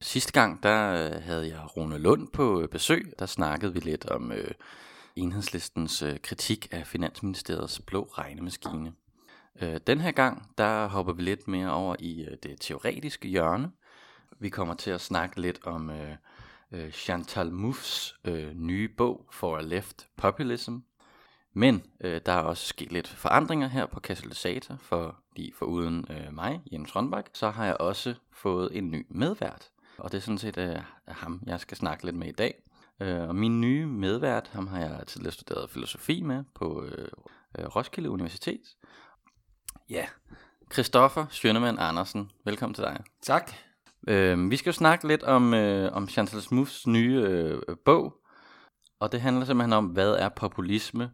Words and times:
Sidste 0.00 0.32
gang 0.32 0.62
der 0.62 0.92
øh, 0.92 1.22
havde 1.22 1.48
jeg 1.48 1.76
Rune 1.76 1.98
Lund 1.98 2.28
på 2.28 2.60
øh, 2.60 2.68
besøg. 2.68 3.12
Der 3.18 3.26
snakkede 3.26 3.72
vi 3.72 3.80
lidt 3.80 4.06
om 4.06 4.32
øh, 4.32 4.50
enhedslistens 5.16 6.02
øh, 6.02 6.18
kritik 6.22 6.68
af 6.70 6.86
Finansministeriets 6.86 7.80
blå 7.80 8.02
regnemaskine. 8.02 8.92
Øh, 9.60 9.80
den 9.86 10.00
her 10.00 10.10
gang 10.12 10.50
der 10.58 10.86
hopper 10.86 11.12
vi 11.12 11.22
lidt 11.22 11.48
mere 11.48 11.72
over 11.72 11.96
i 11.98 12.24
øh, 12.24 12.36
det 12.42 12.60
teoretiske 12.60 13.28
hjørne. 13.28 13.70
Vi 14.38 14.48
kommer 14.48 14.74
til 14.74 14.90
at 14.90 15.00
snakke 15.00 15.40
lidt 15.40 15.60
om 15.64 15.90
øh, 15.90 16.16
øh, 16.72 16.90
Chantal 16.90 17.52
Mouffes 17.52 18.14
øh, 18.24 18.54
nye 18.54 18.88
bog 18.88 19.26
For 19.32 19.56
a 19.56 19.62
Left 19.62 20.08
Populism. 20.16 20.76
Men 21.52 21.82
øh, 22.00 22.20
der 22.26 22.32
er 22.32 22.42
også 22.42 22.66
sket 22.66 22.92
lidt 22.92 23.08
forandringer 23.08 23.68
her 23.68 23.86
på 23.86 24.00
Katalysator, 24.00 24.76
fordi 24.76 25.52
for 25.58 25.66
uden 25.66 26.06
øh, 26.10 26.34
mig, 26.34 26.60
Jens 26.72 26.96
Rønbak, 26.96 27.26
så 27.32 27.50
har 27.50 27.64
jeg 27.64 27.76
også 27.80 28.14
fået 28.32 28.76
en 28.78 28.90
ny 28.90 29.06
medvært. 29.10 29.70
Og 29.98 30.12
det 30.12 30.18
er 30.18 30.22
sådan 30.22 30.38
set 30.38 30.58
øh, 30.58 30.76
ham, 31.08 31.42
jeg 31.46 31.60
skal 31.60 31.76
snakke 31.76 32.04
lidt 32.04 32.16
med 32.16 32.28
i 32.28 32.32
dag. 32.32 32.62
Øh, 33.00 33.28
og 33.28 33.36
min 33.36 33.60
nye 33.60 33.86
medvært, 33.86 34.50
ham 34.52 34.66
har 34.66 34.78
jeg 34.78 35.02
tidligere 35.06 35.32
studeret 35.32 35.70
filosofi 35.70 36.22
med 36.22 36.44
på 36.54 36.84
øh, 36.84 37.08
øh 37.58 37.66
Roskilde 37.76 38.10
Universitet. 38.10 38.60
Ja, 39.90 40.06
Christoffer 40.72 41.26
Schønemann 41.30 41.78
Andersen, 41.78 42.30
velkommen 42.44 42.74
til 42.74 42.84
dig. 42.84 43.00
Tak. 43.22 43.52
Øh, 44.08 44.50
vi 44.50 44.56
skal 44.56 44.70
jo 44.70 44.74
snakke 44.74 45.08
lidt 45.08 45.22
om, 45.22 45.54
øh, 45.54 45.92
om 45.92 46.08
Chantal 46.08 46.42
Smouths 46.42 46.86
nye 46.86 47.22
øh, 47.26 47.76
bog, 47.84 48.14
og 49.00 49.12
det 49.12 49.20
handler 49.20 49.44
simpelthen 49.44 49.72
om, 49.72 49.86
hvad 49.86 50.12
er 50.12 50.28
populisme, 50.28 51.10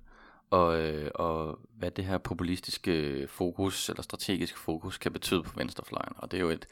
og, 0.51 0.81
øh, 0.81 1.11
og 1.15 1.59
hvad 1.79 1.91
det 1.91 2.05
her 2.05 2.19
populistiske 2.19 3.27
fokus, 3.29 3.89
eller 3.89 4.03
strategiske 4.03 4.59
fokus, 4.59 4.99
kan 4.99 5.13
betyde 5.13 5.43
på 5.43 5.53
venstrefløjen. 5.57 6.13
Og 6.17 6.31
det 6.31 6.37
er 6.37 6.41
jo 6.41 6.51
et, 6.51 6.67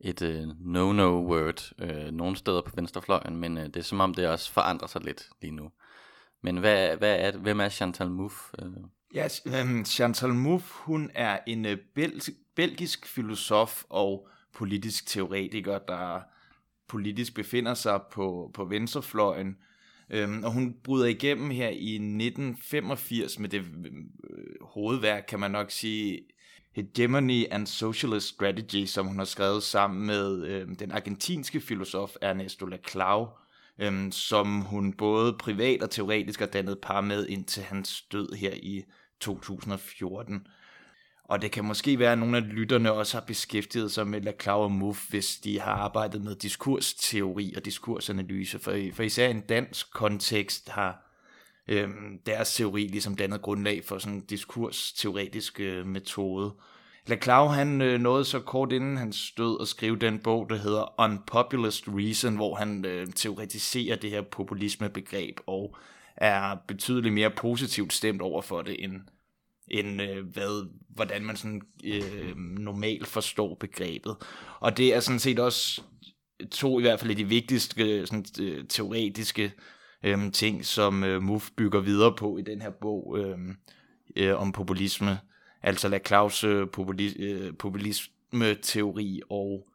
et 0.00 0.22
øh, 0.22 0.42
no-no 0.48 1.26
word 1.30 1.72
øh, 1.78 2.10
nogle 2.12 2.36
steder 2.36 2.60
på 2.62 2.72
venstrefløjen, 2.74 3.36
men 3.36 3.58
øh, 3.58 3.66
det 3.66 3.76
er 3.76 3.82
som 3.82 4.00
om, 4.00 4.14
det 4.14 4.28
også 4.28 4.52
forandrer 4.52 4.88
sig 4.88 5.04
lidt 5.04 5.28
lige 5.42 5.50
nu. 5.50 5.70
Men 6.42 6.56
hvad, 6.56 6.96
hvad 6.96 7.16
er, 7.20 7.38
hvem 7.38 7.60
er 7.60 7.68
Chantal 7.68 8.10
Mouffe? 8.10 8.56
Øh? 8.62 8.70
Ja, 9.14 9.28
um, 9.62 9.84
Chantal 9.84 10.34
Mouffe, 10.34 10.74
hun 10.74 11.10
er 11.14 11.38
en 11.46 11.66
øh, 11.66 11.78
bel- 11.94 12.34
belgisk 12.56 13.06
filosof 13.06 13.84
og 13.88 14.28
politisk 14.54 15.06
teoretiker, 15.06 15.78
der 15.78 16.20
politisk 16.88 17.34
befinder 17.34 17.74
sig 17.74 18.00
på, 18.12 18.50
på 18.54 18.64
venstrefløjen. 18.64 19.56
Øhm, 20.10 20.44
og 20.44 20.52
hun 20.52 20.76
bryder 20.84 21.06
igennem 21.06 21.50
her 21.50 21.68
i 21.68 21.94
1985 21.94 23.38
med 23.38 23.48
det 23.48 23.60
øh, 23.60 23.66
hovedværk, 24.60 25.24
kan 25.28 25.40
man 25.40 25.50
nok 25.50 25.70
sige, 25.70 26.20
Hegemony 26.78 27.44
and 27.50 27.66
Socialist 27.66 28.26
Strategy, 28.26 28.86
som 28.86 29.06
hun 29.06 29.18
har 29.18 29.24
skrevet 29.24 29.62
sammen 29.62 30.06
med 30.06 30.46
øh, 30.46 30.68
den 30.78 30.92
argentinske 30.92 31.60
filosof 31.60 32.14
Ernesto 32.20 32.66
Laclau, 32.66 33.28
øh, 33.78 34.12
som 34.12 34.60
hun 34.60 34.92
både 34.92 35.36
privat 35.40 35.82
og 35.82 35.90
teoretisk 35.90 36.40
har 36.40 36.46
dannet 36.46 36.78
par 36.82 37.00
med 37.00 37.26
indtil 37.26 37.62
hans 37.62 38.02
død 38.12 38.36
her 38.36 38.52
i 38.54 38.84
2014. 39.20 40.46
Og 41.24 41.42
det 41.42 41.50
kan 41.50 41.64
måske 41.64 41.98
være, 41.98 42.12
at 42.12 42.18
nogle 42.18 42.36
af 42.36 42.48
lytterne 42.48 42.92
også 42.92 43.16
har 43.16 43.24
beskæftiget 43.26 43.92
sig 43.92 44.06
med 44.06 44.20
Laclau 44.20 44.60
og 44.60 44.72
Muff, 44.72 45.10
hvis 45.10 45.36
de 45.36 45.60
har 45.60 45.72
arbejdet 45.72 46.24
med 46.24 46.34
diskursteori 46.34 47.54
og 47.56 47.64
diskursanalyse. 47.64 48.58
For, 48.58 48.76
for 48.92 49.02
især 49.02 49.28
i 49.28 49.30
en 49.30 49.40
dansk 49.40 49.92
kontekst 49.92 50.68
har 50.68 51.07
øh, 51.68 51.88
deres 52.26 52.54
teori 52.54 52.86
ligesom 52.86 53.16
dannet 53.16 53.42
grundlag 53.42 53.84
for 53.84 53.98
sådan 53.98 54.16
en 54.16 54.24
diskursteoretisk 54.24 55.60
øh, 55.60 55.86
metode. 55.86 56.52
Laclau 57.06 57.46
han 57.46 57.82
øh, 57.82 58.00
nåede 58.00 58.24
så 58.24 58.40
kort 58.40 58.72
inden 58.72 58.96
han 58.96 59.12
stød 59.12 59.58
at 59.60 59.68
skrive 59.68 59.96
den 59.96 60.18
bog, 60.18 60.50
der 60.50 60.56
hedder 60.56 61.00
Unpopulist 61.00 61.84
Reason, 61.88 62.36
hvor 62.36 62.54
han 62.54 62.84
øh, 62.84 63.06
teoretiserer 63.06 63.96
det 63.96 64.10
her 64.10 64.22
populismebegreb 64.22 65.40
og 65.46 65.76
er 66.16 66.56
betydeligt 66.68 67.14
mere 67.14 67.30
positivt 67.30 67.92
stemt 67.92 68.22
over 68.22 68.42
for 68.42 68.62
det, 68.62 68.84
end, 68.84 69.00
end 69.68 70.02
øh, 70.02 70.26
hvad, 70.26 70.68
hvordan 70.88 71.24
man 71.24 71.36
sådan 71.36 71.62
øh, 71.84 72.36
normalt 72.36 73.06
forstår 73.06 73.54
begrebet. 73.54 74.16
Og 74.60 74.76
det 74.76 74.94
er 74.94 75.00
sådan 75.00 75.18
set 75.18 75.38
også 75.38 75.82
to 76.50 76.78
i 76.78 76.82
hvert 76.82 77.00
fald 77.00 77.16
de 77.16 77.28
vigtigste 77.28 77.82
øh, 77.82 78.06
sådan, 78.06 78.24
øh, 78.40 78.64
teoretiske 78.68 79.52
øhm, 80.02 80.30
ting, 80.32 80.64
som 80.64 81.04
øh, 81.04 81.22
MUF 81.22 81.50
bygger 81.56 81.80
videre 81.80 82.14
på 82.16 82.38
i 82.38 82.42
den 82.42 82.62
her 82.62 82.70
bog 82.70 83.18
øhm, 83.18 83.56
øh, 84.16 84.40
om 84.40 84.52
populisme. 84.52 85.18
Altså 85.62 85.88
La 85.88 85.98
Claus 85.98 86.44
øh, 86.44 86.66
populi- 86.76 87.22
øh, 87.22 87.56
populisme-teori 87.58 89.20
og 89.30 89.68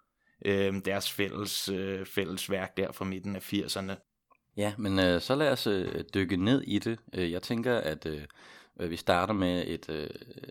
øh, 0.45 0.85
deres 0.85 1.11
fælles, 1.11 1.69
øh, 1.69 2.05
fælles 2.05 2.49
værk 2.49 2.77
der 2.77 2.91
fra 2.91 3.05
midten 3.05 3.35
af 3.35 3.53
80'erne. 3.53 3.93
Ja, 4.57 4.73
men 4.77 4.99
øh, 4.99 5.21
så 5.21 5.35
lad 5.35 5.51
os 5.51 5.67
øh, 5.67 6.03
dykke 6.13 6.37
ned 6.37 6.61
i 6.61 6.79
det. 6.79 6.99
Øh, 7.13 7.31
jeg 7.31 7.41
tænker, 7.41 7.77
at 7.77 8.05
øh, 8.05 8.21
øh 8.79 8.89
vi 8.89 8.95
starter 8.95 9.33
med, 9.33 9.63
et, 9.67 9.89
øh, 9.89 10.09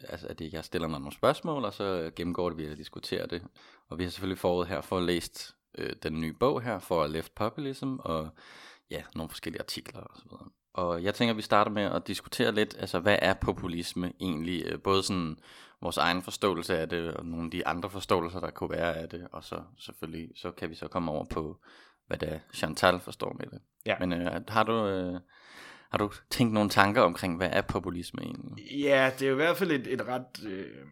altså, 0.09 0.27
at 0.27 0.41
jeg 0.41 0.65
stiller 0.65 0.89
nogle 0.89 1.13
spørgsmål, 1.13 1.65
og 1.65 1.75
så 1.75 2.11
gennemgår 2.17 2.49
det, 2.49 2.59
vi 2.59 2.71
og 2.71 2.77
diskuterer 2.77 3.27
det. 3.27 3.43
Og 3.89 3.99
vi 3.99 4.05
har 4.05 4.11
selvfølgelig 4.11 4.39
forud 4.39 4.67
her 4.67 4.81
for 4.81 4.99
at 4.99 5.03
læst 5.03 5.57
øh, 5.79 5.93
den 6.03 6.21
nye 6.21 6.33
bog 6.33 6.63
her, 6.63 6.79
for 6.79 7.07
Left 7.07 7.35
Populism, 7.35 7.97
og 7.99 8.29
ja, 8.93 9.03
nogle 9.15 9.29
forskellige 9.29 9.61
artikler 9.61 10.01
og 10.01 10.17
så 10.17 10.25
videre. 10.31 10.49
Og 10.75 11.03
jeg 11.03 11.15
tænker, 11.15 11.33
at 11.33 11.37
vi 11.37 11.43
starter 11.43 11.71
med 11.71 11.83
at 11.83 12.07
diskutere 12.07 12.53
lidt, 12.55 12.77
altså 12.79 12.99
hvad 12.99 13.19
er 13.23 13.35
populisme 13.35 14.13
egentlig? 14.21 14.67
Øh, 14.67 14.83
både 14.83 15.03
sådan 15.03 15.37
vores 15.81 15.97
egen 15.97 16.23
forståelse 16.23 16.79
af 16.79 16.89
det, 16.89 17.15
og 17.15 17.27
nogle 17.27 17.45
af 17.45 17.51
de 17.51 17.67
andre 17.67 17.91
forståelser, 17.91 18.41
der 18.41 18.51
kunne 18.51 18.71
være 18.71 18.97
af 18.97 19.09
det, 19.09 19.29
og 19.33 19.45
så 19.45 19.63
selvfølgelig, 19.79 20.29
så 20.37 20.51
kan 20.51 20.71
vi 20.71 20.75
så 20.75 20.89
komme 20.89 21.13
over 21.13 21.25
på, 21.25 21.61
hvad 22.07 22.19
det 22.19 22.33
er, 22.33 22.39
Chantal 22.55 23.01
forstår 23.01 23.37
med 23.41 23.47
det. 23.47 23.59
Ja. 23.87 23.97
Men 24.01 24.13
øh, 24.13 24.41
har 24.49 24.63
du... 24.63 24.87
Øh, 24.87 25.21
har 25.91 25.99
du 25.99 26.11
tænkt 26.31 26.53
nogle 26.55 26.71
tanker 26.71 27.03
omkring, 27.03 27.37
hvad 27.37 27.49
er 27.53 27.63
populisme 27.63 28.23
egentlig? 28.23 28.65
Ja, 28.73 29.11
det 29.19 29.23
er 29.23 29.29
jo 29.29 29.35
i 29.35 29.37
hvert 29.37 29.57
fald 29.57 29.71
et, 29.71 29.87
et 29.87 30.07
ret 30.07 30.45
øh, 30.47 30.87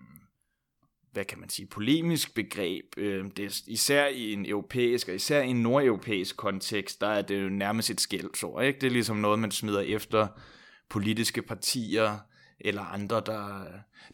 hvad 1.13 1.25
kan 1.25 1.41
man 1.41 1.49
sige, 1.49 1.67
polemisk 1.67 2.35
begreb. 2.35 2.85
Øh, 2.97 3.25
det 3.37 3.45
er 3.45 3.61
især 3.67 4.07
i 4.07 4.33
en 4.33 4.47
europæisk, 4.47 5.09
og 5.09 5.15
især 5.15 5.43
i 5.43 5.49
en 5.49 5.63
nordeuropæisk 5.63 6.37
kontekst, 6.37 7.01
der 7.01 7.07
er 7.07 7.23
det 7.23 7.43
jo 7.43 7.49
nærmest 7.49 7.91
et 7.91 8.01
skældsord. 8.01 8.65
Ikke? 8.65 8.81
Det 8.81 8.87
er 8.87 8.91
ligesom 8.91 9.17
noget, 9.17 9.39
man 9.39 9.51
smider 9.51 9.81
efter 9.81 10.27
politiske 10.89 11.43
partier, 11.43 12.19
eller 12.61 12.83
andre, 12.83 13.23
der... 13.27 13.65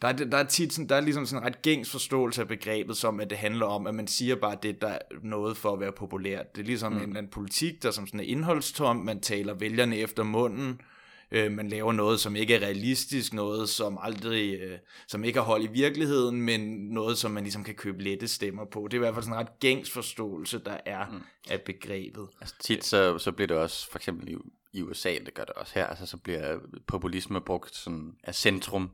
Der 0.01 0.07
er, 0.07 0.13
der 0.13 0.37
er 0.37 0.43
tit 0.43 0.73
sådan, 0.73 0.89
der 0.89 0.95
er 0.95 1.01
ligesom 1.01 1.25
sådan 1.25 1.43
en 1.43 1.47
ret 1.47 1.61
gængs 1.61 1.91
forståelse 1.91 2.41
af 2.41 2.47
begrebet, 2.47 2.97
som 2.97 3.19
at 3.19 3.29
det 3.29 3.37
handler 3.37 3.65
om, 3.65 3.87
at 3.87 3.95
man 3.95 4.07
siger 4.07 4.35
bare 4.35 4.57
det, 4.63 4.81
der 4.81 4.87
er 4.87 4.99
noget 5.23 5.57
for 5.57 5.73
at 5.73 5.79
være 5.79 5.91
populært. 5.91 6.55
Det 6.55 6.61
er 6.61 6.65
ligesom 6.65 6.93
mm. 6.93 7.01
en, 7.01 7.17
en 7.17 7.27
politik, 7.27 7.83
der 7.83 7.91
som 7.91 8.07
sådan 8.07 8.19
er 8.19 8.23
indholdstom, 8.23 8.95
man 8.95 9.19
taler 9.19 9.53
vælgerne 9.53 9.97
efter 9.97 10.23
munden, 10.23 10.69
Øh, 10.69 10.96
man 11.31 11.69
laver 11.69 11.91
noget, 11.93 12.19
som 12.19 12.35
ikke 12.35 12.55
er 12.55 12.59
realistisk, 12.59 13.33
noget, 13.33 13.69
som 13.69 13.97
aldrig, 14.01 14.59
øh, 14.59 14.77
som 15.07 15.23
ikke 15.23 15.39
har 15.39 15.45
hold 15.45 15.63
i 15.63 15.67
virkeligheden, 15.67 16.41
men 16.41 16.61
noget, 16.77 17.17
som 17.17 17.31
man 17.31 17.43
ligesom 17.43 17.63
kan 17.63 17.75
købe 17.75 18.03
lette 18.03 18.27
stemmer 18.27 18.65
på. 18.65 18.87
Det 18.91 18.93
er 18.93 18.97
i 18.97 18.99
hvert 18.99 19.13
fald 19.13 19.23
sådan 19.23 19.39
en 19.39 19.39
ret 19.39 19.59
gængs 19.59 19.91
forståelse, 19.91 20.59
der 20.59 20.77
er 20.85 21.09
mm. 21.11 21.21
af 21.49 21.61
begrebet. 21.61 22.27
Altså 22.41 22.55
tit 22.59 22.85
så, 22.85 23.17
så 23.17 23.31
bliver 23.31 23.47
det 23.47 23.57
også, 23.57 23.91
for 23.91 23.99
eksempel 23.99 24.29
i, 24.29 24.35
i 24.73 24.81
USA, 24.81 25.13
det 25.25 25.33
gør 25.33 25.43
det 25.43 25.53
også 25.53 25.73
her, 25.75 25.85
altså 25.85 26.05
så 26.05 26.17
bliver 26.17 26.59
populisme 26.87 27.41
brugt 27.41 27.75
sådan 27.75 28.15
af 28.23 28.35
centrum 28.35 28.91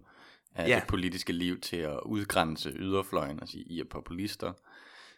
af 0.56 0.69
ja. 0.69 0.75
det 0.75 0.84
politiske 0.88 1.34
liv 1.34 1.60
til 1.60 1.78
at 1.78 2.00
udgrænse 2.06 2.69
yderfløjen, 2.69 3.40
altså 3.40 3.58
I 3.66 3.80
er 3.80 3.84
populister. 3.90 4.54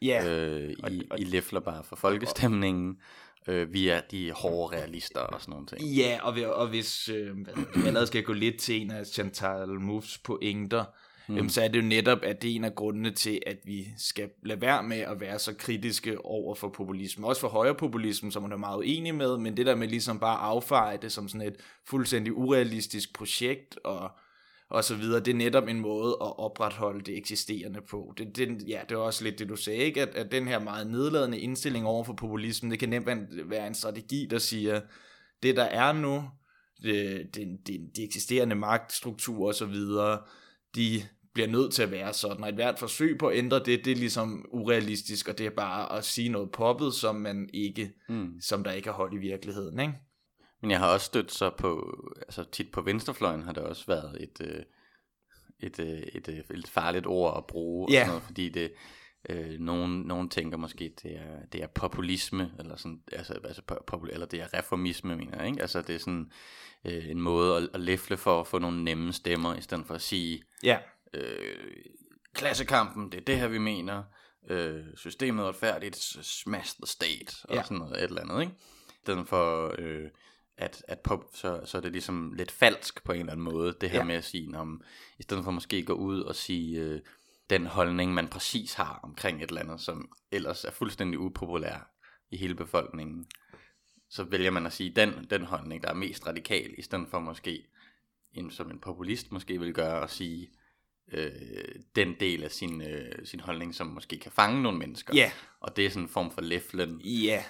Ja. 0.02 0.30
Øh, 0.30 0.72
I, 0.72 0.76
og, 0.84 0.92
og, 1.10 1.20
I 1.20 1.24
læfler 1.24 1.60
bare 1.60 1.84
for 1.84 1.96
folkestemningen 1.96 3.00
øh, 3.48 3.74
via 3.74 4.02
de 4.12 4.32
hårde 4.32 4.78
realister 4.78 5.20
og 5.20 5.42
sådan 5.42 5.52
nogle 5.52 5.68
ting. 5.68 5.82
Ja, 5.82 6.20
og, 6.24 6.56
og 6.56 6.68
hvis 6.68 7.10
øh, 7.10 7.38
jeg 7.76 7.86
allerede 7.86 8.08
skal 8.08 8.24
gå 8.24 8.34
lidt 8.34 8.60
til 8.60 8.82
en 8.82 8.92
af 8.92 9.06
Chantal 9.06 9.70
Moufs 9.70 10.18
pointer, 10.18 10.86
mm. 11.28 11.38
øhm, 11.38 11.50
så 11.50 11.62
er 11.62 11.68
det 11.68 11.82
jo 11.82 11.86
netop, 11.86 12.20
at 12.24 12.42
det 12.42 12.52
er 12.52 12.56
en 12.56 12.64
af 12.64 12.76
grundene 12.76 13.12
til, 13.12 13.42
at 13.46 13.58
vi 13.66 13.88
skal 13.98 14.30
lade 14.44 14.62
være 14.62 14.84
med 14.84 14.98
at 14.98 15.20
være 15.20 15.40
så 15.40 15.54
kritiske 15.54 16.26
over 16.26 16.56
for 16.56 16.70
populisme. 16.70 17.28
Også 17.28 17.42
for 17.42 17.48
højrepopulisme, 17.48 18.32
som 18.32 18.44
man 18.44 18.52
er 18.52 18.58
meget 18.58 18.78
uenig 18.78 19.16
med, 19.16 19.38
men 19.38 19.58
det 19.58 19.66
der 19.66 19.76
med 19.76 19.88
ligesom 19.88 20.20
bare 20.20 20.38
affeje 20.38 20.98
det 21.02 21.12
som 21.12 21.28
sådan 21.28 21.48
et 21.48 21.56
fuldstændig 21.86 22.34
urealistisk 22.34 23.14
projekt, 23.14 23.80
og 23.84 24.12
og 24.70 24.84
så 24.84 24.96
videre. 24.96 25.20
Det 25.20 25.32
er 25.32 25.36
netop 25.36 25.68
en 25.68 25.80
måde 25.80 26.10
at 26.10 26.40
opretholde 26.40 27.02
det 27.02 27.18
eksisterende 27.18 27.80
på. 27.90 28.14
Det, 28.18 28.38
det, 28.38 28.68
ja, 28.68 28.82
det 28.90 28.96
er 28.96 29.00
også 29.00 29.24
lidt 29.24 29.40
det, 29.40 29.50
du 29.50 29.56
sagde, 29.56 29.80
ikke? 29.80 30.02
At, 30.02 30.16
at 30.16 30.32
den 30.32 30.48
her 30.48 30.60
meget 30.60 30.88
nedladende 30.88 31.40
indstilling 31.40 31.86
over 31.86 32.04
for 32.04 32.14
populismen, 32.14 32.72
det 32.72 32.80
kan 32.80 32.90
nemt 32.90 33.10
være 33.50 33.68
en 33.68 33.76
strategi, 33.76 34.28
der 34.30 34.38
siger, 34.38 34.82
det 35.44 35.56
der 35.56 35.64
er 35.64 35.94
nu, 35.94 36.24
det, 36.84 37.36
det, 37.36 37.48
det, 37.68 37.90
de 37.96 38.04
eksisterende 38.04 38.56
magtstrukturer 38.56 39.48
og 39.48 39.56
så 39.56 39.66
videre, 39.66 40.20
de 40.76 41.02
bliver 41.34 41.48
nødt 41.48 41.74
til 41.74 41.84
at 41.84 41.92
være 41.92 42.14
sådan, 42.14 42.44
og 42.44 42.50
et 42.50 42.56
hvert 42.56 42.80
forsøg 42.80 43.18
på 43.18 43.28
at 43.28 43.38
ændre 43.38 43.60
det, 43.60 43.86
det 43.86 43.92
er 43.92 43.96
ligesom 43.96 44.46
urealistisk, 44.52 45.28
og 45.28 45.38
det 45.38 45.46
er 45.46 45.50
bare 45.58 45.98
at 45.98 46.06
sige 46.06 46.30
noget 46.30 46.52
poppet, 46.52 46.94
som 46.94 47.16
man 47.16 47.50
ikke, 47.54 47.92
mm. 48.10 48.42
som 48.42 48.64
der 48.64 48.72
ikke 48.72 48.90
er 48.90 48.94
hold 48.94 49.14
i 49.14 49.18
virkeligheden, 49.18 49.80
ikke? 49.80 49.94
Men 50.66 50.72
jeg 50.72 50.80
har 50.80 50.94
også 50.94 51.06
stødt 51.06 51.32
så 51.32 51.50
på, 51.50 51.98
altså 52.22 52.44
tit 52.52 52.72
på 52.72 52.82
venstrefløjen 52.82 53.44
har 53.44 53.52
det 53.54 53.64
også 53.64 53.84
været 53.88 54.18
et, 54.22 54.42
øh, 54.42 54.64
et, 55.60 55.80
øh, 55.80 55.88
et, 55.88 56.28
et, 56.28 56.46
et 56.52 56.68
farligt 56.68 57.08
ord 57.08 57.38
at 57.38 57.46
bruge, 57.46 57.92
yeah. 57.92 58.02
og 58.02 58.06
sådan 58.06 58.12
noget, 58.12 58.24
fordi 58.24 58.50
det, 58.50 58.74
øh, 59.30 59.60
nogen, 59.60 60.02
nogen 60.02 60.30
tænker 60.30 60.58
måske, 60.58 60.94
det 61.04 61.16
er, 61.16 61.46
det 61.52 61.64
er 61.64 61.68
populisme, 61.68 62.52
eller, 62.60 62.76
sådan, 62.76 63.02
altså, 63.12 63.34
altså, 63.44 63.62
popul, 63.88 64.10
eller 64.10 64.26
det 64.26 64.42
er 64.42 64.54
reformisme, 64.54 65.16
mener 65.16 65.38
jeg, 65.38 65.48
ikke? 65.48 65.62
Altså 65.62 65.82
det 65.82 65.96
er 65.96 66.00
sådan 66.00 66.32
øh, 66.86 67.10
en 67.10 67.22
måde 67.22 67.58
at, 67.58 67.70
at 67.74 67.80
læfle 67.80 68.18
for 68.18 68.40
at 68.40 68.48
få 68.48 68.60
nogle 68.60 68.84
nemme 68.84 69.14
stemmer, 69.14 69.56
i 69.56 69.62
stedet 69.62 69.86
for 69.86 69.94
at 69.94 70.02
sige, 70.02 70.44
yeah. 70.66 70.80
øh, 71.14 71.76
klassekampen, 72.34 73.12
det 73.12 73.18
er 73.18 73.26
det 73.26 73.38
her, 73.38 73.48
vi 73.48 73.58
mener, 73.58 74.04
øh, 74.50 74.84
systemet 74.96 75.44
er 75.44 75.48
retfærdigt, 75.50 75.96
smash 76.22 76.76
the 76.76 76.88
state, 76.88 77.36
og 77.44 77.56
yeah. 77.56 77.66
sådan 77.66 77.78
noget, 77.78 77.98
et 77.98 78.04
eller 78.04 78.22
andet, 78.22 78.42
ikke? 78.42 78.54
I 78.90 79.00
stedet 79.04 79.28
for... 79.28 79.76
Øh, 79.78 80.10
at, 80.58 80.84
at 80.88 81.00
pop, 81.00 81.26
så, 81.34 81.62
så 81.66 81.78
er 81.78 81.82
det 81.82 81.92
ligesom 81.92 82.34
lidt 82.34 82.52
falsk 82.52 83.04
på 83.04 83.12
en 83.12 83.20
eller 83.20 83.32
anden 83.32 83.44
måde, 83.44 83.76
det 83.82 83.90
her 83.90 83.98
ja. 83.98 84.04
med 84.04 84.16
at 84.16 84.24
sige, 84.24 84.58
om, 84.58 84.82
i 85.20 85.24
stedet 85.24 85.44
for 85.44 85.52
måske 85.52 85.84
gå 85.84 85.94
ud 85.94 86.22
og 86.22 86.36
sige 86.36 86.80
øh, 86.80 87.02
den 87.50 87.66
holdning, 87.66 88.14
man 88.14 88.28
præcis 88.28 88.74
har 88.74 89.00
omkring 89.04 89.44
et 89.44 89.50
eller 89.50 89.62
andet, 89.62 89.82
som 89.82 90.12
ellers 90.32 90.66
er 90.66 90.72
fuldstændig 90.72 91.20
upopulær 91.20 91.92
i 92.32 92.38
hele 92.38 92.56
befolkningen, 92.56 93.26
så 94.10 94.24
vælger 94.24 94.52
man 94.52 94.66
at 94.66 94.74
sige 94.74 94.90
den, 94.90 95.28
den 95.30 95.42
holdning, 95.42 95.84
der 95.84 95.90
er 95.90 95.94
mest 95.94 96.28
radikal, 96.28 96.76
i 96.78 96.82
stedet 96.82 97.08
for 97.10 97.20
måske, 97.20 97.68
en, 98.34 98.52
som 98.52 98.72
en 98.72 98.80
populist 98.80 99.32
måske 99.32 99.60
vil 99.60 99.74
gøre, 99.74 100.04
at 100.04 100.12
sige 100.12 100.50
øh, 101.12 101.32
den 101.96 102.16
del 102.20 102.44
af 102.44 102.52
sin, 102.52 102.82
øh, 102.82 103.26
sin 103.26 103.40
holdning, 103.40 103.76
som 103.76 103.88
måske 103.88 104.20
kan 104.20 104.32
fange 104.32 104.64
nogle 104.64 104.78
mennesker. 104.78 105.14
Ja. 105.16 105.32
Og 105.60 105.76
det 105.76 105.86
er 105.86 105.90
sådan 105.90 106.04
en 106.04 106.10
form 106.10 106.32
for 106.32 106.42
læflen. 106.42 107.02
Ja. 107.02 107.44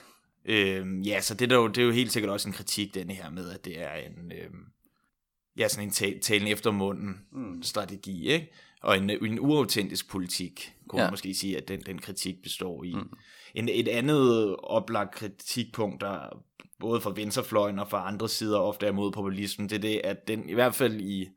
Øhm, 0.45 1.01
ja, 1.01 1.21
så 1.21 1.33
det 1.33 1.51
er, 1.51 1.55
jo, 1.55 1.67
det 1.67 1.77
er 1.77 1.85
jo 1.85 1.91
helt 1.91 2.11
sikkert 2.11 2.31
også 2.31 2.49
en 2.49 2.53
kritik, 2.53 2.93
den 2.93 3.09
her 3.09 3.29
med, 3.29 3.49
at 3.49 3.65
det 3.65 3.81
er 3.81 3.93
en, 3.93 4.31
øhm, 4.31 4.65
ja, 5.57 5.67
sådan 5.67 5.87
en 5.87 5.91
tal, 5.91 6.19
talen 6.19 6.47
efter 6.47 6.71
munden 6.71 7.21
mm. 7.31 7.63
strategi, 7.63 8.27
ikke? 8.27 8.51
Og 8.81 8.97
en, 8.97 9.09
en 9.09 9.39
uautentisk 9.39 10.09
politik, 10.09 10.73
kunne 10.87 11.01
ja. 11.01 11.05
man 11.05 11.13
måske 11.13 11.33
sige, 11.33 11.57
at 11.57 11.67
den, 11.67 11.81
den 11.81 11.99
kritik 11.99 12.35
består 12.43 12.83
i. 12.83 12.93
Mm. 12.93 13.09
En, 13.55 13.69
et 13.69 13.87
andet 13.87 14.55
oplagt 14.55 15.15
kritikpunkt, 15.15 16.01
der 16.01 16.43
både 16.79 17.01
fra 17.01 17.13
venstrefløjen 17.15 17.79
og 17.79 17.89
fra 17.89 18.07
andre 18.07 18.29
sider 18.29 18.59
ofte 18.59 18.85
er 18.85 18.91
mod 18.91 19.11
populismen, 19.11 19.69
det 19.69 19.75
er 19.75 19.81
det, 19.81 20.01
at 20.03 20.27
den 20.27 20.49
i 20.49 20.53
hvert 20.53 20.75
fald 20.75 21.01
i 21.01 21.27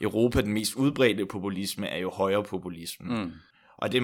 Europa, 0.00 0.40
den 0.40 0.52
mest 0.52 0.74
udbredte 0.74 1.26
populisme, 1.26 1.86
er 1.86 1.98
jo 1.98 2.10
højre 2.10 2.44
populisme. 2.44 3.24
Mm. 3.24 3.32
Og 3.76 3.92
det 3.92 4.02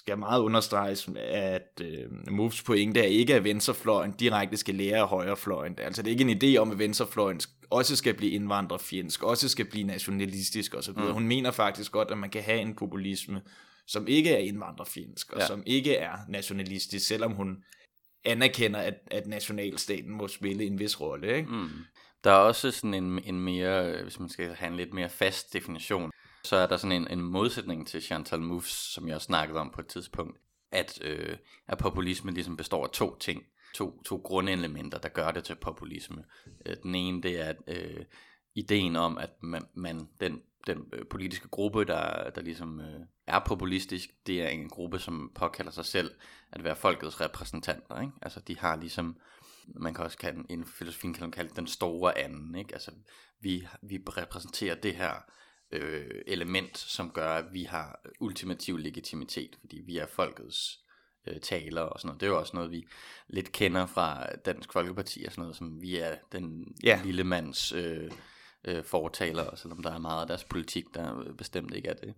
skal 0.00 0.18
meget 0.18 0.40
understreges, 0.40 1.08
at 1.30 1.82
øh, 1.82 2.30
Moves 2.30 2.62
pointe 2.62 3.00
er 3.00 3.04
ikke, 3.04 3.34
at 3.34 3.44
venstrefløjen 3.44 4.12
direkte 4.12 4.56
skal 4.56 4.74
lære 4.74 4.98
af 4.98 5.08
højrefløjen. 5.08 5.78
Altså 5.78 6.02
det 6.02 6.08
er 6.08 6.18
ikke 6.18 6.30
en 6.30 6.42
idé 6.42 6.58
om, 6.58 6.70
at 6.70 6.78
venstrefløjen 6.78 7.40
også 7.70 7.96
skal 7.96 8.14
blive 8.14 8.32
indvandrerfjendsk, 8.32 9.22
også 9.22 9.48
skal 9.48 9.64
blive 9.70 9.86
nationalistisk 9.86 10.74
osv. 10.74 10.92
Mm. 10.96 11.12
Hun 11.12 11.26
mener 11.26 11.50
faktisk 11.50 11.92
godt, 11.92 12.10
at 12.10 12.18
man 12.18 12.30
kan 12.30 12.42
have 12.42 12.60
en 12.60 12.74
populisme, 12.74 13.42
som 13.86 14.06
ikke 14.08 14.30
er 14.30 14.38
indvandrerfjendsk, 14.38 15.32
og 15.32 15.40
ja. 15.40 15.46
som 15.46 15.62
ikke 15.66 15.96
er 15.96 16.16
nationalistisk, 16.28 17.06
selvom 17.06 17.32
hun 17.32 17.56
anerkender, 18.24 18.80
at, 18.80 18.94
at 19.10 19.26
nationalstaten 19.26 20.10
må 20.10 20.28
spille 20.28 20.64
en 20.64 20.78
vis 20.78 21.00
rolle. 21.00 21.36
Ikke? 21.36 21.50
Mm. 21.50 21.68
Der 22.24 22.30
er 22.30 22.36
også 22.36 22.70
sådan 22.70 22.94
en, 22.94 23.20
en 23.24 23.40
mere, 23.40 24.02
hvis 24.02 24.20
man 24.20 24.28
skal 24.28 24.54
have 24.54 24.70
en 24.70 24.76
lidt 24.76 24.94
mere 24.94 25.08
fast 25.08 25.52
definition, 25.52 26.10
så 26.44 26.56
er 26.56 26.66
der 26.66 26.76
sådan 26.76 27.02
en, 27.02 27.08
en 27.10 27.20
modsætning 27.20 27.86
til 27.86 28.02
Chantal 28.02 28.40
Mouffe, 28.40 28.70
som 28.70 29.08
jeg 29.08 29.20
snakkede 29.20 29.60
om 29.60 29.70
på 29.70 29.80
et 29.80 29.86
tidspunkt, 29.86 30.38
at, 30.72 30.98
øh, 31.02 31.36
at 31.68 31.78
populisme 31.78 32.30
ligesom 32.30 32.56
består 32.56 32.84
af 32.84 32.90
to 32.90 33.18
ting. 33.18 33.42
To, 33.74 34.02
to 34.02 34.16
grundelementer, 34.16 34.98
der 34.98 35.08
gør 35.08 35.30
det 35.30 35.44
til 35.44 35.54
populisme. 35.54 36.24
Øh, 36.66 36.76
den 36.82 36.94
ene, 36.94 37.22
det 37.22 37.40
er 37.40 37.52
øh, 37.66 38.04
ideen 38.54 38.96
om, 38.96 39.18
at 39.18 39.42
man, 39.42 39.62
man 39.74 40.08
den, 40.20 40.42
den 40.66 40.88
øh, 40.92 41.06
politiske 41.06 41.48
gruppe, 41.48 41.84
der, 41.84 42.30
der 42.30 42.40
ligesom 42.40 42.80
øh, 42.80 43.00
er 43.26 43.38
populistisk, 43.38 44.10
det 44.26 44.42
er 44.42 44.48
en 44.48 44.68
gruppe, 44.68 44.98
som 44.98 45.32
påkalder 45.34 45.72
sig 45.72 45.84
selv 45.84 46.10
at 46.52 46.64
være 46.64 46.76
folkets 46.76 47.20
repræsentanter. 47.20 48.00
Ikke? 48.00 48.12
Altså 48.22 48.40
de 48.40 48.58
har 48.58 48.76
ligesom, 48.76 49.16
man 49.66 49.94
kan 49.94 50.04
også 50.04 50.18
kalde, 50.18 50.44
inden 50.48 50.66
for 50.66 50.72
filosofien 50.72 51.14
kan 51.14 51.22
man 51.22 51.30
kalde 51.30 51.54
den 51.56 51.66
store 51.66 52.18
anden. 52.18 52.54
Ikke? 52.54 52.72
Altså 52.72 52.90
vi, 53.40 53.66
vi 53.82 53.98
repræsenterer 54.08 54.74
det 54.74 54.94
her 54.94 55.12
øh, 55.72 56.22
element, 56.26 56.78
som 56.78 57.10
gør, 57.10 57.34
at 57.34 57.44
vi 57.52 57.62
har 57.62 58.00
ultimativ 58.20 58.76
legitimitet, 58.76 59.56
fordi 59.60 59.80
vi 59.86 59.98
er 59.98 60.06
folkets 60.06 60.80
øh, 61.26 61.40
taler 61.40 61.82
og 61.82 62.00
sådan 62.00 62.08
noget. 62.08 62.20
Det 62.20 62.26
er 62.26 62.30
jo 62.30 62.38
også 62.38 62.56
noget, 62.56 62.70
vi 62.70 62.86
lidt 63.28 63.52
kender 63.52 63.86
fra 63.86 64.26
Dansk 64.44 64.72
Folkeparti 64.72 65.24
og 65.26 65.32
sådan 65.32 65.42
noget, 65.42 65.56
som 65.56 65.82
vi 65.82 65.96
er 65.96 66.16
den 66.32 66.74
ja. 66.82 67.00
lille 67.04 67.24
mands 67.24 67.72
øh, 67.72 68.10
øh, 68.64 68.84
fortaler, 68.84 69.56
selvom 69.56 69.82
der 69.82 69.92
er 69.92 69.98
meget 69.98 70.20
af 70.20 70.26
deres 70.26 70.44
politik, 70.44 70.84
der 70.94 71.32
bestemt 71.38 71.74
ikke 71.74 71.88
er 71.88 71.94
det. 71.94 72.14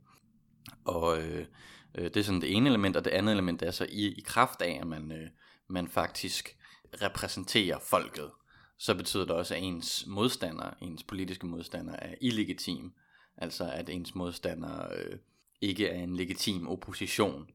Og 0.84 1.22
øh, 1.22 1.46
øh, 1.94 2.04
det 2.04 2.16
er 2.16 2.22
sådan 2.22 2.40
det 2.40 2.56
ene 2.56 2.68
element, 2.68 2.96
og 2.96 3.04
det 3.04 3.10
andet 3.10 3.32
element 3.32 3.62
er 3.62 3.70
så 3.70 3.86
i, 3.88 4.06
i 4.06 4.20
kraft 4.26 4.62
af, 4.62 4.78
at 4.80 4.86
man, 4.86 5.12
øh, 5.12 5.28
man 5.68 5.88
faktisk 5.88 6.56
repræsenterer 7.02 7.78
folket, 7.78 8.30
så 8.78 8.94
betyder 8.94 9.24
det 9.24 9.36
også, 9.36 9.54
at 9.54 9.62
ens 9.62 10.04
modstander, 10.06 10.70
ens 10.80 11.02
politiske 11.02 11.46
modstander, 11.46 11.96
er 11.96 12.14
illegitim. 12.20 12.92
Altså 13.36 13.70
at 13.70 13.88
ens 13.88 14.14
modstander 14.14 14.86
øh, 14.94 15.18
ikke 15.60 15.88
er 15.88 16.02
en 16.02 16.16
legitim 16.16 16.68
opposition, 16.68 17.50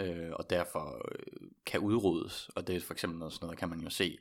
øh, 0.00 0.30
og 0.32 0.50
derfor 0.50 1.02
øh, 1.12 1.48
kan 1.66 1.80
udryddes. 1.80 2.48
Og 2.48 2.66
det 2.66 2.76
er 2.76 2.80
for 2.80 2.94
eksempel 2.94 3.18
noget, 3.18 3.32
sådan 3.32 3.46
noget, 3.46 3.58
kan 3.58 3.68
man 3.68 3.80
jo 3.80 3.90
se 3.90 4.18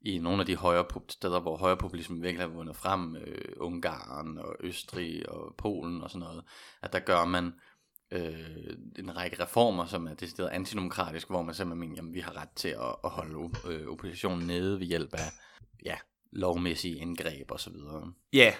i 0.00 0.18
nogle 0.18 0.40
af 0.40 0.46
de 0.46 0.56
højre 0.56 0.84
steder, 1.08 1.40
hvor 1.40 1.56
højrepopulismen 1.56 2.22
virkelig 2.22 2.46
har 2.48 2.54
vundet 2.54 2.76
frem, 2.76 3.16
øh, 3.16 3.52
Ungarn 3.56 4.38
og 4.38 4.56
Østrig 4.60 5.28
og 5.28 5.54
Polen 5.58 6.02
og 6.02 6.10
sådan 6.10 6.20
noget, 6.20 6.44
at 6.82 6.92
der 6.92 6.98
gør 6.98 7.24
man 7.24 7.52
øh, 8.10 8.76
en 8.98 9.16
række 9.16 9.42
reformer, 9.42 9.86
som 9.86 10.06
er 10.06 10.14
decideret 10.14 10.48
antidemokratisk, 10.48 11.28
hvor 11.28 11.42
man 11.42 11.54
simpelthen 11.54 11.80
mener, 11.80 11.96
jamen 11.96 12.14
vi 12.14 12.20
har 12.20 12.36
ret 12.36 12.50
til 12.56 12.68
at, 12.68 12.96
at 13.04 13.10
holde 13.10 13.50
øh, 13.68 13.88
oppositionen 13.88 14.46
nede 14.46 14.80
ved 14.80 14.86
hjælp 14.86 15.14
af 15.14 15.32
ja, 15.84 15.96
lovmæssige 16.32 16.96
indgreb 16.96 17.50
og 17.50 17.60
så 17.60 17.70
videre. 17.70 18.12
Ja, 18.32 18.54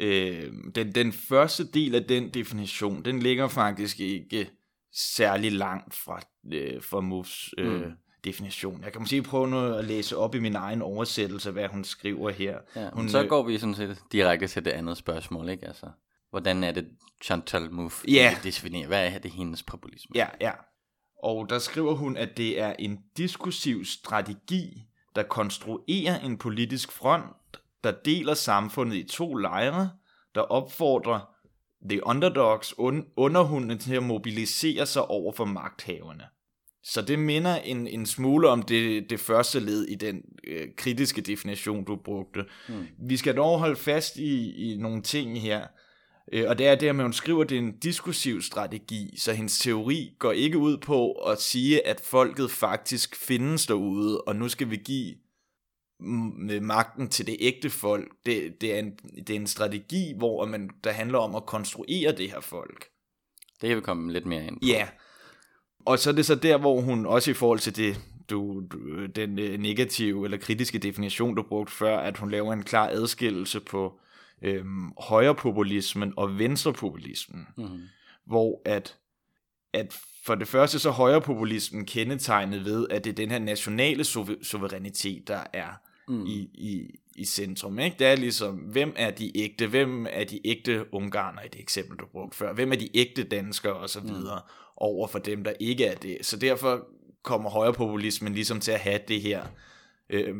Øh, 0.00 0.52
den, 0.74 0.94
den 0.94 1.12
første 1.12 1.64
del 1.64 1.94
af 1.94 2.04
den 2.04 2.30
definition, 2.30 3.04
den 3.04 3.20
ligger 3.20 3.48
faktisk 3.48 4.00
ikke 4.00 4.50
særlig 4.92 5.52
langt 5.52 5.94
fra, 5.94 6.20
øh, 6.52 6.82
fra 6.82 7.00
Moves 7.00 7.54
øh, 7.58 7.84
mm. 7.84 7.92
definition. 8.24 8.82
Jeg 8.84 8.92
kan 8.92 9.00
måske 9.00 9.22
prøve 9.22 9.48
noget 9.48 9.78
at 9.78 9.84
læse 9.84 10.16
op 10.16 10.34
i 10.34 10.38
min 10.38 10.56
egen 10.56 10.82
oversættelse, 10.82 11.50
hvad 11.50 11.68
hun 11.68 11.84
skriver 11.84 12.30
her. 12.30 12.58
Ja, 12.76 12.90
hun, 12.92 13.08
så 13.08 13.22
øh, 13.22 13.28
går 13.28 13.42
vi 13.42 13.58
sådan 13.58 13.74
set 13.74 13.98
direkte 14.12 14.46
til 14.46 14.64
det 14.64 14.70
andet 14.70 14.96
spørgsmål, 14.96 15.48
ikke? 15.48 15.66
Altså, 15.66 15.86
hvordan 16.30 16.64
er 16.64 16.72
det 16.72 16.88
Chantal 17.22 17.70
Mouffe 17.70 18.10
ja. 18.10 18.36
definerer? 18.44 18.86
Hvad 18.86 19.12
er 19.12 19.18
det 19.18 19.30
hendes 19.30 19.62
populisme? 19.62 20.12
Ja, 20.14 20.26
ja. 20.40 20.52
Og 21.22 21.50
der 21.50 21.58
skriver 21.58 21.94
hun, 21.94 22.16
at 22.16 22.36
det 22.36 22.60
er 22.60 22.74
en 22.78 22.98
diskursiv 23.16 23.84
strategi, 23.84 24.86
der 25.16 25.22
konstruerer 25.22 26.20
en 26.20 26.38
politisk 26.38 26.92
front, 26.92 27.59
der 27.84 27.92
deler 28.04 28.34
samfundet 28.34 28.96
i 28.96 29.02
to 29.02 29.34
lejre, 29.34 29.90
der 30.34 30.40
opfordrer 30.40 31.34
the 31.88 32.06
underdogs, 32.06 32.72
un- 32.72 33.12
underhundene 33.16 33.78
til 33.78 33.94
at 33.94 34.02
mobilisere 34.02 34.86
sig 34.86 35.04
over 35.04 35.32
for 35.32 35.44
magthaverne. 35.44 36.24
Så 36.82 37.02
det 37.02 37.18
minder 37.18 37.56
en, 37.56 37.86
en 37.86 38.06
smule 38.06 38.48
om 38.48 38.62
det, 38.62 39.10
det 39.10 39.20
første 39.20 39.60
led 39.60 39.84
i 39.84 39.94
den 39.94 40.22
øh, 40.44 40.68
kritiske 40.76 41.20
definition, 41.20 41.84
du 41.84 41.96
brugte. 41.96 42.44
Mm. 42.68 42.86
Vi 42.98 43.16
skal 43.16 43.36
dog 43.36 43.58
holde 43.58 43.76
fast 43.76 44.16
i, 44.16 44.52
i 44.72 44.76
nogle 44.76 45.02
ting 45.02 45.40
her, 45.40 45.66
øh, 46.32 46.44
og 46.48 46.58
det 46.58 46.66
er 46.66 46.74
det, 46.74 46.86
at 46.88 46.94
hun 46.94 47.12
skriver, 47.12 47.42
at 47.42 47.50
det 47.50 47.58
er 47.58 47.62
en 47.62 47.78
diskursiv 47.78 48.42
strategi, 48.42 49.14
så 49.18 49.32
hendes 49.32 49.58
teori 49.58 50.10
går 50.18 50.32
ikke 50.32 50.58
ud 50.58 50.76
på 50.76 51.12
at 51.12 51.40
sige, 51.40 51.86
at 51.86 52.00
folket 52.00 52.50
faktisk 52.50 53.16
findes 53.16 53.66
derude, 53.66 54.20
og 54.20 54.36
nu 54.36 54.48
skal 54.48 54.70
vi 54.70 54.76
give 54.76 55.14
med 56.00 56.60
magten 56.60 57.08
til 57.08 57.26
det 57.26 57.36
ægte 57.40 57.70
folk. 57.70 58.08
Det, 58.26 58.60
det, 58.60 58.74
er, 58.74 58.78
en, 58.78 58.90
det 59.26 59.30
er 59.30 59.34
en 59.40 59.46
strategi, 59.46 60.12
hvor 60.16 60.46
man, 60.46 60.70
der 60.84 60.92
handler 60.92 61.18
om 61.18 61.34
at 61.34 61.46
konstruere 61.46 62.12
det 62.16 62.30
her 62.30 62.40
folk. 62.40 62.86
Det 63.60 63.68
kan 63.68 63.76
vi 63.76 63.80
komme 63.82 64.12
lidt 64.12 64.26
mere 64.26 64.46
ind 64.46 64.60
på. 64.60 64.66
Ja. 64.66 64.88
Og 65.86 65.98
så 65.98 66.10
er 66.10 66.14
det 66.14 66.26
så 66.26 66.34
der, 66.34 66.58
hvor 66.58 66.80
hun 66.80 67.06
også 67.06 67.30
i 67.30 67.34
forhold 67.34 67.58
til 67.58 67.76
det, 67.76 68.00
du, 68.30 68.62
du, 68.72 69.06
den 69.06 69.38
øh, 69.38 69.58
negative 69.60 70.24
eller 70.24 70.38
kritiske 70.38 70.78
definition, 70.78 71.34
du 71.34 71.42
brugte 71.42 71.72
før, 71.72 71.98
at 71.98 72.18
hun 72.18 72.30
laver 72.30 72.52
en 72.52 72.62
klar 72.62 72.88
adskillelse 72.88 73.60
på 73.60 74.00
øhm, 74.42 74.92
højrepopulismen 74.98 76.12
og 76.16 76.38
venstrepopulismen, 76.38 77.46
Mm. 77.56 77.80
hvor 78.26 78.62
at, 78.64 78.96
at 79.72 79.96
for 80.26 80.34
det 80.34 80.48
første 80.48 80.78
så 80.78 80.90
højrepopulismen 80.90 81.86
kendetegnet 81.86 82.64
ved, 82.64 82.86
at 82.90 83.04
det 83.04 83.10
er 83.10 83.14
den 83.14 83.30
her 83.30 83.38
nationale 83.38 84.04
suver- 84.04 84.42
suverænitet, 84.44 85.28
der 85.28 85.44
er 85.52 85.68
Mm. 86.10 86.26
i, 86.26 86.50
i, 86.54 86.90
i 87.16 87.24
centrum. 87.24 87.78
Ikke? 87.78 87.96
Det 87.98 88.06
er 88.06 88.16
ligesom, 88.16 88.54
hvem 88.54 88.92
er 88.96 89.10
de 89.10 89.38
ægte, 89.38 89.66
hvem 89.66 90.06
er 90.10 90.24
de 90.24 90.46
ægte 90.46 90.94
ungarner 90.94 91.42
i 91.42 91.48
det 91.48 91.60
eksempel, 91.60 91.96
du 91.98 92.06
brugte 92.06 92.36
før, 92.36 92.52
hvem 92.52 92.72
er 92.72 92.76
de 92.76 92.96
ægte 92.96 93.24
danskere 93.24 93.74
og 93.74 93.90
så 93.90 94.00
videre, 94.00 94.40
over 94.76 95.08
for 95.08 95.18
dem, 95.18 95.44
der 95.44 95.52
ikke 95.60 95.84
er 95.84 95.94
det. 95.94 96.18
Så 96.22 96.36
derfor 96.36 96.86
kommer 97.22 97.50
højrepopulismen 97.50 98.34
ligesom 98.34 98.60
til 98.60 98.72
at 98.72 98.80
have 98.80 99.00
det 99.08 99.20
her 99.20 99.46
øh, 100.10 100.34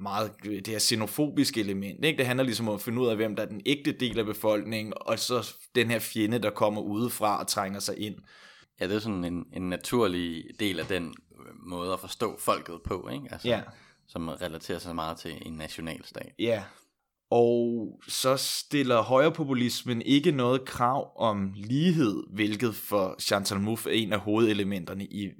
meget, 0.00 0.30
det 0.44 0.68
her 0.68 0.78
xenofobiske 0.78 1.60
element. 1.60 2.04
Ikke? 2.04 2.18
Det 2.18 2.26
handler 2.26 2.44
ligesom 2.44 2.68
om 2.68 2.74
at 2.74 2.80
finde 2.80 3.00
ud 3.00 3.08
af, 3.08 3.16
hvem 3.16 3.36
der 3.36 3.42
er 3.42 3.46
den 3.46 3.60
ægte 3.66 3.92
del 3.92 4.18
af 4.18 4.26
befolkningen, 4.26 4.92
og 4.96 5.18
så 5.18 5.54
den 5.74 5.90
her 5.90 5.98
fjende, 5.98 6.38
der 6.38 6.50
kommer 6.50 6.80
udefra 6.80 7.40
og 7.40 7.46
trænger 7.46 7.80
sig 7.80 7.98
ind. 7.98 8.14
Ja, 8.80 8.88
det 8.88 8.94
er 8.96 8.98
sådan 8.98 9.24
en, 9.24 9.44
en 9.52 9.68
naturlig 9.68 10.44
del 10.60 10.80
af 10.80 10.86
den 10.86 11.04
øh, 11.06 11.68
måde 11.68 11.92
at 11.92 12.00
forstå 12.00 12.38
folket 12.38 12.74
på, 12.84 13.08
ikke? 13.12 13.28
Altså, 13.30 13.48
Ja. 13.48 13.60
Som 14.08 14.28
relaterer 14.28 14.78
sig 14.78 14.94
meget 14.94 15.18
til 15.18 15.42
en 15.46 15.52
nationalstat. 15.52 16.32
Ja. 16.38 16.62
Og 17.30 18.00
så 18.08 18.36
stiller 18.36 19.02
højrepopulismen 19.02 20.02
ikke 20.02 20.32
noget 20.32 20.64
krav 20.64 21.12
om 21.16 21.52
lighed, 21.56 22.22
hvilket 22.30 22.74
for 22.74 23.16
Chantal 23.20 23.60
Mouffe 23.60 23.90
er 23.90 23.94
en 23.94 24.12
af 24.12 24.18
hovedelementerne 24.18 25.04
i, 25.04 25.30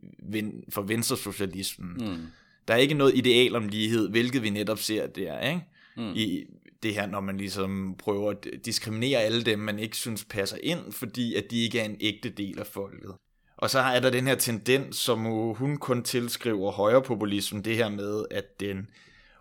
for 0.68 0.82
venstresocialismen. 0.82 1.92
Mm. 2.00 2.26
Der 2.68 2.74
er 2.74 2.78
ikke 2.78 2.94
noget 2.94 3.16
ideal 3.16 3.56
om 3.56 3.68
lighed, 3.68 4.08
hvilket 4.08 4.42
vi 4.42 4.50
netop 4.50 4.78
ser 4.78 5.06
der, 5.06 5.40
ikke? 5.40 5.64
Mm. 5.96 6.12
I 6.14 6.44
det 6.82 6.94
her, 6.94 7.06
når 7.06 7.20
man 7.20 7.36
ligesom 7.36 7.94
prøver 7.98 8.30
at 8.30 8.46
diskriminere 8.64 9.20
alle 9.20 9.42
dem, 9.42 9.58
man 9.58 9.78
ikke 9.78 9.96
synes 9.96 10.24
passer 10.24 10.58
ind, 10.62 10.92
fordi 10.92 11.34
at 11.34 11.50
de 11.50 11.64
ikke 11.64 11.80
er 11.80 11.84
en 11.84 11.96
ægte 12.00 12.30
del 12.30 12.58
af 12.58 12.66
folket. 12.66 13.14
Og 13.56 13.70
så 13.70 13.78
er 13.78 14.00
der 14.00 14.10
den 14.10 14.26
her 14.26 14.34
tendens, 14.34 14.96
som 14.96 15.24
hun 15.54 15.76
kun 15.76 16.02
tilskriver 16.02 16.72
højrepopulismen, 16.72 17.64
det 17.64 17.76
her 17.76 17.88
med, 17.88 18.24
at 18.30 18.60
den 18.60 18.90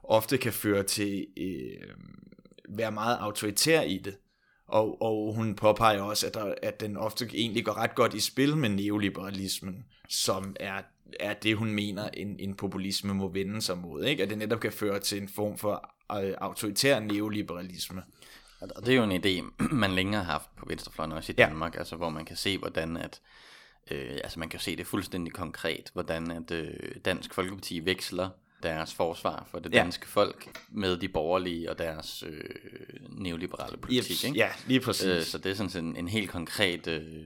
ofte 0.04 0.38
kan 0.38 0.54
føre 0.54 0.84
til 0.84 1.28
øh, 1.38 1.90
være 2.70 2.92
meget 2.92 3.18
autoritær 3.18 3.82
i 3.82 3.98
det. 3.98 4.18
Og, 4.68 5.02
og 5.02 5.34
hun 5.34 5.56
påpeger 5.56 6.02
også, 6.02 6.28
at, 6.28 6.34
der, 6.34 6.54
at 6.64 6.80
den 6.80 6.98
ofte 6.98 7.30
egentlig 7.34 7.66
går 7.66 7.78
ret 7.78 7.96
godt 7.96 8.14
i 8.14 8.20
spil 8.20 8.58
med 8.58 8.70
neoliberalismen, 8.70 9.86
som 10.10 10.56
er, 10.60 10.82
er 11.20 11.34
det, 11.34 11.58
hun 11.58 11.72
mener, 11.72 12.10
en, 12.10 12.36
en 12.40 12.54
populisme 12.54 13.14
må 13.14 13.28
vende 13.28 13.62
sig 13.62 13.78
mod. 13.78 14.04
Ikke? 14.04 14.24
At 14.24 14.30
det 14.30 14.38
netop 14.38 14.60
kan 14.60 14.72
føre 14.72 15.00
til 15.00 15.22
en 15.22 15.30
form 15.30 15.58
for 15.58 15.96
øh, 16.12 16.34
autoritær 16.38 17.00
neoliberalisme. 17.00 18.04
Og 18.62 18.86
det 18.86 18.92
er 18.92 18.98
jo 18.98 19.04
en 19.04 19.26
idé, 19.26 19.54
man 19.76 19.92
længe 19.92 20.18
har 20.18 20.24
haft 20.24 20.56
på 20.56 20.66
venstrefløjen 20.68 21.12
også 21.12 21.32
i 21.32 21.36
Ja. 21.38 21.46
Danmark, 21.46 21.76
altså 21.76 21.96
hvor 21.96 22.10
man 22.10 22.26
kan 22.26 22.36
se, 22.36 22.58
hvordan 22.58 22.98
at, 22.98 23.22
øh, 23.92 24.20
altså 24.24 24.40
man 24.40 24.50
kan 24.50 24.60
se 24.60 24.76
det 24.76 24.88
fuldstændig 24.88 25.34
konkret, 25.34 25.90
hvordan 25.94 26.32
at 26.32 26.52
øh, 26.52 26.74
Dansk 27.06 27.34
Folkeparti 27.34 27.80
veksler 27.86 28.30
deres 28.64 28.94
forsvar 28.94 29.48
for 29.52 29.60
det 29.60 29.74
Ja. 29.74 29.78
danske 29.78 30.08
folk 30.08 30.60
med 30.70 30.98
de 30.98 31.10
borgerlige 31.10 31.70
og 31.72 31.78
deres 31.78 32.24
øh, 32.24 32.50
neoliberale 33.10 33.78
politik, 33.78 34.12
Yes, 34.12 34.24
ikke? 34.24 34.38
ja, 34.38 34.50
lige 34.68 34.80
præcis. 34.80 35.06
Øh, 35.08 35.22
så 35.24 35.38
det 35.38 35.52
er 35.52 35.56
sådan 35.56 35.70
set 35.70 35.80
en, 35.80 35.96
en 35.96 36.08
helt 36.08 36.30
konkret 36.30 36.88
øh, 36.88 37.24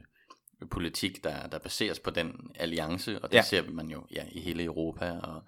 politik, 0.72 1.24
der, 1.24 1.48
der 1.48 1.60
baseres 1.60 2.00
på 2.00 2.10
den 2.10 2.52
alliance, 2.56 3.20
og 3.22 3.30
det 3.30 3.34
Ja. 3.36 3.38
ja. 3.38 3.44
ser 3.44 3.72
man 3.72 3.90
jo 3.90 4.06
ja, 4.16 4.24
i 4.32 4.40
hele 4.40 4.64
Europa 4.64 5.12
og 5.12 5.42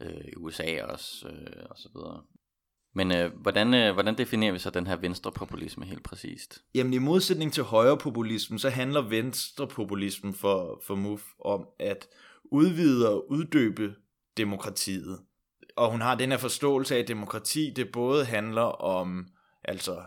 øh, 0.00 0.24
i 0.32 0.36
USA 0.36 0.82
også, 0.84 1.28
øh, 1.28 1.62
og 1.70 1.76
så 1.78 1.88
videre. 1.94 2.22
Men 2.94 3.12
øh, 3.12 3.32
hvordan, 3.42 3.74
øh, 3.74 3.92
hvordan 3.92 4.18
definerer 4.18 4.52
vi 4.52 4.58
så 4.58 4.70
den 4.70 4.86
her 4.86 4.96
venstrepopulisme 4.96 5.84
helt 5.84 6.02
præcist? 6.02 6.62
Jamen 6.74 6.94
i 6.94 6.98
modsætning 6.98 7.52
til 7.52 7.62
højrepopulismen, 7.62 8.58
så 8.58 8.68
handler 8.68 9.00
venstrepopulismen 9.00 10.34
for, 10.34 10.82
for 10.86 10.94
MUF 10.94 11.22
om 11.44 11.66
at 11.78 12.08
udvide 12.44 13.08
og 13.10 13.30
uddøbe 13.30 13.94
demokratiet. 14.36 15.18
Og 15.76 15.90
hun 15.90 16.00
har 16.00 16.14
den 16.14 16.30
her 16.30 16.38
forståelse 16.38 16.96
af, 16.96 16.98
at 16.98 17.08
demokrati 17.08 17.72
det 17.76 17.92
både 17.92 18.24
handler 18.24 18.62
om 18.62 19.26
altså 19.64 20.02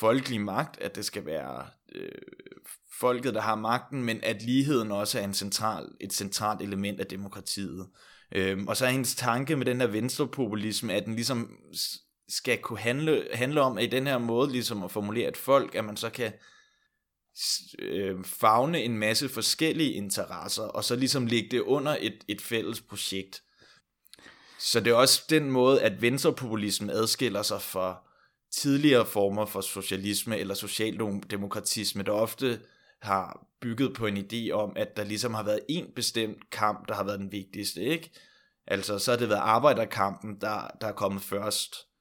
folkelig 0.00 0.40
magt, 0.40 0.80
at 0.80 0.96
det 0.96 1.04
skal 1.04 1.26
være 1.26 1.66
øh, 1.94 2.08
folket, 3.00 3.34
der 3.34 3.40
har 3.40 3.54
magten, 3.54 4.04
men 4.04 4.20
at 4.22 4.42
ligheden 4.42 4.92
også 4.92 5.18
er 5.18 5.24
en 5.24 5.34
central, 5.34 5.88
et 6.00 6.12
centralt 6.12 6.62
element 6.62 7.00
af 7.00 7.06
demokratiet. 7.06 7.86
Øhm, 8.34 8.68
og 8.68 8.76
så 8.76 8.86
er 8.86 8.90
hendes 8.90 9.14
tanke 9.14 9.56
med 9.56 9.66
den 9.66 9.80
her 9.80 9.86
venstrepopulisme, 9.86 10.92
at 10.92 11.06
den 11.06 11.14
ligesom 11.14 11.50
skal 12.32 12.58
kunne 12.58 12.78
handle, 12.78 13.28
handle 13.32 13.60
om, 13.60 13.78
at 13.78 13.84
i 13.84 13.86
den 13.86 14.06
her 14.06 14.18
måde 14.18 14.52
ligesom 14.52 14.82
at 14.82 14.90
formulere 14.90 15.28
et 15.28 15.36
folk, 15.36 15.74
at 15.74 15.84
man 15.84 15.96
så 15.96 16.10
kan 16.10 16.32
øh, 17.78 18.24
fagne 18.24 18.82
en 18.82 18.98
masse 18.98 19.28
forskellige 19.28 19.92
interesser, 19.92 20.62
og 20.62 20.84
så 20.84 20.96
ligesom 20.96 21.26
lægge 21.26 21.48
det 21.50 21.60
under 21.60 21.96
et, 22.00 22.24
et 22.28 22.40
fælles 22.40 22.80
projekt. 22.80 23.42
Så 24.58 24.80
det 24.80 24.90
er 24.90 24.94
også 24.94 25.22
den 25.30 25.50
måde, 25.50 25.82
at 25.82 26.02
venstrepopulismen 26.02 26.90
adskiller 26.90 27.42
sig 27.42 27.62
fra 27.62 28.08
tidligere 28.52 29.06
former 29.06 29.46
for 29.46 29.60
socialisme 29.60 30.38
eller 30.38 30.54
socialdemokratisme, 30.54 32.02
der 32.02 32.12
ofte 32.12 32.60
har 33.02 33.46
bygget 33.60 33.94
på 33.94 34.06
en 34.06 34.16
idé 34.16 34.50
om, 34.50 34.72
at 34.76 34.96
der 34.96 35.04
ligesom 35.04 35.34
har 35.34 35.42
været 35.42 35.60
en 35.68 35.86
bestemt 35.96 36.50
kamp, 36.50 36.88
der 36.88 36.94
har 36.94 37.04
været 37.04 37.20
den 37.20 37.32
vigtigste, 37.32 37.80
ikke? 37.80 38.10
Altså, 38.66 38.98
så 38.98 39.10
har 39.10 39.18
det 39.18 39.28
været 39.28 39.40
arbejderkampen, 39.40 40.40
der, 40.40 40.68
der 40.80 40.86
er 40.86 40.92
kommet 40.92 41.22
først. 41.22 41.91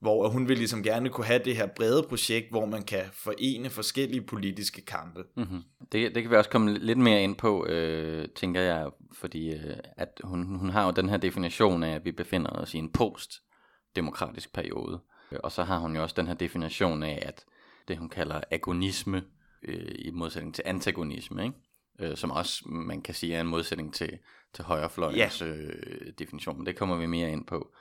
Hvor 0.00 0.28
hun 0.28 0.48
vil 0.48 0.58
ligesom 0.58 0.82
gerne 0.82 1.08
kunne 1.08 1.26
have 1.26 1.42
det 1.44 1.56
her 1.56 1.66
brede 1.66 2.06
projekt, 2.08 2.50
hvor 2.50 2.66
man 2.66 2.82
kan 2.82 3.04
forene 3.12 3.70
forskellige 3.70 4.22
politiske 4.22 4.84
kampe. 4.84 5.24
Mm-hmm. 5.36 5.62
Det, 5.92 6.14
det 6.14 6.22
kan 6.22 6.30
vi 6.30 6.36
også 6.36 6.50
komme 6.50 6.78
lidt 6.78 6.98
mere 6.98 7.22
ind 7.22 7.36
på, 7.36 7.66
øh, 7.66 8.28
tænker 8.36 8.60
jeg, 8.60 8.90
fordi 9.12 9.52
øh, 9.52 9.76
at 9.96 10.20
hun, 10.24 10.56
hun 10.56 10.70
har 10.70 10.84
jo 10.84 10.90
den 10.90 11.08
her 11.08 11.16
definition 11.16 11.82
af, 11.82 11.94
at 11.94 12.04
vi 12.04 12.12
befinder 12.12 12.50
os 12.50 12.74
i 12.74 12.78
en 12.78 12.92
post-demokratisk 12.92 14.54
periode. 14.54 15.00
Og 15.38 15.52
så 15.52 15.62
har 15.62 15.78
hun 15.78 15.96
jo 15.96 16.02
også 16.02 16.14
den 16.18 16.26
her 16.26 16.34
definition 16.34 17.02
af, 17.02 17.22
at 17.26 17.44
det 17.88 17.98
hun 17.98 18.08
kalder 18.08 18.40
agonisme, 18.50 19.22
øh, 19.62 19.94
i 19.98 20.10
modsætning 20.10 20.54
til 20.54 20.64
antagonisme, 20.66 21.44
ikke? 21.44 21.56
Øh, 21.98 22.16
som 22.16 22.30
også 22.30 22.62
man 22.66 23.02
kan 23.02 23.14
sige 23.14 23.34
er 23.34 23.40
en 23.40 23.46
modsætning 23.46 23.94
til, 23.94 24.18
til 24.54 24.64
højrefløjens 24.64 25.42
øh, 25.42 26.12
definition, 26.18 26.56
men 26.56 26.66
det 26.66 26.76
kommer 26.76 26.96
vi 26.96 27.06
mere 27.06 27.32
ind 27.32 27.46
på. 27.46 27.72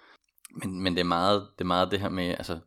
Men, 0.51 0.81
men 0.81 0.93
det, 0.93 0.99
er 0.99 1.05
meget, 1.05 1.47
det 1.57 1.61
er 1.61 1.67
meget 1.67 1.91
det 1.91 1.99
her 1.99 2.09
med, 2.09 2.29
altså 2.29 2.59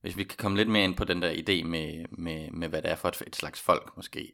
hvis 0.00 0.16
vi 0.16 0.24
kan 0.24 0.36
komme 0.38 0.56
lidt 0.56 0.68
mere 0.68 0.84
ind 0.84 0.96
på 0.96 1.04
den 1.04 1.22
der 1.22 1.32
idé 1.32 1.64
med, 1.64 2.04
med, 2.10 2.50
med 2.50 2.68
hvad 2.68 2.82
det 2.82 2.90
er 2.90 2.96
for 2.96 3.08
et, 3.08 3.22
et 3.26 3.36
slags 3.36 3.60
folk 3.60 3.96
måske. 3.96 4.32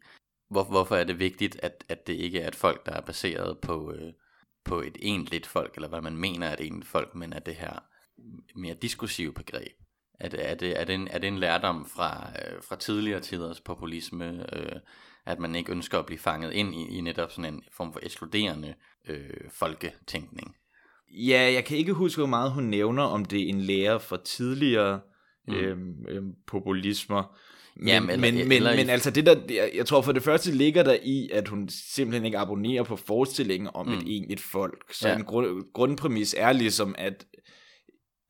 Hvor, 0.51 0.65
hvorfor 0.65 0.97
er 0.97 1.05
det 1.05 1.19
vigtigt, 1.19 1.61
at, 1.63 1.85
at 1.89 2.07
det 2.07 2.13
ikke 2.13 2.41
er 2.41 2.49
et 2.49 2.55
folk, 2.55 2.87
der 2.87 2.93
er 2.93 3.01
baseret 3.01 3.59
på, 3.59 3.93
øh, 3.93 4.13
på 4.65 4.81
et 4.81 4.97
egentligt 5.03 5.47
folk, 5.47 5.75
eller 5.75 5.89
hvad 5.89 6.01
man 6.01 6.17
mener 6.17 6.47
er 6.47 6.53
et 6.53 6.61
egentligt 6.61 6.91
folk, 6.91 7.15
men 7.15 7.33
er 7.33 7.39
det 7.39 7.55
her 7.55 7.79
mere 8.55 8.75
diskursive 8.75 9.33
begreb? 9.33 9.73
Er 10.21 10.29
det, 10.29 10.51
er 10.51 10.55
det, 10.55 10.81
er 10.81 10.85
det, 10.85 10.95
en, 10.95 11.09
er 11.09 11.19
det 11.19 11.29
en 11.29 11.39
lærdom 11.39 11.87
fra, 11.87 12.31
øh, 12.31 12.63
fra 12.63 12.77
tidligere 12.77 13.21
tiders 13.21 13.61
populisme, 13.61 14.57
øh, 14.57 14.81
at 15.27 15.39
man 15.39 15.55
ikke 15.55 15.73
ønsker 15.73 15.99
at 15.99 16.07
blive 16.07 16.19
fanget 16.19 16.53
ind 16.53 16.75
i, 16.75 16.99
i 16.99 17.01
netop 17.01 17.31
sådan 17.31 17.55
en 17.55 17.63
form 17.73 17.93
for 17.93 18.01
ekskluderende 18.03 18.75
øh, 19.09 19.51
folketænkning? 19.51 20.57
Ja, 21.11 21.53
jeg 21.55 21.65
kan 21.65 21.77
ikke 21.77 21.93
huske, 21.93 22.19
hvor 22.19 22.27
meget 22.27 22.53
hun 22.53 22.65
nævner, 22.65 23.03
om 23.03 23.25
det 23.25 23.43
er 23.43 23.49
en 23.49 23.61
lærer 23.61 23.99
fra 23.99 24.19
tidligere 24.25 25.01
mm. 25.49 25.55
øhm, 25.55 26.07
øhm, 26.09 26.33
populismer. 26.47 27.37
Men, 27.77 27.89
Jamen, 27.89 28.11
eller- 28.11 28.21
men, 28.33 28.35
men, 28.49 28.53
eller 28.53 28.77
men 28.77 28.91
altså 28.91 29.11
det 29.11 29.27
der, 29.27 29.37
jeg, 29.49 29.71
jeg 29.75 29.87
tror 29.87 30.03
for 30.03 30.13
det 30.13 30.23
første 30.23 30.53
ligger 30.53 30.83
der 30.83 30.97
i, 31.03 31.29
at 31.33 31.49
hun 31.49 31.69
simpelthen 31.69 32.25
ikke 32.25 32.39
abonnerer 32.39 32.83
på 32.83 32.97
forestillingen 32.97 33.71
om 33.75 33.87
mm. 33.87 33.93
et 33.93 34.03
egentligt 34.07 34.41
folk. 34.41 34.95
Så 34.95 35.09
ja. 35.09 35.17
En 35.17 35.25
grund, 35.25 35.73
grundpræmis 35.73 36.35
er 36.39 36.53
ligesom, 36.53 36.95
at, 36.99 37.27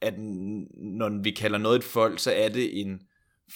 at 0.00 0.14
når 0.18 1.22
vi 1.22 1.30
kalder 1.30 1.58
noget 1.58 1.78
et 1.78 1.84
folk, 1.84 2.18
så 2.18 2.32
er 2.32 2.48
det 2.48 2.80
en 2.80 3.00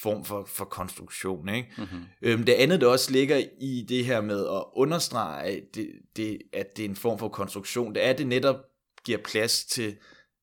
form 0.02 0.25
for, 0.25 0.45
for 0.47 0.64
konstruktion. 0.64 1.49
Ikke? 1.49 1.69
Mm-hmm. 1.79 2.00
Øhm, 2.23 2.43
det 2.45 2.52
andet, 2.52 2.81
der 2.81 2.87
også 2.87 3.12
ligger 3.12 3.43
i 3.61 3.85
det 3.88 4.05
her 4.05 4.21
med 4.21 4.47
at 4.47 4.64
understrege, 4.76 5.61
det, 5.75 5.88
det, 6.17 6.38
at 6.52 6.76
det 6.76 6.85
er 6.85 6.88
en 6.88 6.97
form 6.97 7.19
for 7.19 7.29
konstruktion, 7.29 7.95
det 7.95 8.07
er, 8.07 8.12
det 8.12 8.26
netop 8.26 8.57
giver 9.04 9.18
plads 9.18 9.64
til, 9.64 9.97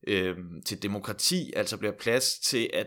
øhm, 0.08 0.62
til 0.66 0.82
demokrati, 0.82 1.52
altså 1.56 1.76
bliver 1.76 1.94
plads 2.00 2.38
til, 2.38 2.70
at, 2.72 2.86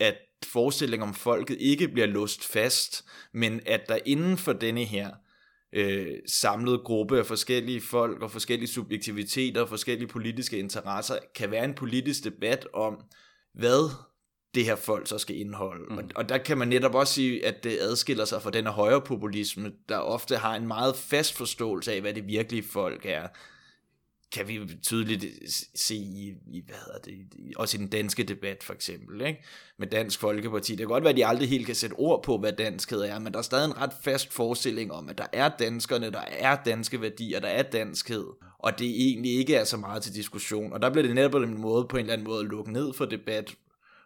at 0.00 0.16
forestillingen 0.44 1.08
om 1.08 1.14
folket 1.14 1.56
ikke 1.60 1.88
bliver 1.88 2.06
låst 2.06 2.44
fast, 2.44 3.04
men 3.32 3.60
at 3.66 3.80
der 3.88 3.98
inden 4.06 4.38
for 4.38 4.52
denne 4.52 4.84
her 4.84 5.10
øh, 5.72 6.16
samlede 6.26 6.78
gruppe 6.78 7.18
af 7.18 7.26
forskellige 7.26 7.80
folk 7.80 8.22
og 8.22 8.30
forskellige 8.30 8.68
subjektiviteter 8.68 9.60
og 9.60 9.68
forskellige 9.68 10.08
politiske 10.08 10.58
interesser, 10.58 11.18
kan 11.34 11.50
være 11.50 11.64
en 11.64 11.74
politisk 11.74 12.24
debat 12.24 12.66
om, 12.74 13.00
hvad 13.54 13.90
det 14.54 14.64
her 14.64 14.76
folk 14.76 15.08
så 15.08 15.18
skal 15.18 15.36
indeholde. 15.36 15.84
Mm. 15.90 15.98
Og, 15.98 16.04
og 16.14 16.28
der 16.28 16.38
kan 16.38 16.58
man 16.58 16.68
netop 16.68 16.94
også 16.94 17.14
sige, 17.14 17.46
at 17.46 17.64
det 17.64 17.78
adskiller 17.80 18.24
sig 18.24 18.42
fra 18.42 18.50
den 18.50 18.64
her 18.64 18.72
højrepopulisme, 18.72 19.72
der 19.88 19.96
ofte 19.96 20.36
har 20.36 20.56
en 20.56 20.66
meget 20.66 20.96
fast 20.96 21.34
forståelse 21.36 21.92
af, 21.92 22.00
hvad 22.00 22.14
det 22.14 22.26
virkelige 22.26 22.62
folk 22.62 23.06
er 23.06 23.28
kan 24.32 24.48
vi 24.48 24.60
tydeligt 24.82 25.24
se 25.74 25.94
i, 25.94 26.34
i 26.46 26.62
hvad 26.66 26.76
hedder 26.86 26.98
det, 26.98 27.56
også 27.56 27.76
i 27.76 27.80
den 27.80 27.88
danske 27.88 28.22
debat 28.22 28.62
for 28.62 28.74
eksempel, 28.74 29.26
ikke? 29.26 29.44
med 29.78 29.86
Dansk 29.86 30.20
Folkeparti. 30.20 30.72
Det 30.72 30.78
kan 30.78 30.88
godt 30.88 31.04
være, 31.04 31.10
at 31.10 31.16
de 31.16 31.26
aldrig 31.26 31.48
helt 31.48 31.66
kan 31.66 31.74
sætte 31.74 31.94
ord 31.94 32.22
på, 32.22 32.38
hvad 32.38 32.52
danskhed 32.52 33.00
er, 33.00 33.18
men 33.18 33.32
der 33.32 33.38
er 33.38 33.42
stadig 33.42 33.64
en 33.64 33.78
ret 33.78 33.92
fast 34.02 34.32
forestilling 34.32 34.92
om, 34.92 35.08
at 35.08 35.18
der 35.18 35.26
er 35.32 35.48
danskerne, 35.48 36.10
der 36.10 36.24
er 36.38 36.56
danske 36.64 37.00
værdier, 37.00 37.40
der 37.40 37.48
er 37.48 37.62
danskhed, 37.62 38.26
og 38.58 38.78
det 38.78 38.86
egentlig 38.86 39.32
ikke 39.32 39.54
er 39.54 39.64
så 39.64 39.76
meget 39.76 40.02
til 40.02 40.14
diskussion. 40.14 40.72
Og 40.72 40.82
der 40.82 40.90
bliver 40.90 41.06
det 41.06 41.14
netop 41.14 41.34
en 41.34 41.60
måde 41.60 41.86
på 41.88 41.96
en 41.96 42.00
eller 42.00 42.12
anden 42.12 42.26
måde 42.26 42.40
at 42.40 42.46
lukke 42.46 42.72
ned 42.72 42.92
for 42.92 43.04
debat, 43.04 43.54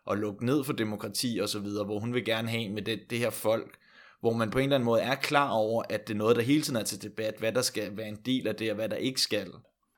og 0.06 0.16
lukke 0.16 0.46
ned 0.46 0.64
for 0.64 0.72
demokrati 0.72 1.38
og 1.42 1.48
så 1.48 1.58
videre, 1.58 1.84
hvor 1.84 1.98
hun 1.98 2.14
vil 2.14 2.24
gerne 2.24 2.48
have 2.48 2.68
med 2.68 2.82
det, 2.82 3.10
det 3.10 3.18
her 3.18 3.30
folk, 3.30 3.76
hvor 4.20 4.32
man 4.32 4.50
på 4.50 4.58
en 4.58 4.64
eller 4.64 4.76
anden 4.76 4.84
måde 4.84 5.00
er 5.00 5.14
klar 5.14 5.50
over, 5.50 5.82
at 5.90 6.08
det 6.08 6.14
er 6.14 6.18
noget, 6.18 6.36
der 6.36 6.42
hele 6.42 6.62
tiden 6.62 6.76
er 6.76 6.84
til 6.84 7.02
debat, 7.02 7.34
hvad 7.38 7.52
der 7.52 7.62
skal 7.62 7.96
være 7.96 8.08
en 8.08 8.18
del 8.26 8.48
af 8.48 8.54
det, 8.54 8.70
og 8.70 8.74
hvad 8.74 8.88
der 8.88 8.96
ikke 8.96 9.20
skal. 9.20 9.52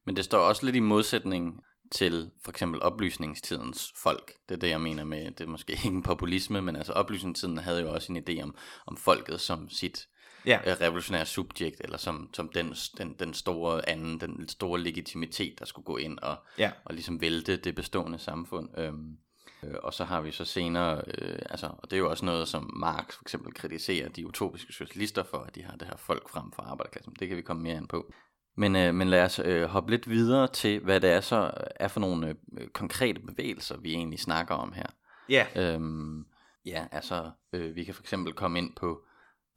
Men 0.09 0.17
det 0.17 0.25
står 0.25 0.39
også 0.39 0.65
lidt 0.65 0.77
i 0.77 0.81
modsætning 0.81 1.65
til 1.93 2.31
for 2.45 2.51
eksempel 2.51 2.83
oplysningstidens 2.83 3.93
folk. 3.97 4.33
Det 4.49 4.55
er 4.55 4.59
det, 4.59 4.69
jeg 4.69 4.81
mener 4.81 5.05
med, 5.05 5.31
det 5.31 5.41
er 5.41 5.49
måske 5.49 5.73
ikke 5.73 5.89
en 5.89 6.03
populisme, 6.03 6.63
men 6.63 6.77
altså 6.77 6.93
oplysningstiden 6.93 7.59
havde 7.59 7.81
jo 7.81 7.93
også 7.93 8.13
en 8.13 8.25
idé 8.29 8.43
om, 8.43 8.55
om 8.87 8.97
folket 8.97 9.41
som 9.41 9.71
sit 9.71 10.09
ja. 10.47 10.61
øh, 10.67 10.81
revolutionære 10.81 11.27
subjekt, 11.27 11.81
eller 11.81 11.97
som, 11.97 12.31
som 12.35 12.49
den, 12.49 12.75
den, 12.99 13.17
den 13.19 13.35
store 13.35 13.89
anden, 13.89 14.21
den 14.21 14.49
store 14.49 14.81
legitimitet, 14.81 15.59
der 15.59 15.65
skulle 15.65 15.85
gå 15.85 15.97
ind 15.97 16.19
og, 16.19 16.37
ja. 16.59 16.71
og 16.85 16.95
ligesom 16.95 17.21
vælte 17.21 17.57
det 17.57 17.75
bestående 17.75 18.19
samfund. 18.19 18.79
Øhm, 18.79 19.17
øh, 19.63 19.75
og 19.83 19.95
så 19.95 20.05
har 20.05 20.21
vi 20.21 20.33
så 20.33 20.45
senere, 20.45 21.03
øh, 21.19 21.39
altså, 21.51 21.67
og 21.67 21.91
det 21.91 21.97
er 21.97 22.01
jo 22.01 22.11
også 22.11 22.25
noget, 22.25 22.49
som 22.49 22.71
Marx 22.77 23.15
for 23.15 23.25
eksempel 23.25 23.55
kritiserer 23.55 24.09
de 24.09 24.27
utopiske 24.27 24.73
socialister 24.73 25.23
for, 25.23 25.39
at 25.39 25.55
de 25.55 25.63
har 25.63 25.77
det 25.77 25.89
her 25.89 25.97
folk 25.97 26.29
frem 26.29 26.53
for 26.53 26.63
arbejderklassen. 26.63 27.17
Det 27.21 27.29
kan 27.29 27.37
vi 27.37 27.43
komme 27.43 27.63
mere 27.63 27.77
ind 27.77 27.89
på. 27.89 28.13
Men, 28.59 28.77
øh, 28.77 28.95
men 28.95 29.09
lad 29.09 29.25
os 29.25 29.41
øh, 29.45 29.63
hoppe 29.63 29.91
lidt 29.91 30.11
videre 30.11 30.47
til, 30.47 30.81
hvad 30.81 31.01
det 31.01 31.11
er 31.11 31.21
så 31.21 31.51
er 31.77 31.89
for 31.89 32.01
nogle 32.01 32.37
øh, 32.59 32.69
konkrete 32.69 33.21
bevægelser, 33.21 33.77
vi 33.77 33.93
egentlig 33.93 34.21
snakker 34.21 34.55
om 34.55 34.73
her. 34.73 34.87
Ja. 35.29 35.47
Yeah. 35.57 35.75
Øhm, 35.75 36.27
ja, 36.67 36.87
altså, 36.93 37.31
øh, 37.53 37.77
vi 37.77 37.85
kan 37.85 37.95
for 37.95 38.03
eksempel 38.03 38.33
komme 38.33 38.59
ind 38.59 38.71
på, 38.77 39.01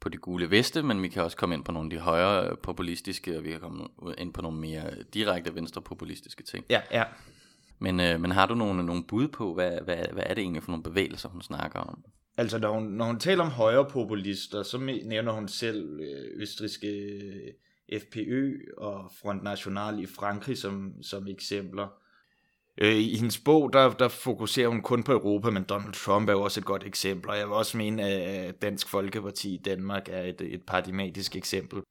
på 0.00 0.08
de 0.08 0.16
gule 0.16 0.50
veste, 0.50 0.82
men 0.82 1.02
vi 1.02 1.08
kan 1.08 1.22
også 1.22 1.36
komme 1.36 1.54
ind 1.54 1.64
på 1.64 1.72
nogle 1.72 1.86
af 1.86 1.90
de 1.90 1.98
højere 1.98 2.50
øh, 2.50 2.58
populistiske, 2.62 3.38
og 3.38 3.44
vi 3.44 3.50
kan 3.50 3.60
komme 3.60 3.88
ind 4.18 4.32
på 4.32 4.42
nogle 4.42 4.60
mere 4.60 4.90
direkte 5.14 5.54
venstrepopulistiske 5.54 6.42
ting. 6.42 6.64
Ja, 6.70 6.80
ja. 6.90 7.04
Men, 7.78 8.00
øh, 8.00 8.20
men 8.20 8.30
har 8.30 8.46
du 8.46 8.54
nogle, 8.54 8.86
nogle 8.86 9.04
bud 9.04 9.28
på, 9.28 9.54
hvad, 9.54 9.78
hvad, 9.84 9.96
hvad 10.12 10.22
er 10.26 10.34
det 10.34 10.42
egentlig 10.42 10.62
for 10.62 10.70
nogle 10.70 10.82
bevægelser, 10.82 11.28
hun 11.28 11.42
snakker 11.42 11.78
om? 11.78 12.04
Altså, 12.36 12.58
når 12.58 12.72
hun, 12.72 12.82
når 12.82 13.04
hun 13.04 13.20
taler 13.20 13.44
om 13.44 13.50
højre 13.50 13.90
populister, 13.90 14.62
så 14.62 14.78
nævner 15.04 15.32
hun 15.32 15.48
selv 15.48 16.00
øh, 16.00 16.42
østriske 16.42 16.88
FPØ 17.92 18.58
og 18.78 19.10
Front 19.22 19.42
National 19.42 20.02
i 20.02 20.06
Frankrig 20.06 20.58
som, 20.58 21.02
som 21.02 21.26
eksempler. 21.28 21.88
Øh, 22.78 22.96
I 22.96 23.16
hendes 23.16 23.38
bog, 23.38 23.72
der, 23.72 23.92
der 23.92 24.08
fokuserer 24.08 24.68
hun 24.68 24.82
kun 24.82 25.02
på 25.02 25.12
Europa, 25.12 25.50
men 25.50 25.64
Donald 25.64 25.92
Trump 25.92 26.28
er 26.28 26.32
jo 26.32 26.42
også 26.42 26.60
et 26.60 26.64
godt 26.64 26.84
eksempel, 26.84 27.30
og 27.30 27.38
jeg 27.38 27.46
vil 27.46 27.54
også 27.54 27.76
mene, 27.76 28.02
at 28.02 28.62
Dansk 28.62 28.88
Folkeparti 28.88 29.54
i 29.54 29.62
Danmark 29.64 30.08
er 30.08 30.22
et, 30.22 30.40
et 30.40 30.62
paradigmatisk 30.66 31.36
eksempel. 31.36 31.82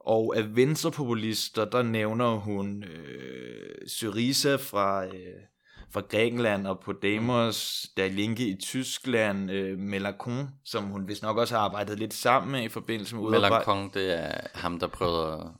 Og 0.00 0.36
af 0.36 0.56
venstrepopulister, 0.56 1.64
der 1.64 1.82
nævner 1.82 2.30
hun 2.30 2.84
øh, 2.84 3.88
Syriza 3.88 4.56
fra, 4.56 5.06
øh, 5.06 5.42
fra 5.92 6.00
Grækenland 6.00 6.66
og 6.66 6.80
Podemos, 6.80 7.86
der 7.96 8.08
Linke 8.08 8.48
i 8.48 8.56
Tyskland, 8.56 9.50
øh, 9.50 9.78
Melacon, 9.78 10.48
som 10.64 10.84
hun 10.84 11.08
vist 11.08 11.22
nok 11.22 11.38
også 11.38 11.54
har 11.54 11.62
arbejdet 11.62 11.98
lidt 11.98 12.14
sammen 12.14 12.52
med 12.52 12.62
i 12.62 12.68
forbindelse 12.68 13.16
med 13.16 13.22
udarbejdet. 13.22 13.50
Melacon, 13.50 13.90
det 13.94 14.18
er 14.24 14.40
ham, 14.54 14.78
der 14.78 14.86
prøvede 14.86 15.52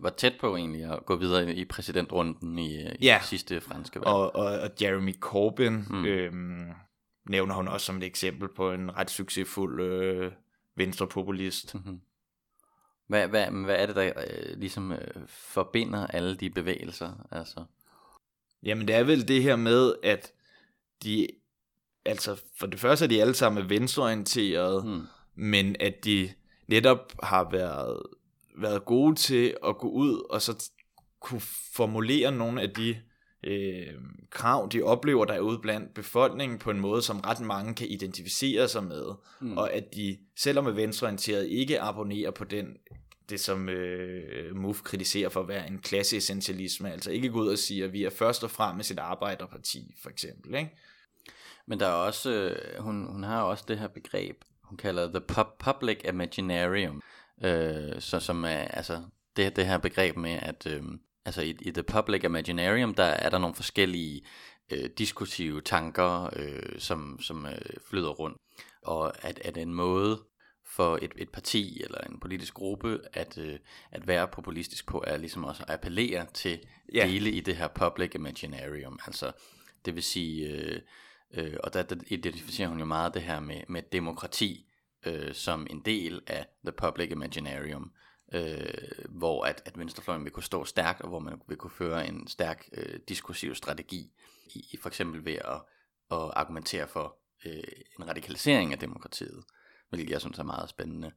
var 0.00 0.10
tæt 0.10 0.34
på 0.40 0.56
egentlig 0.56 0.84
at 0.84 1.06
gå 1.06 1.16
videre 1.16 1.54
i 1.54 1.64
præsidentrunden 1.64 2.58
i, 2.58 2.82
i 2.82 2.96
ja. 3.02 3.20
sidste 3.22 3.60
franske 3.60 4.00
valg. 4.00 4.06
Og, 4.06 4.36
og, 4.36 4.44
og 4.44 4.70
Jeremy 4.82 5.14
Corbyn 5.20 5.82
mm. 5.90 6.04
øhm, 6.04 6.70
nævner 7.28 7.54
hun 7.54 7.68
også 7.68 7.86
som 7.86 7.96
et 7.96 8.04
eksempel 8.04 8.48
på 8.56 8.72
en 8.72 8.96
ret 8.96 9.10
succesfuld 9.10 9.80
øh, 9.82 10.32
venstrepopulist. 10.76 11.74
Mm-hmm. 11.74 12.00
Hvad, 13.06 13.28
hvad, 13.28 13.46
hvad 13.64 13.76
er 13.76 13.86
det, 13.86 13.96
der 13.96 14.12
øh, 14.16 14.58
ligesom 14.58 14.92
øh, 14.92 15.28
forbinder 15.28 16.06
alle 16.06 16.36
de 16.36 16.50
bevægelser? 16.50 17.26
Altså? 17.30 17.64
Jamen 18.62 18.88
det 18.88 18.96
er 18.96 19.04
vel 19.04 19.28
det 19.28 19.42
her 19.42 19.56
med, 19.56 19.94
at 20.02 20.32
de, 21.02 21.26
altså 22.04 22.42
for 22.58 22.66
det 22.66 22.80
første 22.80 23.04
er 23.04 23.08
de 23.08 23.20
alle 23.20 23.34
sammen 23.34 23.70
venstreorienterede, 23.70 24.82
hmm. 24.82 25.02
men 25.34 25.76
at 25.80 26.04
de 26.04 26.30
netop 26.66 27.12
har 27.22 27.50
været, 27.50 28.02
været 28.58 28.84
gode 28.84 29.14
til 29.14 29.56
at 29.66 29.78
gå 29.78 29.88
ud 29.88 30.26
og 30.30 30.42
så 30.42 30.70
kunne 31.20 31.40
formulere 31.74 32.32
nogle 32.32 32.62
af 32.62 32.70
de 32.70 32.96
øh, 33.44 33.94
krav, 34.30 34.68
de 34.72 34.82
oplever 34.82 35.24
der 35.24 35.34
er 35.34 35.40
ude 35.40 35.58
blandt 35.58 35.94
befolkningen 35.94 36.58
på 36.58 36.70
en 36.70 36.80
måde, 36.80 37.02
som 37.02 37.20
ret 37.20 37.40
mange 37.40 37.74
kan 37.74 37.88
identificere 37.88 38.68
sig 38.68 38.84
med, 38.84 39.04
mm. 39.40 39.58
og 39.58 39.72
at 39.72 39.94
de, 39.94 40.18
selvom 40.36 40.66
er 40.66 40.70
venstreorienteret, 40.70 41.46
ikke 41.46 41.80
abonnerer 41.80 42.30
på 42.30 42.44
den 42.44 42.66
det, 43.28 43.40
som 43.40 43.68
øh, 43.68 44.56
MUF 44.56 44.82
kritiserer 44.82 45.28
for 45.28 45.40
at 45.40 45.48
være 45.48 45.68
en 45.68 45.78
klasseessentialisme, 45.78 46.92
altså 46.92 47.10
ikke 47.10 47.28
gå 47.28 47.40
ud 47.40 47.48
og 47.48 47.58
sige, 47.58 47.84
at 47.84 47.92
vi 47.92 48.04
er 48.04 48.10
først 48.10 48.44
og 48.44 48.50
fremmest 48.50 48.90
et 48.90 48.98
arbejderparti, 48.98 49.94
for 50.02 50.10
eksempel. 50.10 50.54
Ikke? 50.54 50.70
Men 51.66 51.80
der 51.80 51.86
er 51.86 51.92
også, 51.92 52.30
øh, 52.30 52.82
hun, 52.82 53.06
hun 53.06 53.22
har 53.22 53.42
også 53.42 53.64
det 53.68 53.78
her 53.78 53.88
begreb, 53.88 54.44
hun 54.62 54.76
kalder 54.76 55.08
the 55.08 55.20
pub- 55.32 55.56
public 55.58 55.98
imaginarium, 56.08 57.02
øh, 57.44 58.00
så 58.00 58.20
som 58.20 58.44
er, 58.44 58.48
altså, 58.48 59.02
det, 59.36 59.56
det 59.56 59.66
her 59.66 59.78
begreb 59.78 60.16
med, 60.16 60.38
at 60.42 60.66
øh, 60.66 60.82
altså 61.24 61.42
i, 61.42 61.56
i 61.60 61.70
the 61.70 61.82
public 61.82 62.24
imaginarium, 62.24 62.94
der 62.94 63.04
er 63.04 63.30
der 63.30 63.38
nogle 63.38 63.54
forskellige 63.54 64.22
øh, 64.72 64.90
diskursive 64.98 65.60
tanker, 65.60 66.30
øh, 66.36 66.78
som, 66.78 67.18
som 67.20 67.46
øh, 67.46 67.58
flyder 67.88 68.10
rundt, 68.10 68.38
og 68.82 69.24
at, 69.24 69.38
at 69.44 69.56
en 69.56 69.74
måde 69.74 70.22
for 70.76 70.98
et, 71.02 71.12
et 71.16 71.30
parti 71.30 71.82
eller 71.82 71.98
en 71.98 72.20
politisk 72.20 72.54
gruppe 72.54 73.00
at, 73.12 73.38
øh, 73.38 73.58
at 73.90 74.06
være 74.06 74.28
populistisk 74.28 74.86
på, 74.86 75.04
er 75.06 75.16
ligesom 75.16 75.44
også 75.44 75.62
at 75.62 75.74
appellere 75.74 76.26
til 76.34 76.60
yeah. 76.96 77.08
dele 77.08 77.30
i 77.30 77.40
det 77.40 77.56
her 77.56 77.68
public 77.68 78.14
imaginarium. 78.14 78.98
Altså, 79.06 79.32
det 79.84 79.94
vil 79.94 80.02
sige, 80.02 80.48
øh, 80.48 80.80
øh, 81.34 81.56
og 81.62 81.74
der, 81.74 81.82
der 81.82 81.96
identificerer 82.06 82.68
hun 82.68 82.78
jo 82.78 82.84
meget 82.84 83.14
det 83.14 83.22
her 83.22 83.40
med, 83.40 83.60
med 83.68 83.82
demokrati 83.92 84.66
øh, 85.06 85.34
som 85.34 85.66
en 85.70 85.80
del 85.80 86.20
af 86.26 86.46
the 86.64 86.72
public 86.72 87.10
imaginarium, 87.10 87.92
øh, 88.32 88.64
hvor 89.08 89.44
at, 89.44 89.62
at 89.64 89.78
venstrefløjen 89.78 90.24
vil 90.24 90.32
kunne 90.32 90.42
stå 90.42 90.64
stærkt, 90.64 91.00
og 91.00 91.08
hvor 91.08 91.18
man 91.18 91.40
vil 91.48 91.56
kunne 91.56 91.70
føre 91.70 92.06
en 92.08 92.28
stærk 92.28 92.68
øh, 92.72 92.98
diskursiv 93.08 93.54
strategi, 93.54 94.12
i, 94.46 94.78
for 94.82 94.88
eksempel 94.88 95.24
ved 95.24 95.38
at, 95.44 95.60
at 96.10 96.30
argumentere 96.36 96.88
for 96.88 97.16
øh, 97.46 97.62
en 97.98 98.08
radikalisering 98.08 98.72
af 98.72 98.78
demokratiet 98.78 99.44
hvilket 99.90 100.10
jeg 100.10 100.20
synes 100.20 100.38
er 100.38 100.42
meget 100.42 100.68
spændende. 100.68 101.12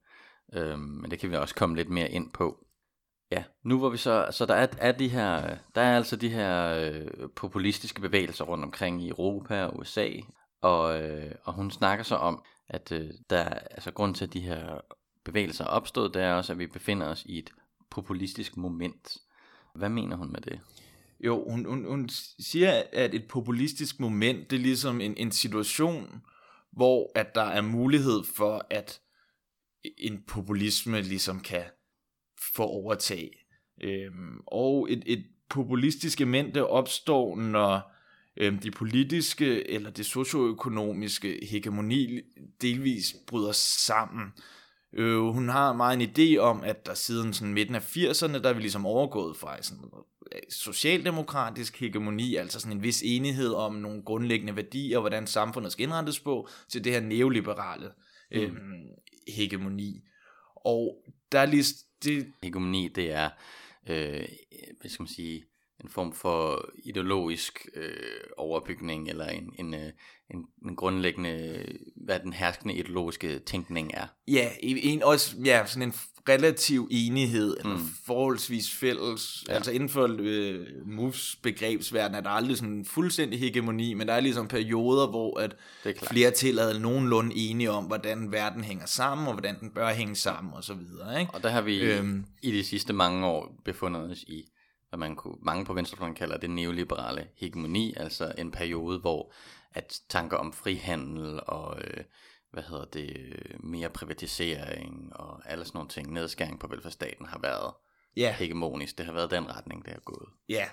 Øhm, 0.54 0.80
men 0.80 1.12
det 1.12 1.20
kan 1.20 1.32
vi 1.32 1.36
også 1.36 1.56
komme 1.56 1.76
lidt 1.76 1.90
mere 1.90 2.12
ind 2.12 2.32
på. 2.32 2.66
Ja, 3.32 3.44
nu 3.64 3.78
hvor 3.80 3.90
vi 3.90 3.98
så, 3.98 4.28
så 4.32 4.46
der 4.46 4.54
er, 4.54 4.68
er 4.78 4.92
de 4.92 5.08
her, 5.10 5.58
der 5.76 5.82
er 5.82 5.98
altså 5.98 6.16
de 6.16 6.30
her 6.30 6.74
øh, 6.74 7.30
populistiske 7.36 8.02
bevægelser 8.02 8.46
rundt 8.46 8.64
omkring 8.64 9.04
i 9.04 9.10
Europa 9.10 9.64
og 9.64 9.80
USA, 9.80 10.10
og, 10.62 11.02
øh, 11.02 11.32
og 11.44 11.54
hun 11.54 11.72
snakker 11.72 12.04
så 12.04 12.16
om, 12.16 12.44
at 12.70 12.92
øh, 12.92 13.10
der, 13.30 13.44
altså 13.44 13.92
grund 13.92 14.16
til, 14.16 14.26
at 14.26 14.34
de 14.34 14.40
her 14.40 14.82
bevægelser 15.26 15.64
er 15.64 15.70
opstået, 15.70 16.14
det 16.14 16.22
er 16.22 16.34
også, 16.34 16.54
at 16.54 16.60
vi 16.60 16.68
befinder 16.68 17.08
os 17.08 17.26
i 17.26 17.40
et 17.40 17.50
populistisk 17.90 18.58
moment. 18.58 19.18
Hvad 19.76 19.90
mener 19.90 20.16
hun 20.16 20.32
med 20.32 20.42
det? 20.42 20.60
Jo, 21.20 21.50
hun, 21.50 21.66
hun, 21.66 21.86
hun 21.86 22.10
siger, 22.40 22.84
at 22.94 23.14
et 23.14 23.28
populistisk 23.28 24.00
moment, 24.00 24.50
det 24.50 24.56
er 24.56 24.62
ligesom 24.62 25.02
en, 25.02 25.18
en 25.18 25.32
situation, 25.32 26.22
hvor 26.72 27.12
at 27.16 27.36
der 27.36 27.44
er 27.44 27.62
mulighed 27.62 28.24
for, 28.36 28.66
at 28.70 29.02
en 29.98 30.24
populisme 30.28 31.02
ligesom 31.02 31.40
kan 31.40 31.64
få 32.56 32.64
overtag. 32.64 33.46
Øhm, 33.82 34.40
og 34.48 34.92
et, 34.92 35.04
et 35.06 35.26
populistisk 35.50 36.22
element, 36.22 36.58
opstår, 36.58 37.36
når 37.36 37.92
øhm, 38.38 38.60
de 38.60 38.72
politiske 38.72 39.70
eller 39.70 39.90
det 39.90 40.06
socioøkonomiske 40.06 41.46
hegemoni 41.46 42.22
delvis 42.62 43.16
bryder 43.28 43.52
sammen. 43.52 44.34
Øh, 44.93 45.19
hun 45.19 45.49
har 45.49 45.73
meget 45.73 46.02
en 46.02 46.10
idé 46.10 46.38
om, 46.38 46.63
at 46.63 46.86
der 46.86 46.93
siden 46.93 47.34
sådan 47.34 47.54
midten 47.54 47.75
af 47.75 47.97
80'erne, 47.97 48.41
der 48.41 48.49
er 48.49 48.54
vi 48.54 48.62
ligesom 48.62 48.86
overgået 48.86 49.38
fra 49.38 49.62
sådan 49.62 49.84
socialdemokratisk 50.49 51.80
hegemoni, 51.80 52.36
altså 52.36 52.60
sådan 52.60 52.78
en 52.78 52.84
vis 52.84 53.04
enighed 53.06 53.54
om 53.54 53.75
nogle 53.75 54.04
grundlæggende 54.04 54.56
værdier, 54.56 54.99
hvordan 54.99 55.28
samfundet 55.28 55.71
skal 55.71 55.84
indrettes 55.84 56.19
på, 56.19 56.47
til 56.69 56.84
det 56.84 56.91
her 56.91 56.99
neoliberale 56.99 57.91
mm. 58.32 58.38
øhm, 58.38 58.88
hegemoni. 59.28 60.02
Og 60.56 61.06
der 61.32 61.39
er 61.39 61.45
lige... 61.45 61.65
Det... 62.04 62.34
Hegemoni, 62.43 62.88
det 62.88 63.12
er, 63.12 63.30
øh, 63.89 64.28
hvad 64.80 64.89
skal 64.89 65.04
man 65.04 65.08
sige, 65.08 65.45
en 65.84 65.89
form 65.89 66.13
for 66.13 66.70
ideologisk 66.84 67.68
øh, 67.76 67.92
overbygning, 68.38 69.10
eller 69.10 69.26
en, 69.26 69.54
en, 69.60 69.74
øh, 69.74 69.92
en, 70.34 70.46
en 70.65 70.76
grundlæggende, 70.76 71.65
hvad 71.96 72.20
den 72.20 72.34
herskende 72.34 72.74
ideologiske 72.74 73.39
tænkning 73.39 73.92
er. 73.94 74.08
Ja, 74.28 74.50
en, 74.60 75.04
også 75.04 75.36
ja, 75.46 75.65
sådan 75.65 75.88
en 75.88 75.94
relativ 76.30 76.88
enighed, 76.92 77.58
eller 77.60 77.78
mm. 77.78 77.84
forholdsvis 78.06 78.72
fælles, 78.72 79.46
ja. 79.48 79.54
altså 79.54 79.72
inden 79.72 79.89
for 79.89 80.18
øh, 80.20 80.68
MOVs 80.86 81.36
begrebsverden 81.44 82.15
er 82.15 82.22
der 82.22 82.30
aldrig 82.30 82.58
sådan 82.58 82.74
en 82.74 82.86
fuldstændig 82.86 83.39
hegemoni, 83.39 83.94
men 83.94 84.08
der 84.08 84.13
er 84.13 84.20
ligesom 84.20 84.48
perioder, 84.48 85.08
hvor 85.08 85.39
at 85.39 85.56
flertallet 86.10 86.76
er 86.76 86.80
nogenlunde 86.80 87.36
enige 87.36 87.72
om, 87.72 87.84
hvordan 87.84 88.32
verden 88.32 88.63
hænger 88.63 88.86
sammen, 88.86 89.28
og 89.28 89.34
hvordan 89.34 89.60
den 89.60 89.70
bør 89.70 89.94
hænge 89.94 90.15
sammen, 90.15 90.54
og 90.54 90.63
så 90.63 90.74
videre. 90.74 91.20
Ikke? 91.20 91.34
Og 91.34 91.44
der 91.44 91.50
har 91.50 91.62
vi 91.62 91.82
øhm, 91.82 92.26
i 92.42 92.52
de 92.52 92.63
sidste 92.63 92.94
mange 92.94 93.28
år 93.28 93.62
befundet 93.65 94.12
os 94.12 94.24
i 94.24 94.46
hvad 94.89 94.99
man 94.99 95.15
kunne, 95.15 95.38
mange 95.41 95.65
på 95.65 95.73
venstrefløjen 95.73 96.15
kalder 96.15 96.38
det 96.38 96.49
neoliberale 96.49 97.28
hegemoni, 97.36 97.93
altså 97.97 98.34
en 98.38 98.52
periode, 98.52 98.99
hvor 98.99 99.34
at 99.73 100.02
tanker 100.10 100.38
om 100.38 100.54
frihandel 100.54 101.39
og 101.47 101.82
øh, 101.82 102.04
hvad 102.52 102.63
hedder 102.63 102.86
det, 102.86 103.36
mere 103.60 103.89
privatisering 103.89 105.15
og 105.15 105.49
alle 105.52 105.65
sådan 105.65 105.78
nogle 105.78 105.89
ting, 105.89 106.13
nedskæring 106.13 106.60
på 106.60 106.67
velfærdsstaten 106.67 107.25
har 107.25 107.39
været 107.39 107.73
ja. 108.17 108.36
hegemonisk. 108.39 108.97
Det 108.97 109.06
har 109.06 109.13
været 109.13 109.32
den 109.32 109.56
retning, 109.56 109.86
det 109.86 109.93
har 109.93 109.99
gået. 109.99 110.30
Ja, 110.49 110.65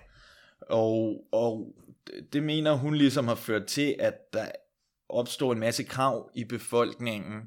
og, 0.71 1.25
og 1.33 1.75
det 2.33 2.43
mener 2.43 2.73
hun 2.73 2.95
ligesom 2.95 3.29
har 3.29 3.35
ført 3.35 3.67
til, 3.67 3.97
at 3.99 4.15
der 4.33 4.47
opstår 5.09 5.53
en 5.53 5.61
masse 5.61 5.83
krav 5.85 6.31
i 6.35 6.45
befolkningen, 6.45 7.43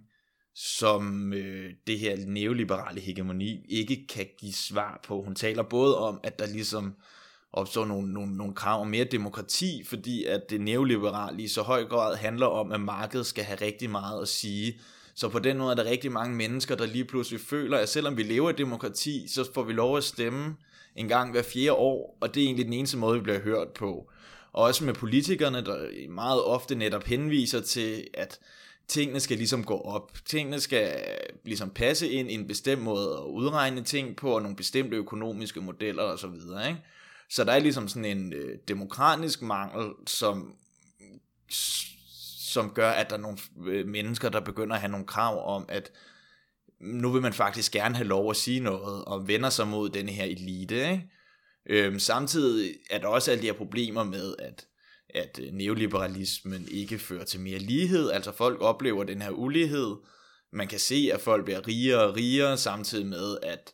som 0.61 1.33
øh, 1.33 1.73
det 1.87 1.99
her 1.99 2.17
neoliberale 2.25 3.01
hegemoni 3.01 3.65
ikke 3.69 4.07
kan 4.07 4.25
give 4.39 4.53
svar 4.53 4.99
på. 5.07 5.21
Hun 5.21 5.35
taler 5.35 5.63
både 5.63 5.97
om, 5.97 6.19
at 6.23 6.39
der 6.39 6.47
ligesom 6.47 6.95
opstår 7.53 7.85
nogle, 7.85 8.13
nogle, 8.13 8.37
nogle 8.37 8.55
krav 8.55 8.81
om 8.81 8.87
mere 8.87 9.03
demokrati, 9.03 9.83
fordi 9.85 10.25
at 10.25 10.41
det 10.49 10.61
neoliberale 10.61 11.43
i 11.43 11.47
så 11.47 11.61
høj 11.61 11.85
grad 11.85 12.15
handler 12.15 12.45
om, 12.45 12.71
at 12.71 12.81
markedet 12.81 13.25
skal 13.25 13.43
have 13.43 13.61
rigtig 13.61 13.89
meget 13.89 14.21
at 14.21 14.27
sige. 14.27 14.79
Så 15.15 15.29
på 15.29 15.39
den 15.39 15.57
måde 15.57 15.71
er 15.71 15.75
der 15.75 15.85
rigtig 15.85 16.11
mange 16.11 16.35
mennesker, 16.35 16.75
der 16.75 16.85
lige 16.85 17.05
pludselig 17.05 17.41
føler, 17.41 17.77
at 17.77 17.89
selvom 17.89 18.17
vi 18.17 18.23
lever 18.23 18.49
i 18.49 18.53
demokrati, 18.53 19.27
så 19.27 19.51
får 19.53 19.63
vi 19.63 19.73
lov 19.73 19.97
at 19.97 20.03
stemme 20.03 20.55
en 20.95 21.07
gang 21.07 21.31
hver 21.31 21.41
fjerde 21.41 21.73
år, 21.73 22.17
og 22.21 22.35
det 22.35 22.41
er 22.41 22.45
egentlig 22.45 22.65
den 22.65 22.73
eneste 22.73 22.97
måde, 22.97 23.17
vi 23.17 23.23
bliver 23.23 23.39
hørt 23.39 23.67
på. 23.67 24.11
Og 24.53 24.63
også 24.63 24.85
med 24.85 24.93
politikerne, 24.93 25.65
der 25.65 26.09
meget 26.09 26.43
ofte 26.43 26.75
netop 26.75 27.03
henviser 27.03 27.61
til, 27.61 28.07
at 28.13 28.39
tingene 28.89 29.19
skal 29.19 29.37
ligesom 29.37 29.63
gå 29.63 29.81
op. 29.81 30.11
Tingene 30.25 30.59
skal 30.59 31.01
ligesom 31.45 31.69
passe 31.69 32.09
ind 32.09 32.31
i 32.31 32.33
en 32.33 32.47
bestemt 32.47 32.81
måde 32.81 33.17
at 33.17 33.23
udregne 33.23 33.83
ting 33.83 34.15
på, 34.15 34.35
og 34.35 34.41
nogle 34.41 34.55
bestemte 34.55 34.97
økonomiske 34.97 35.61
modeller 35.61 36.03
osv., 36.03 36.33
ikke? 36.67 36.77
Så 37.29 37.43
der 37.43 37.51
er 37.51 37.59
ligesom 37.59 37.87
sådan 37.87 38.17
en 38.17 38.33
øh, 38.33 38.57
demokratisk 38.67 39.41
mangel, 39.41 39.91
som, 40.07 40.53
som 42.39 42.69
gør, 42.69 42.91
at 42.91 43.09
der 43.09 43.15
er 43.15 43.21
nogle 43.21 43.37
øh, 43.67 43.87
mennesker, 43.87 44.29
der 44.29 44.39
begynder 44.39 44.75
at 44.75 44.81
have 44.81 44.91
nogle 44.91 45.05
krav 45.05 45.55
om, 45.55 45.65
at 45.67 45.91
nu 46.79 47.11
vil 47.11 47.21
man 47.21 47.33
faktisk 47.33 47.71
gerne 47.71 47.95
have 47.95 48.07
lov 48.07 48.29
at 48.29 48.35
sige 48.35 48.59
noget, 48.59 49.05
og 49.05 49.27
vender 49.27 49.49
sig 49.49 49.67
mod 49.67 49.89
denne 49.89 50.11
her 50.11 50.25
elite. 50.25 50.91
Ikke? 50.91 51.09
Øhm, 51.69 51.99
samtidig 51.99 52.75
er 52.89 52.97
der 52.97 53.07
også 53.07 53.31
alle 53.31 53.41
de 53.41 53.47
her 53.47 53.53
problemer 53.53 54.03
med, 54.03 54.35
at 54.39 54.65
at 55.15 55.39
øh, 55.43 55.53
neoliberalismen 55.53 56.67
ikke 56.71 56.99
fører 56.99 57.23
til 57.23 57.39
mere 57.39 57.59
lighed, 57.59 58.11
altså 58.11 58.31
folk 58.31 58.61
oplever 58.61 59.03
den 59.03 59.21
her 59.21 59.31
ulighed, 59.31 59.95
man 60.51 60.67
kan 60.67 60.79
se, 60.79 61.09
at 61.13 61.21
folk 61.21 61.45
bliver 61.45 61.67
rigere 61.67 62.03
og 62.03 62.15
rigere, 62.15 62.57
samtidig 62.57 63.05
med, 63.05 63.37
at 63.43 63.73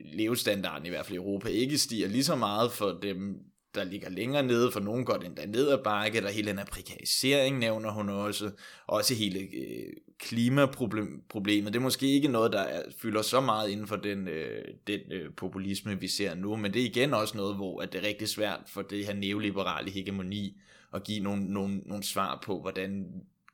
levestandarden 0.00 0.86
i 0.86 0.88
hvert 0.88 1.06
fald 1.06 1.14
i 1.14 1.16
Europa 1.16 1.48
ikke 1.48 1.78
stiger 1.78 2.08
lige 2.08 2.24
så 2.24 2.36
meget 2.36 2.72
for 2.72 2.98
dem, 3.02 3.38
der 3.74 3.84
ligger 3.84 4.08
længere 4.08 4.42
nede, 4.42 4.72
for 4.72 4.80
nogen 4.80 5.04
går 5.04 5.16
den 5.16 5.36
der 5.36 5.46
ned 5.46 5.68
ad 5.68 5.78
bakke, 5.84 6.20
der 6.20 6.30
hele 6.30 6.50
den 6.50 6.58
her 6.58 6.64
prekarisering 6.64 7.58
nævner 7.58 7.90
hun 7.90 8.08
også, 8.08 8.50
også 8.86 9.14
hele 9.14 9.38
øh, 9.38 9.92
klimaproblemet, 10.18 11.72
det 11.72 11.76
er 11.76 11.80
måske 11.80 12.06
ikke 12.06 12.28
noget, 12.28 12.52
der 12.52 12.60
er, 12.60 12.82
fylder 12.98 13.22
så 13.22 13.40
meget 13.40 13.70
inden 13.70 13.86
for 13.86 13.96
den, 13.96 14.28
øh, 14.28 14.64
den 14.86 15.00
øh, 15.12 15.30
populisme, 15.36 16.00
vi 16.00 16.08
ser 16.08 16.34
nu, 16.34 16.56
men 16.56 16.74
det 16.74 16.82
er 16.82 16.86
igen 16.86 17.14
også 17.14 17.36
noget, 17.36 17.56
hvor 17.56 17.80
at 17.80 17.92
det 17.92 18.04
er 18.04 18.08
rigtig 18.08 18.28
svært 18.28 18.60
for 18.66 18.82
det 18.82 19.06
her 19.06 19.14
neoliberale 19.14 19.90
hegemoni 19.90 20.60
at 20.94 21.04
give 21.04 21.20
nogle, 21.20 21.44
nogle, 21.44 21.78
nogle 21.78 22.02
svar 22.02 22.42
på, 22.44 22.60
hvordan 22.60 23.06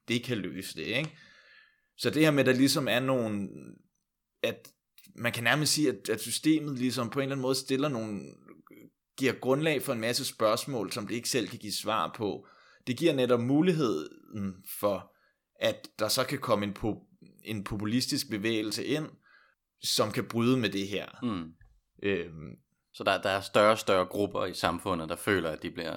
det 0.09 0.23
kan 0.23 0.39
løse 0.39 0.77
det, 0.77 0.87
ikke? 0.87 1.17
Så 1.97 2.11
det 2.11 2.23
her 2.23 2.31
med, 2.31 2.41
at 2.41 2.47
der 2.47 2.53
ligesom 2.53 2.89
er 2.89 3.01
nogle, 3.01 3.49
at 4.43 4.69
man 5.15 5.33
kan 5.33 5.45
nærmest 5.45 5.73
sige, 5.73 5.89
at, 5.89 6.09
at 6.09 6.21
systemet 6.21 6.79
ligesom 6.79 7.11
på 7.11 7.19
en 7.19 7.23
eller 7.23 7.35
anden 7.35 7.43
måde 7.43 7.55
stiller 7.55 7.89
nogle, 7.89 8.21
giver 9.19 9.33
grundlag 9.33 9.83
for 9.83 9.93
en 9.93 10.01
masse 10.01 10.25
spørgsmål, 10.25 10.93
som 10.93 11.07
det 11.07 11.15
ikke 11.15 11.29
selv 11.29 11.49
kan 11.49 11.59
give 11.59 11.73
svar 11.73 12.13
på. 12.17 12.47
Det 12.87 12.97
giver 12.97 13.15
netop 13.15 13.41
muligheden 13.41 14.55
for, 14.81 15.13
at 15.61 15.89
der 15.99 16.09
så 16.09 16.25
kan 16.25 16.39
komme 16.39 16.67
en, 16.67 16.77
po- 16.79 17.41
en 17.45 17.65
populistisk 17.65 18.31
bevægelse 18.31 18.85
ind, 18.85 19.07
som 19.81 20.13
kan 20.13 20.29
bryde 20.29 20.57
med 20.57 20.71
det 20.71 20.89
her. 20.89 21.07
Mm. 21.23 21.53
Øhm, 22.03 22.57
så 22.93 23.05
der, 23.05 23.23
der 23.23 23.31
er 23.31 23.41
større 23.41 23.71
og 23.71 23.79
større 23.79 24.07
grupper 24.07 24.45
i 24.45 24.55
samfundet, 24.55 25.09
der 25.09 25.17
føler, 25.17 25.51
at 25.51 25.63
de 25.63 25.71
bliver 25.71 25.97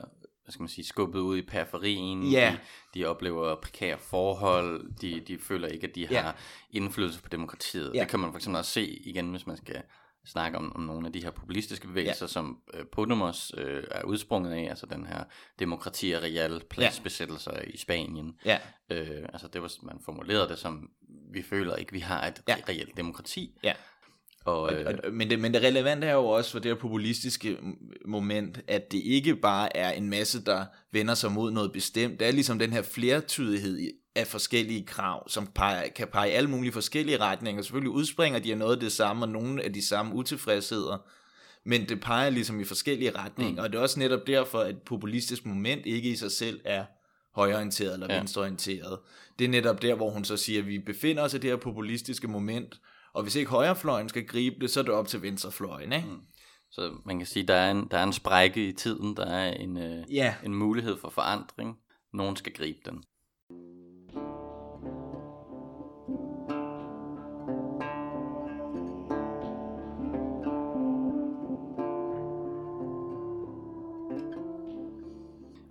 hvad 0.49 0.53
skal 0.53 0.61
man 0.61 0.69
sige, 0.69 0.85
skubbet 0.85 1.19
ud 1.19 1.37
i 1.37 1.41
periferien. 1.41 2.23
Ja. 2.23 2.57
De, 2.93 2.99
de 2.99 3.05
oplever 3.05 3.55
prekære 3.55 3.97
forhold. 3.97 4.93
De, 5.01 5.19
de 5.19 5.37
føler 5.39 5.67
ikke, 5.67 5.87
at 5.87 5.95
de 5.95 6.07
ja. 6.11 6.21
har 6.21 6.35
indflydelse 6.71 7.21
på 7.21 7.29
demokratiet. 7.29 7.91
Ja. 7.95 7.99
Det 7.99 8.07
kan 8.07 8.19
man 8.19 8.31
for 8.31 8.37
eksempel 8.37 8.57
også 8.57 8.71
se 8.71 8.87
igen, 8.87 9.31
hvis 9.31 9.47
man 9.47 9.57
skal 9.57 9.81
snakke 10.25 10.57
om, 10.57 10.75
om 10.75 10.81
nogle 10.81 11.07
af 11.07 11.13
de 11.13 11.23
her 11.23 11.31
populistiske 11.31 11.87
bevægelser, 11.87 12.25
ja. 12.25 12.27
som 12.27 12.61
øh, 12.73 12.85
Podemos 12.91 13.51
øh, 13.57 13.83
er 13.91 14.03
udsprunget 14.03 14.51
af, 14.51 14.69
altså 14.69 14.85
den 14.85 15.05
her 15.05 15.23
demokrati 15.59 16.11
og 16.11 16.23
real 16.23 16.61
pladsbesættelser 16.69 17.51
ja. 17.55 17.61
i 17.61 17.77
Spanien. 17.77 18.35
Ja. 18.45 18.59
Øh, 18.89 19.25
altså 19.33 19.47
det 19.47 19.61
var, 19.61 19.71
man 19.81 19.99
formulerede 20.05 20.49
det 20.49 20.59
som, 20.59 20.89
vi 21.31 21.41
føler 21.41 21.75
ikke, 21.75 21.91
vi 21.91 21.99
har 21.99 22.27
et 22.27 22.41
ja. 22.47 22.55
reelt 22.69 22.97
demokrati. 22.97 23.59
Ja. 23.63 23.73
Og, 24.49 24.73
øh... 24.73 24.85
og, 24.87 25.13
men, 25.13 25.29
det, 25.29 25.39
men 25.39 25.53
det 25.53 25.61
relevante 25.61 26.07
er 26.07 26.13
jo 26.13 26.25
også 26.25 26.51
for 26.51 26.59
det 26.59 26.71
her 26.71 26.79
populistiske 26.79 27.57
moment, 28.05 28.61
at 28.67 28.91
det 28.91 29.01
ikke 29.03 29.35
bare 29.35 29.77
er 29.77 29.91
en 29.91 30.09
masse, 30.09 30.45
der 30.45 30.65
vender 30.91 31.13
sig 31.13 31.31
mod 31.31 31.51
noget 31.51 31.71
bestemt. 31.71 32.19
Det 32.19 32.27
er 32.27 32.31
ligesom 32.31 32.59
den 32.59 32.73
her 32.73 32.81
flertydighed 32.81 33.79
af 34.15 34.27
forskellige 34.27 34.85
krav, 34.85 35.29
som 35.29 35.47
peger, 35.55 35.89
kan 35.95 36.07
pege 36.07 36.29
i 36.29 36.33
alle 36.33 36.49
mulige 36.49 36.71
forskellige 36.71 37.19
retninger. 37.19 37.61
Selvfølgelig 37.61 37.91
udspringer 37.91 38.39
de 38.39 38.51
af 38.51 38.57
noget 38.57 38.75
af 38.75 38.79
det 38.79 38.91
samme, 38.91 39.25
og 39.25 39.29
nogle 39.29 39.63
af 39.63 39.73
de 39.73 39.87
samme 39.87 40.15
utilfredsheder. 40.15 40.97
Men 41.65 41.89
det 41.89 42.01
peger 42.01 42.29
ligesom 42.29 42.59
i 42.59 42.63
forskellige 42.63 43.11
retninger, 43.17 43.61
mm. 43.61 43.63
og 43.63 43.71
det 43.71 43.77
er 43.77 43.81
også 43.81 43.99
netop 43.99 44.27
derfor, 44.27 44.59
at 44.59 44.75
populistisk 44.85 45.45
moment 45.45 45.85
ikke 45.85 46.09
i 46.09 46.15
sig 46.15 46.31
selv 46.31 46.59
er 46.65 46.85
højreorienteret 47.35 47.93
eller 47.93 48.07
ja. 48.09 48.17
venstreorienteret. 48.17 48.99
Det 49.39 49.45
er 49.45 49.49
netop 49.49 49.81
der, 49.81 49.95
hvor 49.95 50.09
hun 50.09 50.25
så 50.25 50.37
siger, 50.37 50.59
at 50.59 50.67
vi 50.67 50.79
befinder 50.79 51.23
os 51.23 51.33
i 51.33 51.37
det 51.37 51.49
her 51.49 51.57
populistiske 51.57 52.27
moment, 52.27 52.79
og 53.13 53.23
hvis 53.23 53.35
ikke 53.35 53.51
højrefløjen 53.51 54.09
skal 54.09 54.27
gribe 54.27 54.55
det, 54.61 54.69
så 54.69 54.79
er 54.79 54.83
det 54.83 54.93
op 54.93 55.07
til 55.07 55.21
venstrefløjen, 55.21 55.93
ikke? 55.93 56.07
Mm. 56.07 56.21
Så 56.71 56.91
man 57.05 57.17
kan 57.17 57.27
sige, 57.27 57.47
der 57.47 57.55
er 57.55 57.71
en, 57.71 57.87
der 57.91 57.97
er 57.97 58.03
en 58.03 58.13
sprække 58.13 58.67
i 58.67 58.71
tiden, 58.71 59.17
der 59.17 59.25
er 59.25 59.53
en, 59.53 59.77
øh, 59.77 60.15
ja. 60.15 60.35
en 60.43 60.55
mulighed 60.55 60.97
for 60.97 61.09
forandring. 61.09 61.77
Nogen 62.13 62.35
skal 62.35 62.53
gribe 62.53 62.79
den. 62.85 63.03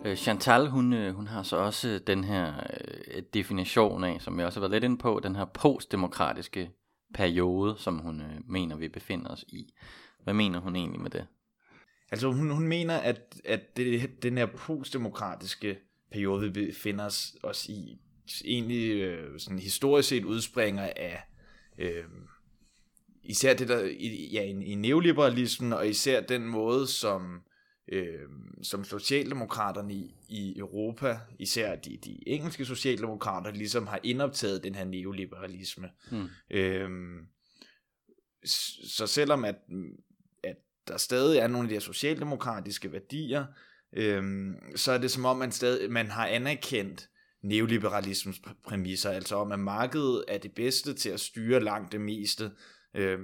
Øh, 0.05 0.17
Chantal, 0.17 0.69
hun, 0.69 0.93
øh, 0.93 1.15
hun 1.15 1.27
har 1.27 1.43
så 1.43 1.57
også 1.57 2.01
den 2.07 2.25
her 2.25 2.53
øh, 3.15 3.23
definition 3.35 4.05
af, 4.05 4.21
som 4.21 4.39
jeg 4.39 4.47
også 4.47 4.61
har 4.61 4.69
været 4.69 4.73
lidt 4.73 4.85
inde 4.85 4.99
på, 4.99 5.21
den 5.23 5.37
her 5.37 5.45
postdemokratiske 5.45 6.71
periode, 7.15 7.75
som 7.79 7.99
hun 7.99 8.21
øh, 8.21 8.41
mener, 8.49 8.77
vi 8.77 8.89
befinder 8.89 9.31
os 9.31 9.45
i. 9.49 9.75
Hvad 10.25 10.35
mener 10.35 10.61
hun 10.61 10.77
egentlig 10.77 11.01
med 11.01 11.11
det? 11.11 11.27
Altså 12.11 12.33
hun, 12.33 12.51
hun 12.51 12.69
mener, 12.69 12.97
at, 12.97 13.41
at 13.45 13.77
det, 13.77 14.23
den 14.23 14.39
her 14.39 14.47
postdemokratiske 14.47 15.79
periode, 16.11 16.43
vi 16.43 16.67
befinder 16.67 17.05
os, 17.05 17.37
os 17.43 17.67
i, 17.69 18.01
egentlig 18.45 19.03
øh, 19.03 19.41
sådan 19.41 19.59
historisk 19.59 20.09
set 20.09 20.25
udspringer 20.25 20.91
af 20.97 21.23
øh, 21.79 22.05
især 23.23 23.55
det 23.55 23.69
der, 23.69 23.81
ja, 24.33 24.43
i, 24.43 24.65
i 24.65 24.75
neoliberalismen, 24.75 25.73
og 25.73 25.89
især 25.89 26.21
den 26.21 26.49
måde, 26.49 26.87
som 26.87 27.43
øh, 27.93 28.29
som 28.63 28.85
Socialdemokraterne 28.85 29.95
i, 29.95 30.15
i 30.29 30.59
Europa, 30.59 31.19
især 31.39 31.77
de, 31.77 31.97
de 31.97 32.29
engelske 32.29 32.65
socialdemokrater, 32.65 33.51
ligesom 33.51 33.87
har 33.87 34.01
indoptaget 34.03 34.65
den 34.65 34.75
her 34.75 34.85
neoliberalisme. 34.85 35.91
Mm. 36.11 36.29
Øh, 36.51 36.91
så 38.45 39.07
selvom 39.07 39.45
at, 39.45 39.57
at 40.45 40.57
der 40.89 40.97
stadig 40.97 41.39
er 41.39 41.47
nogle 41.47 41.65
af 41.65 41.69
de 41.69 41.75
her 41.75 41.81
socialdemokratiske 41.81 42.93
værdier, 42.93 43.47
øh, 43.93 44.53
så 44.77 44.93
er 44.93 44.99
det 44.99 45.11
som 45.11 45.25
om, 45.25 45.37
man, 45.37 45.53
stadig, 45.53 45.91
man 45.91 46.11
har 46.11 46.27
anerkendt 46.27 47.09
neoliberalismens 47.43 48.43
præmisser, 48.65 49.11
altså 49.11 49.37
om 49.37 49.53
at 49.53 49.61
markedet 49.61 50.25
er 50.29 50.39
det 50.39 50.53
bedste 50.53 50.95
til 50.95 51.11
at 51.11 51.21
styre 51.21 51.61
langt 51.61 51.93
det 51.93 52.01
meste. 52.01 52.51
Øh, 52.95 53.19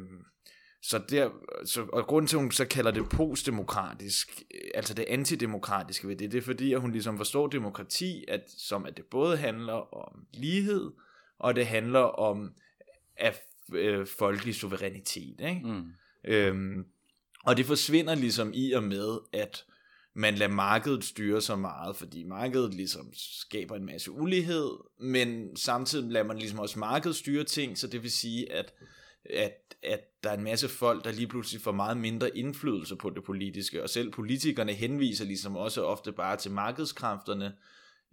så 0.87 0.99
der, 1.11 1.31
så, 1.65 1.83
og 1.93 2.07
grunden 2.07 2.27
til, 2.27 2.37
at 2.37 2.43
hun 2.43 2.51
så 2.51 2.65
kalder 2.65 2.91
det 2.91 3.09
postdemokratisk, 3.09 4.43
øh, 4.55 4.71
altså 4.75 4.95
det 4.95 5.05
antidemokratiske 5.09 6.09
ved 6.09 6.17
det, 6.17 6.33
det 6.33 6.39
er 6.39 6.43
fordi, 6.43 6.73
at 6.73 6.81
hun 6.81 6.93
ligesom 6.93 7.17
forstår 7.17 7.47
demokrati, 7.47 8.25
at, 8.29 8.51
som 8.59 8.87
at 8.87 8.97
det 8.97 9.05
både 9.05 9.37
handler 9.37 9.95
om 9.95 10.27
lighed, 10.35 10.91
og 11.39 11.57
det 11.57 11.67
handler 11.67 12.01
om 12.01 12.55
af, 13.17 13.41
øh, 13.73 14.07
folkelig 14.07 14.55
suverænitet. 14.55 15.41
Ikke? 15.41 15.61
Mm. 15.65 15.93
Øhm, 16.25 16.85
og 17.45 17.57
det 17.57 17.67
forsvinder 17.67 18.15
ligesom 18.15 18.51
i 18.55 18.73
og 18.73 18.83
med, 18.83 19.19
at 19.33 19.65
man 20.15 20.35
lader 20.35 20.53
markedet 20.53 21.05
styre 21.05 21.41
så 21.41 21.57
meget, 21.57 21.97
fordi 21.97 22.25
markedet 22.25 22.75
ligesom 22.75 23.13
skaber 23.15 23.77
en 23.77 23.87
masse 23.87 24.11
ulighed, 24.11 24.71
men 25.01 25.57
samtidig 25.57 26.11
lader 26.11 26.27
man 26.27 26.39
ligesom 26.39 26.59
også 26.59 26.79
markedet 26.79 27.17
styre 27.17 27.45
ting, 27.45 27.79
så 27.79 27.87
det 27.87 28.03
vil 28.03 28.11
sige, 28.11 28.53
at, 28.53 28.75
at, 29.31 29.53
at 29.85 30.01
der 30.23 30.31
er 30.31 30.37
en 30.37 30.45
masse 30.45 30.69
folk, 30.69 31.05
der 31.05 31.13
lige 31.13 31.27
pludselig 31.27 31.63
får 31.63 31.73
meget 31.73 31.97
mindre 31.97 32.37
indflydelse 32.37 32.97
på 32.97 33.11
det 33.11 33.25
politiske, 33.25 33.83
og 33.83 33.91
selv 33.91 34.13
politikerne 34.13 34.73
henviser 34.73 35.25
ligesom 35.25 35.57
også 35.57 35.85
ofte 35.85 36.13
bare 36.13 36.37
til 36.37 36.51
markedskræfterne, 36.51 37.53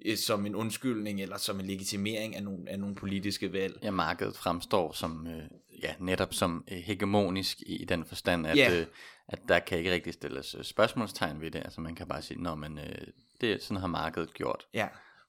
øh, 0.05 0.17
som 0.17 0.45
en 0.45 0.55
undskyldning 0.55 1.21
eller 1.21 1.37
som 1.37 1.59
en 1.59 1.65
legitimering 1.65 2.35
af 2.35 2.43
nogle, 2.43 2.69
af 2.69 2.79
nogle 2.79 2.95
politiske 2.95 3.53
valg. 3.53 3.79
Ja, 3.83 3.91
markedet 3.91 4.35
fremstår 4.35 4.91
som 4.91 5.27
øh, 5.27 5.43
ja, 5.83 5.93
netop 5.99 6.33
som 6.33 6.63
øh, 6.71 6.77
hegemonisk 6.77 7.61
i, 7.61 7.75
i 7.75 7.85
den 7.85 8.05
forstand, 8.05 8.47
at, 8.47 8.57
yeah. 8.57 8.79
øh, 8.79 8.85
at 9.27 9.39
der 9.47 9.59
kan 9.59 9.77
ikke 9.77 9.93
rigtig 9.93 10.13
stilles 10.13 10.55
øh, 10.55 10.63
spørgsmålstegn 10.63 11.41
ved 11.41 11.51
det. 11.51 11.59
Altså 11.59 11.81
man 11.81 11.95
kan 11.95 12.07
bare 12.07 12.21
sige, 12.21 12.43
nå, 12.43 12.55
men 12.55 12.77
øh, 12.77 13.07
det, 13.41 13.63
sådan 13.63 13.77
har 13.77 13.87
markedet 13.87 14.33
gjort. 14.33 14.67
Ja. 14.73 14.87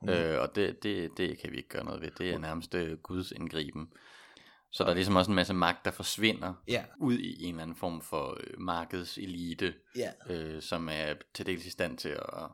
Yeah. 0.09 0.35
Øh, 0.35 0.41
og 0.41 0.57
det, 0.57 0.83
det, 0.83 1.11
det 1.17 1.39
kan 1.39 1.53
vi 1.53 1.57
ikke 1.57 1.69
gøre 1.69 1.85
noget 1.85 2.01
ved. 2.01 2.11
Det 2.19 2.31
er 2.31 2.39
nærmest 2.39 2.75
øh, 2.75 2.99
Guds 2.99 3.31
indgriben. 3.31 3.89
Så 4.73 4.85
der 4.85 4.91
er 4.91 4.95
ligesom 4.95 5.17
også 5.17 5.31
en 5.31 5.35
masse 5.35 5.55
magt, 5.55 5.85
der 5.85 5.91
forsvinder 5.91 6.55
ja. 6.69 6.85
ud 6.99 7.19
i 7.19 7.43
en 7.43 7.49
eller 7.49 7.63
anden 7.63 7.77
form 7.77 8.01
for 8.01 8.39
øh, 8.41 8.61
markedselite, 8.61 9.75
ja. 9.97 10.11
øh, 10.31 10.63
som 10.63 10.89
er 10.89 11.15
til 11.35 11.47
dels 11.47 11.67
i 11.67 11.71
stand 11.71 11.99
til 11.99 12.09
at, 12.09 12.49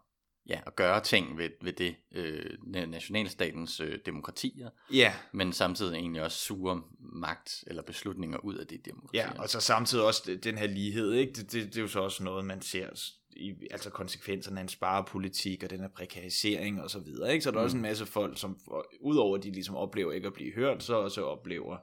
ja, 0.48 0.60
at 0.66 0.76
gøre 0.76 1.00
ting 1.00 1.38
ved, 1.38 1.50
ved 1.62 1.72
det 1.72 1.94
øh, 2.14 2.50
nationalstatens 2.88 3.80
øh, 3.80 3.98
demokratier, 4.06 4.70
ja. 4.92 5.12
men 5.32 5.52
samtidig 5.52 5.94
egentlig 5.94 6.22
også 6.22 6.38
suger 6.38 6.80
magt 6.98 7.64
eller 7.66 7.82
beslutninger 7.82 8.38
ud 8.38 8.54
af 8.54 8.66
de 8.66 8.78
demokratier. 8.78 9.32
Ja, 9.34 9.42
og 9.42 9.48
så 9.48 9.60
samtidig 9.60 10.04
også 10.04 10.38
den 10.42 10.58
her 10.58 10.66
lighed, 10.66 11.12
ikke? 11.12 11.32
Det, 11.32 11.52
det, 11.52 11.66
det 11.66 11.76
er 11.76 11.82
jo 11.82 11.88
så 11.88 12.00
også 12.00 12.24
noget, 12.24 12.44
man 12.44 12.62
ser 12.62 13.14
i, 13.36 13.54
altså 13.70 13.90
konsekvenserne 13.90 14.58
af 14.58 14.62
en 14.62 14.68
sparepolitik 14.68 15.62
og 15.62 15.70
den 15.70 15.80
her 15.80 15.88
prekarisering 15.88 16.82
og 16.82 16.90
så 16.90 16.98
videre, 16.98 17.32
ikke? 17.32 17.44
Så 17.44 17.50
der 17.50 17.56
er 17.56 17.60
mm. 17.60 17.64
også 17.64 17.76
en 17.76 17.82
masse 17.82 18.06
folk, 18.06 18.38
som 18.38 18.58
udover 19.00 19.36
at 19.36 19.42
de 19.42 19.50
ligesom 19.50 19.76
oplever 19.76 20.12
ikke 20.12 20.26
at 20.26 20.32
blive 20.32 20.54
hørt, 20.54 20.82
så 20.82 20.94
også 20.94 21.24
oplever 21.24 21.76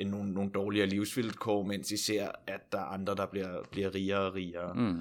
nogle, 0.00 0.32
nogle 0.32 0.50
dårligere 0.50 0.86
livsvilkår, 0.86 1.62
mens 1.62 1.88
de 1.88 1.98
ser, 1.98 2.28
at 2.46 2.72
der 2.72 2.78
er 2.78 2.84
andre, 2.84 3.14
der 3.14 3.26
bliver, 3.26 3.62
bliver 3.70 3.94
rigere 3.94 4.20
og 4.20 4.34
rigere. 4.34 4.74
Mm. 4.74 5.00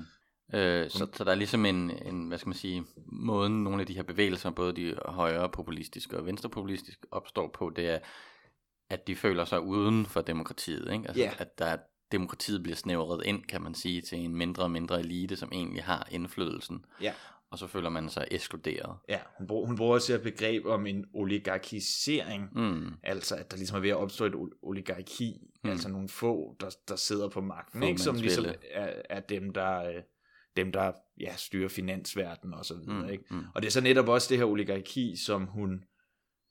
Øh, 0.53 0.89
så, 0.89 1.08
så 1.13 1.23
der 1.23 1.32
er 1.32 1.36
ligesom 1.36 1.65
en, 1.65 1.91
en, 2.06 2.27
hvad 2.27 2.38
skal 2.38 2.49
man 2.49 2.58
sige, 2.58 2.84
måden 3.06 3.63
nogle 3.63 3.82
af 3.82 3.88
de 3.88 3.93
her 3.93 4.03
bevægelser, 4.03 4.49
både 4.49 4.73
de 4.73 4.95
højre 5.06 5.49
populistiske 5.49 6.17
og 6.17 6.25
venstrepopulistiske, 6.25 7.08
opstår 7.12 7.47
på, 7.47 7.69
det 7.75 7.89
er, 7.89 7.99
at 8.89 9.08
de 9.08 9.15
føler 9.15 9.45
sig 9.45 9.62
uden 9.62 10.06
for 10.06 10.21
demokratiet. 10.21 10.91
Ikke? 10.93 11.08
Altså, 11.08 11.23
yeah. 11.23 11.41
At 11.41 11.60
der, 11.60 11.77
demokratiet 12.12 12.63
bliver 12.63 12.75
snævret 12.75 13.25
ind, 13.25 13.43
kan 13.43 13.62
man 13.62 13.75
sige, 13.75 14.01
til 14.01 14.17
en 14.17 14.36
mindre 14.36 14.63
og 14.63 14.71
mindre 14.71 14.99
elite, 14.99 15.36
som 15.36 15.49
egentlig 15.51 15.84
har 15.84 16.08
indflydelsen. 16.12 16.86
Ja 17.01 17.13
og 17.53 17.59
så 17.59 17.67
føler 17.67 17.89
man 17.89 18.09
sig 18.09 18.27
ekskluderet. 18.31 18.95
Ja, 19.09 19.19
hun 19.37 19.47
bruger, 19.47 19.67
hun 19.67 19.75
bruger 19.75 19.93
også 19.93 20.15
et 20.15 20.21
begreb 20.21 20.65
om 20.65 20.85
en 20.85 21.05
oligarkisering, 21.13 22.49
mm. 22.55 22.93
altså 23.03 23.35
at 23.35 23.51
der 23.51 23.57
ligesom 23.57 23.77
er 23.77 23.81
ved 23.81 23.89
at 23.89 23.97
opstå 23.97 24.25
et 24.25 24.33
oligarki, 24.61 25.37
mm. 25.63 25.69
altså 25.69 25.89
nogle 25.89 26.09
få, 26.09 26.55
der, 26.59 26.69
der 26.87 26.95
sidder 26.95 27.29
på 27.29 27.41
magten, 27.41 27.83
ikke? 27.83 28.01
som 28.01 28.15
ligesom 28.15 28.45
er, 28.71 28.93
er 29.09 29.19
dem, 29.19 29.53
der, 29.53 29.89
øh, 29.89 30.01
dem, 30.57 30.71
der 30.71 30.91
ja, 31.19 31.35
styrer 31.35 31.69
finansverdenen 31.69 32.53
og 32.53 32.65
så 32.65 32.73
videre. 32.77 33.03
Mm. 33.03 33.09
Ikke? 33.09 33.23
Mm. 33.31 33.43
Og 33.55 33.61
det 33.61 33.67
er 33.67 33.71
så 33.71 33.81
netop 33.81 34.07
også 34.07 34.27
det 34.29 34.37
her 34.37 34.45
oligarki, 34.45 35.15
som 35.25 35.45
hun 35.45 35.83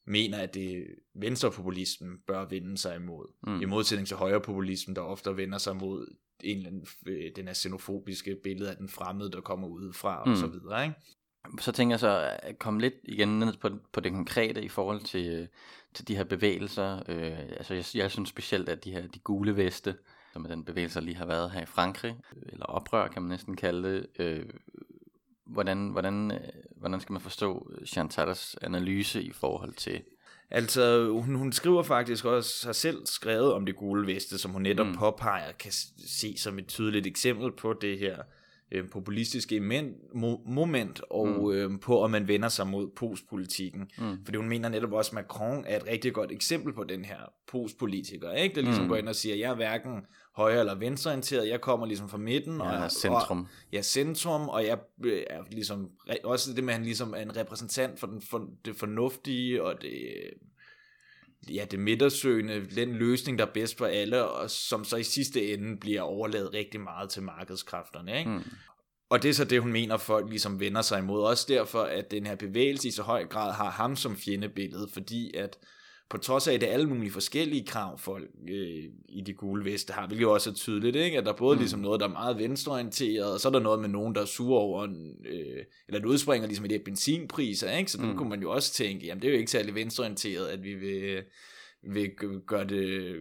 mener, 0.07 0.39
at 0.39 0.55
det 0.55 0.87
venstrepopulismen 1.15 2.19
bør 2.27 2.45
vende 2.45 2.79
sig 2.79 2.97
imod. 2.97 3.35
Mm. 3.47 3.61
I 3.61 3.65
modsætning 3.65 4.09
til 4.09 4.17
højrepopulismen, 4.17 4.97
der 4.97 5.03
ofte 5.03 5.37
vender 5.37 5.59
sig 5.59 5.77
mod 5.77 6.17
en 6.43 6.57
eller 6.57 6.69
anden, 6.69 6.87
øh, 7.07 7.31
den 7.37 7.47
her 7.47 7.55
xenofobiske 7.55 8.37
billede 8.43 8.71
af 8.71 8.77
den 8.77 8.89
fremmede, 8.89 9.33
der 9.33 9.41
kommer 9.41 9.69
udefra 9.69 10.25
mm. 10.25 10.31
og 10.31 10.37
så 10.37 10.47
videre. 10.47 10.85
Ikke? 10.85 10.97
Så 11.59 11.73
tænker 11.73 11.93
jeg 11.93 12.01
så 12.01 12.39
at 12.43 12.59
komme 12.59 12.81
lidt 12.81 12.95
igen 13.05 13.39
ned 13.39 13.57
på, 13.61 13.71
på 13.93 14.01
det 14.01 14.13
konkrete 14.13 14.65
i 14.65 14.69
forhold 14.69 15.01
til, 15.01 15.27
øh, 15.27 15.49
til 15.95 16.09
de 16.09 16.17
her 16.17 16.25
bevægelser. 16.25 17.03
Øh, 17.09 17.39
altså 17.39 17.75
jeg, 17.75 17.85
jeg 17.95 18.11
synes 18.11 18.29
specielt, 18.29 18.69
at 18.69 18.85
de 18.85 18.93
her 18.93 19.07
de 19.07 19.19
gule 19.19 19.57
veste, 19.57 19.95
som 20.33 20.45
er 20.45 20.49
den 20.49 20.65
bevægelse, 20.65 21.01
der 21.01 21.05
lige 21.05 21.17
har 21.17 21.27
været 21.27 21.51
her 21.51 21.63
i 21.63 21.67
Frankrig, 21.67 22.17
eller 22.47 22.67
oprør 22.67 23.09
kan 23.09 23.23
man 23.23 23.31
næsten 23.31 23.57
kalde 23.57 23.93
det, 23.93 24.07
øh, 24.19 24.47
hvordan, 25.47 25.89
hvordan, 25.89 26.31
øh, 26.31 26.41
hvordan 26.77 27.01
skal 27.01 27.13
man 27.13 27.23
forstå 27.23 27.73
Chantatas 27.87 28.57
analyse 28.63 29.23
i 29.23 29.33
forhold 29.33 29.73
til 29.73 30.03
Altså, 30.55 31.11
hun, 31.11 31.35
hun 31.35 31.53
skriver 31.53 31.83
faktisk 31.83 32.25
også, 32.25 32.67
har 32.69 32.73
selv 32.73 33.07
skrevet 33.07 33.53
om 33.53 33.67
det 33.67 33.77
gule 33.77 34.07
veste, 34.07 34.39
som 34.39 34.51
hun 34.51 34.63
netop 34.63 34.87
mm. 34.87 34.95
påpeger, 34.95 35.53
kan 35.53 35.73
se 36.07 36.37
som 36.37 36.59
et 36.59 36.67
tydeligt 36.67 37.07
eksempel 37.07 37.53
på 37.53 37.73
det 37.73 37.99
her 37.99 38.17
øh, 38.73 38.89
populistiske 38.89 39.61
moment, 40.47 41.01
og 41.11 41.29
mm. 41.29 41.53
øh, 41.53 41.81
på, 41.81 42.05
at 42.05 42.11
man 42.11 42.29
vender 42.29 42.49
sig 42.49 42.67
mod 42.67 42.89
postpolitikken. 42.97 43.91
Mm. 43.99 44.25
Fordi 44.25 44.37
hun 44.37 44.49
mener 44.49 44.69
netop 44.69 44.93
også, 44.93 45.11
at 45.11 45.15
Macron 45.15 45.65
er 45.67 45.77
et 45.77 45.87
rigtig 45.87 46.13
godt 46.13 46.33
eksempel 46.33 46.73
på 46.73 46.85
den 46.85 47.05
her 47.05 47.33
postpolitiker, 47.53 48.33
ikke? 48.33 48.55
der 48.55 48.63
ligesom 48.63 48.85
mm. 48.85 48.89
går 48.89 48.97
ind 48.97 49.09
og 49.09 49.15
siger, 49.15 49.37
jeg 49.37 49.51
er 49.51 49.55
hverken 49.55 50.07
højre 50.37 50.61
eller 50.61 50.75
venstreorienteret, 50.75 51.49
jeg 51.49 51.61
kommer 51.61 51.87
ligesom 51.87 52.09
fra 52.09 52.19
midten. 52.19 52.57
Ja, 52.57 52.85
og, 52.85 52.91
centrum. 52.91 53.41
Og, 53.41 53.47
ja, 53.73 53.83
centrum, 53.83 54.49
og 54.49 54.67
jeg 54.67 54.79
øh, 55.05 55.23
er 55.31 55.43
ligesom, 55.51 55.91
også 56.25 56.53
det 56.53 56.65
med, 56.65 56.75
at 56.75 56.79
han 56.79 56.85
ligesom 56.87 57.15
er 57.15 57.19
en 57.19 57.37
repræsentant 57.37 58.01
for, 58.01 58.07
den, 58.07 58.23
for 58.31 58.49
det 58.65 58.77
fornuftige, 58.77 59.63
og 59.63 59.83
det 59.83 59.91
ja, 61.51 61.65
det 61.71 61.79
midtersøgende, 61.79 62.67
den 62.77 62.93
løsning, 62.93 63.39
der 63.39 63.47
er 63.47 63.51
bedst 63.51 63.79
for 63.79 63.87
alle, 63.87 64.25
og 64.25 64.51
som 64.51 64.85
så 64.85 64.97
i 64.97 65.03
sidste 65.03 65.53
ende 65.53 65.77
bliver 65.77 66.01
overladet 66.01 66.55
rigtig 66.55 66.81
meget 66.81 67.11
til 67.11 67.23
markedskræfterne. 67.23 68.19
Ikke? 68.19 68.31
Mm. 68.31 68.43
Og 69.11 69.23
det 69.23 69.29
er 69.29 69.35
så 69.35 69.45
det, 69.45 69.61
hun 69.63 69.73
mener, 69.73 69.97
folk 69.97 70.29
ligesom 70.29 70.61
vender 70.61 70.83
sig 70.83 70.99
imod. 70.99 71.23
Også 71.23 71.47
derfor, 71.49 71.83
at 71.83 72.11
den 72.11 72.27
her 72.27 72.35
bevægelse 72.35 72.89
i 72.89 72.91
så 72.91 73.03
høj 73.03 73.27
grad 73.27 73.53
har 73.53 73.71
ham 73.71 73.97
som 73.97 74.17
fjendebillede, 74.17 74.89
fordi 74.93 75.37
at 75.37 75.59
på 76.13 76.19
trods 76.19 76.49
af, 76.49 76.61
det 76.61 76.69
er 76.69 76.73
alle 76.73 76.89
mulige 76.89 77.11
forskellige 77.11 77.67
krav, 77.67 77.99
folk 77.99 78.31
øh, 78.49 78.85
i 79.09 79.23
de 79.27 79.33
gule 79.33 79.65
veste 79.65 79.93
har, 79.93 80.07
hvilket 80.07 80.23
jo 80.23 80.33
også 80.33 80.51
er 80.51 80.55
tydeligt, 80.55 80.97
ikke? 80.97 81.19
at 81.19 81.25
der 81.25 81.33
er 81.33 81.37
både 81.37 81.57
mm. 81.57 81.61
ligesom 81.61 81.81
noget, 81.81 82.01
der 82.01 82.07
er 82.07 82.13
meget 82.13 82.39
venstreorienteret, 82.39 83.33
og 83.33 83.41
så 83.41 83.49
er 83.49 83.53
der 83.53 83.61
noget 83.61 83.81
med 83.81 83.89
nogen, 83.89 84.15
der 84.15 84.21
er 84.21 84.25
sure 84.25 84.61
over, 84.61 84.83
øh, 85.25 85.65
eller 85.89 86.01
det 86.01 86.05
udspringer 86.05 86.47
ligesom 86.47 86.65
i 86.65 86.69
det 86.69 86.85
benzinpriser, 86.85 87.77
ikke? 87.77 87.91
så 87.91 88.03
mm. 88.03 88.17
kunne 88.17 88.29
man 88.29 88.43
jo 88.43 88.51
også 88.51 88.73
tænke, 88.73 89.07
jamen 89.07 89.23
det 89.23 89.29
er 89.29 89.33
jo 89.33 89.39
ikke 89.39 89.51
særlig 89.51 89.75
venstreorienteret, 89.75 90.47
at 90.47 90.63
vi 90.63 90.75
vil, 90.75 91.23
vil 91.83 92.11
gøre 92.47 92.65
det 92.65 93.15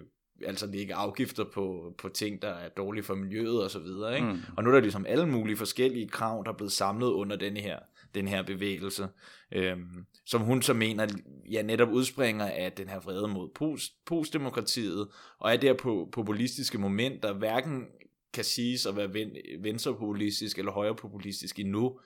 altså 0.46 0.68
lægge 0.68 0.94
afgifter 0.94 1.44
på, 1.44 1.94
på 1.98 2.10
ting, 2.10 2.42
der 2.42 2.48
er 2.48 2.70
dårlige 2.70 3.04
for 3.04 3.16
miljøet 3.16 3.64
og 3.64 3.72
så 3.72 3.80
videre. 3.80 4.16
Ikke? 4.16 4.28
Mm. 4.28 4.40
Og 4.58 4.64
nu 4.64 4.70
er 4.70 4.74
der 4.74 4.82
ligesom 4.82 5.06
alle 5.06 5.28
mulige 5.28 5.58
forskellige 5.58 6.08
krav, 6.08 6.44
der 6.46 6.52
er 6.52 6.58
blevet 6.58 6.72
samlet 6.72 7.08
under 7.08 7.36
denne 7.36 7.60
her, 7.60 7.80
den 8.16 8.28
her 8.28 8.42
bevægelse, 8.42 9.08
øhm, 9.52 10.06
som 10.26 10.42
hun 10.42 10.62
så 10.62 10.74
mener 10.74 11.08
ja, 11.52 11.62
netop 11.62 11.90
udspringer 11.90 12.46
af 12.46 12.72
den 12.72 12.90
her 12.90 13.00
vrede 13.00 13.28
mod 13.28 13.50
post, 13.56 13.92
postdemokratiet, 14.06 15.08
og 15.40 15.54
er 15.54 15.58
der 15.58 15.74
på 15.74 16.10
populistiske 16.12 16.78
momenter, 16.78 17.34
hverken 17.34 17.86
kan 18.34 18.44
siges 18.44 18.86
at 18.86 18.96
være 18.96 19.30
venstrepopulistisk 19.60 20.60
eller 20.60 20.72
højrepopulistisk 20.72 21.60
endnu, 21.60 22.00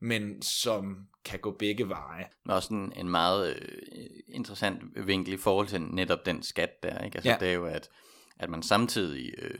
men 0.00 0.42
som 0.42 1.06
kan 1.24 1.38
gå 1.38 1.56
begge 1.58 1.88
veje. 1.88 2.24
Også 2.48 2.74
en, 2.74 2.92
en 2.96 3.08
meget 3.08 3.56
øh, 3.56 4.06
interessant 4.28 4.82
vinkel 5.06 5.32
i 5.34 5.36
forhold 5.36 5.66
til 5.66 5.82
netop 5.82 6.26
den 6.26 6.42
skat 6.42 6.82
der, 6.82 7.04
ikke? 7.04 7.16
Altså 7.16 7.30
ja. 7.30 7.36
det 7.40 7.48
er 7.48 7.52
jo, 7.52 7.66
at, 7.66 7.88
at 8.38 8.50
man 8.50 8.62
samtidig, 8.62 9.32
øh, 9.38 9.58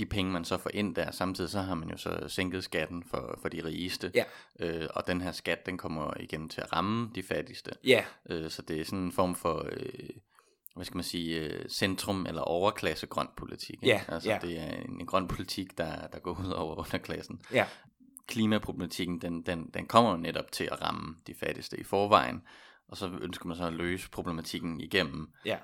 de 0.00 0.06
penge 0.06 0.32
man 0.32 0.44
så 0.44 0.58
får 0.58 0.70
ind 0.74 0.94
der, 0.94 1.10
samtidig 1.10 1.50
så 1.50 1.60
har 1.60 1.74
man 1.74 1.90
jo 1.90 1.96
så 1.96 2.24
sænket 2.28 2.64
skatten 2.64 3.04
for, 3.10 3.38
for 3.42 3.48
de 3.48 3.64
rigeste, 3.64 4.12
ja. 4.14 4.24
øh, 4.60 4.88
og 4.94 5.06
den 5.06 5.20
her 5.20 5.32
skat, 5.32 5.66
den 5.66 5.78
kommer 5.78 6.12
igen 6.20 6.48
til 6.48 6.60
at 6.60 6.72
ramme 6.72 7.10
de 7.14 7.22
fattigste. 7.22 7.70
Ja. 7.84 8.04
Øh, 8.30 8.50
så 8.50 8.62
det 8.62 8.80
er 8.80 8.84
sådan 8.84 8.98
en 8.98 9.12
form 9.12 9.34
for... 9.34 9.68
Øh, 9.72 10.08
hvad 10.74 10.84
skal 10.84 10.96
man 10.96 11.04
sige, 11.04 11.40
øh, 11.40 11.68
centrum 11.68 12.26
eller 12.26 12.42
overklasse 12.42 13.06
grøn 13.06 13.28
politik. 13.36 13.74
Ikke? 13.82 13.86
Ja, 13.86 14.02
altså 14.08 14.30
ja. 14.30 14.38
det 14.42 14.58
er 14.58 14.66
en, 14.66 15.00
en 15.00 15.06
grøn 15.06 15.28
politik, 15.28 15.78
der, 15.78 16.06
der 16.06 16.18
går 16.18 16.40
ud 16.44 16.50
over 16.50 16.76
underklassen. 16.78 17.40
Ja 17.52 17.66
klimaproblematikken, 18.30 19.18
den, 19.18 19.42
den, 19.42 19.70
den 19.74 19.86
kommer 19.86 20.10
jo 20.10 20.16
netop 20.16 20.52
til 20.52 20.68
at 20.72 20.82
ramme 20.82 21.16
de 21.26 21.34
fattigste 21.34 21.80
i 21.80 21.84
forvejen, 21.84 22.42
og 22.90 22.96
så 22.96 23.10
ønsker 23.20 23.46
man 23.46 23.56
så 23.56 23.64
at 23.64 23.72
løse 23.72 24.10
problematikken 24.10 24.80
igennem 24.80 25.30
ja. 25.46 25.56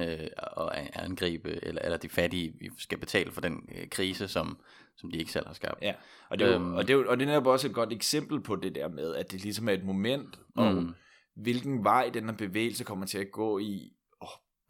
og 0.60 0.78
angribe, 1.04 1.64
eller, 1.64 1.82
eller 1.82 1.96
de 1.96 2.08
fattige 2.08 2.54
skal 2.78 2.98
betale 2.98 3.32
for 3.32 3.40
den 3.40 3.68
øh, 3.76 3.88
krise, 3.88 4.28
som, 4.28 4.58
som 4.96 5.10
de 5.10 5.18
ikke 5.18 5.32
selv 5.32 5.46
har 5.46 5.54
skabt. 5.54 5.82
Ja, 5.82 5.94
og 6.28 6.38
det, 6.38 6.46
er 6.46 6.50
jo, 6.50 6.56
øhm, 6.56 6.74
og, 6.74 6.82
det 6.82 6.94
er 6.94 6.98
jo, 6.98 7.04
og 7.08 7.16
det 7.16 7.22
er 7.22 7.28
netop 7.28 7.46
også 7.46 7.68
et 7.68 7.74
godt 7.74 7.92
eksempel 7.92 8.42
på 8.42 8.56
det 8.56 8.74
der 8.74 8.88
med, 8.88 9.14
at 9.14 9.32
det 9.32 9.42
ligesom 9.42 9.68
er 9.68 9.72
et 9.72 9.84
moment, 9.84 10.40
og 10.56 10.74
mm. 10.74 10.94
hvilken 11.36 11.84
vej 11.84 12.10
den 12.14 12.24
her 12.24 12.36
bevægelse 12.36 12.84
kommer 12.84 13.06
til 13.06 13.18
at 13.18 13.30
gå 13.32 13.58
i, 13.58 13.92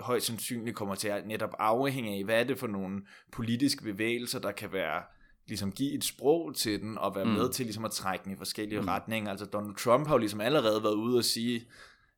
højst 0.01 0.27
sandsynligt 0.27 0.77
kommer 0.77 0.95
til 0.95 1.09
at 1.09 1.27
netop 1.27 1.55
afhænge 1.59 2.19
af, 2.19 2.25
hvad 2.25 2.41
er 2.41 2.45
det 2.45 2.59
for 2.59 2.67
nogle 2.67 3.03
politiske 3.33 3.85
bevægelser, 3.85 4.39
der 4.39 4.53
kan 4.53 4.73
være 4.73 5.03
ligesom 5.49 5.73
give 5.73 5.93
et 5.93 6.05
sprog 6.05 6.55
til 6.57 6.81
den, 6.81 6.99
og 6.99 7.15
være 7.17 7.25
mm. 7.25 7.31
med 7.31 7.53
til 7.53 7.67
ligesom 7.67 7.85
at 7.85 7.91
trække 7.91 8.25
den 8.25 8.33
i 8.33 8.37
forskellige 8.37 8.81
mm. 8.81 8.87
retninger. 8.87 9.31
Altså 9.31 9.47
Donald 9.47 9.77
Trump 9.77 10.07
har 10.07 10.15
jo 10.15 10.19
ligesom 10.19 10.41
allerede 10.41 10.83
været 10.83 10.95
ude 10.95 11.19
og 11.19 11.25
sige, 11.25 11.67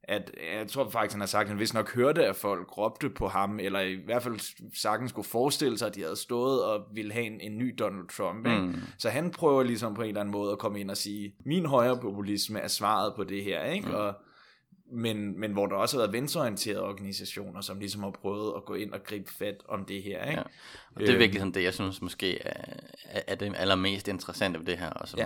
at 0.09 0.31
jeg 0.59 0.69
tror 0.69 0.91
faktisk, 0.91 1.13
han 1.13 1.21
har 1.21 1.27
sagt, 1.27 1.43
at 1.43 1.49
han 1.49 1.59
vist 1.59 1.75
nok 1.75 1.95
hørte, 1.95 2.27
at 2.27 2.37
folk 2.37 2.79
råbte 2.79 3.11
på 3.11 3.29
ham, 3.29 3.61
eller 3.61 3.81
i 3.81 3.95
hvert 3.95 4.23
fald 4.23 4.41
sagtens 4.75 5.11
skulle 5.11 5.29
forestille 5.29 5.79
sig, 5.79 5.89
at 5.89 5.95
de 5.95 6.03
havde 6.03 6.17
stået 6.17 6.65
og 6.65 6.87
ville 6.93 7.13
have 7.13 7.27
en, 7.27 7.41
en 7.41 7.59
ny 7.59 7.75
Donald 7.79 8.09
Trump. 8.09 8.47
Ikke? 8.47 8.59
Mm. 8.61 8.75
Så 8.99 9.11
han 9.11 9.31
prøver 9.31 9.63
ligesom 9.63 9.95
på 9.95 10.03
en 10.03 10.09
eller 10.09 10.21
anden 10.21 10.33
måde 10.33 10.53
at 10.53 10.59
komme 10.59 10.81
ind 10.81 10.91
og 10.91 10.97
sige, 10.97 11.35
min 11.45 11.67
højre 11.67 11.99
populisme 12.01 12.61
er 12.61 12.69
svaret 12.69 13.13
på 13.17 13.25
det 13.25 13.45
her. 13.45 13.65
Ikke? 13.65 13.89
Mm. 13.89 13.95
Og, 13.95 14.15
men, 14.93 15.41
men 15.41 15.53
hvor 15.53 15.67
der 15.67 15.77
også 15.77 15.97
har 15.97 16.03
været 16.03 16.13
venstreorienterede 16.13 16.83
organisationer, 16.83 17.61
som 17.61 17.79
ligesom 17.79 18.03
har 18.03 18.11
prøvet 18.11 18.53
at 18.57 18.65
gå 18.65 18.75
ind 18.75 18.93
og 18.93 19.05
gribe 19.05 19.33
fat 19.39 19.63
om 19.69 19.85
det 19.85 20.03
her. 20.03 20.25
Ikke? 20.25 20.41
Ja. 20.41 20.47
Og 20.95 21.01
det 21.01 21.09
er 21.09 21.19
virkelig 21.19 21.41
sådan 21.41 21.55
det, 21.55 21.63
jeg 21.63 21.75
synes 21.75 22.03
måske 22.03 22.43
er, 22.43 22.75
er 23.27 23.35
det 23.35 23.55
allermest 23.57 24.09
interessante 24.09 24.59
ved 24.59 24.67
det 24.67 24.79
her, 24.79 24.91
og 24.91 25.09
som, 25.09 25.21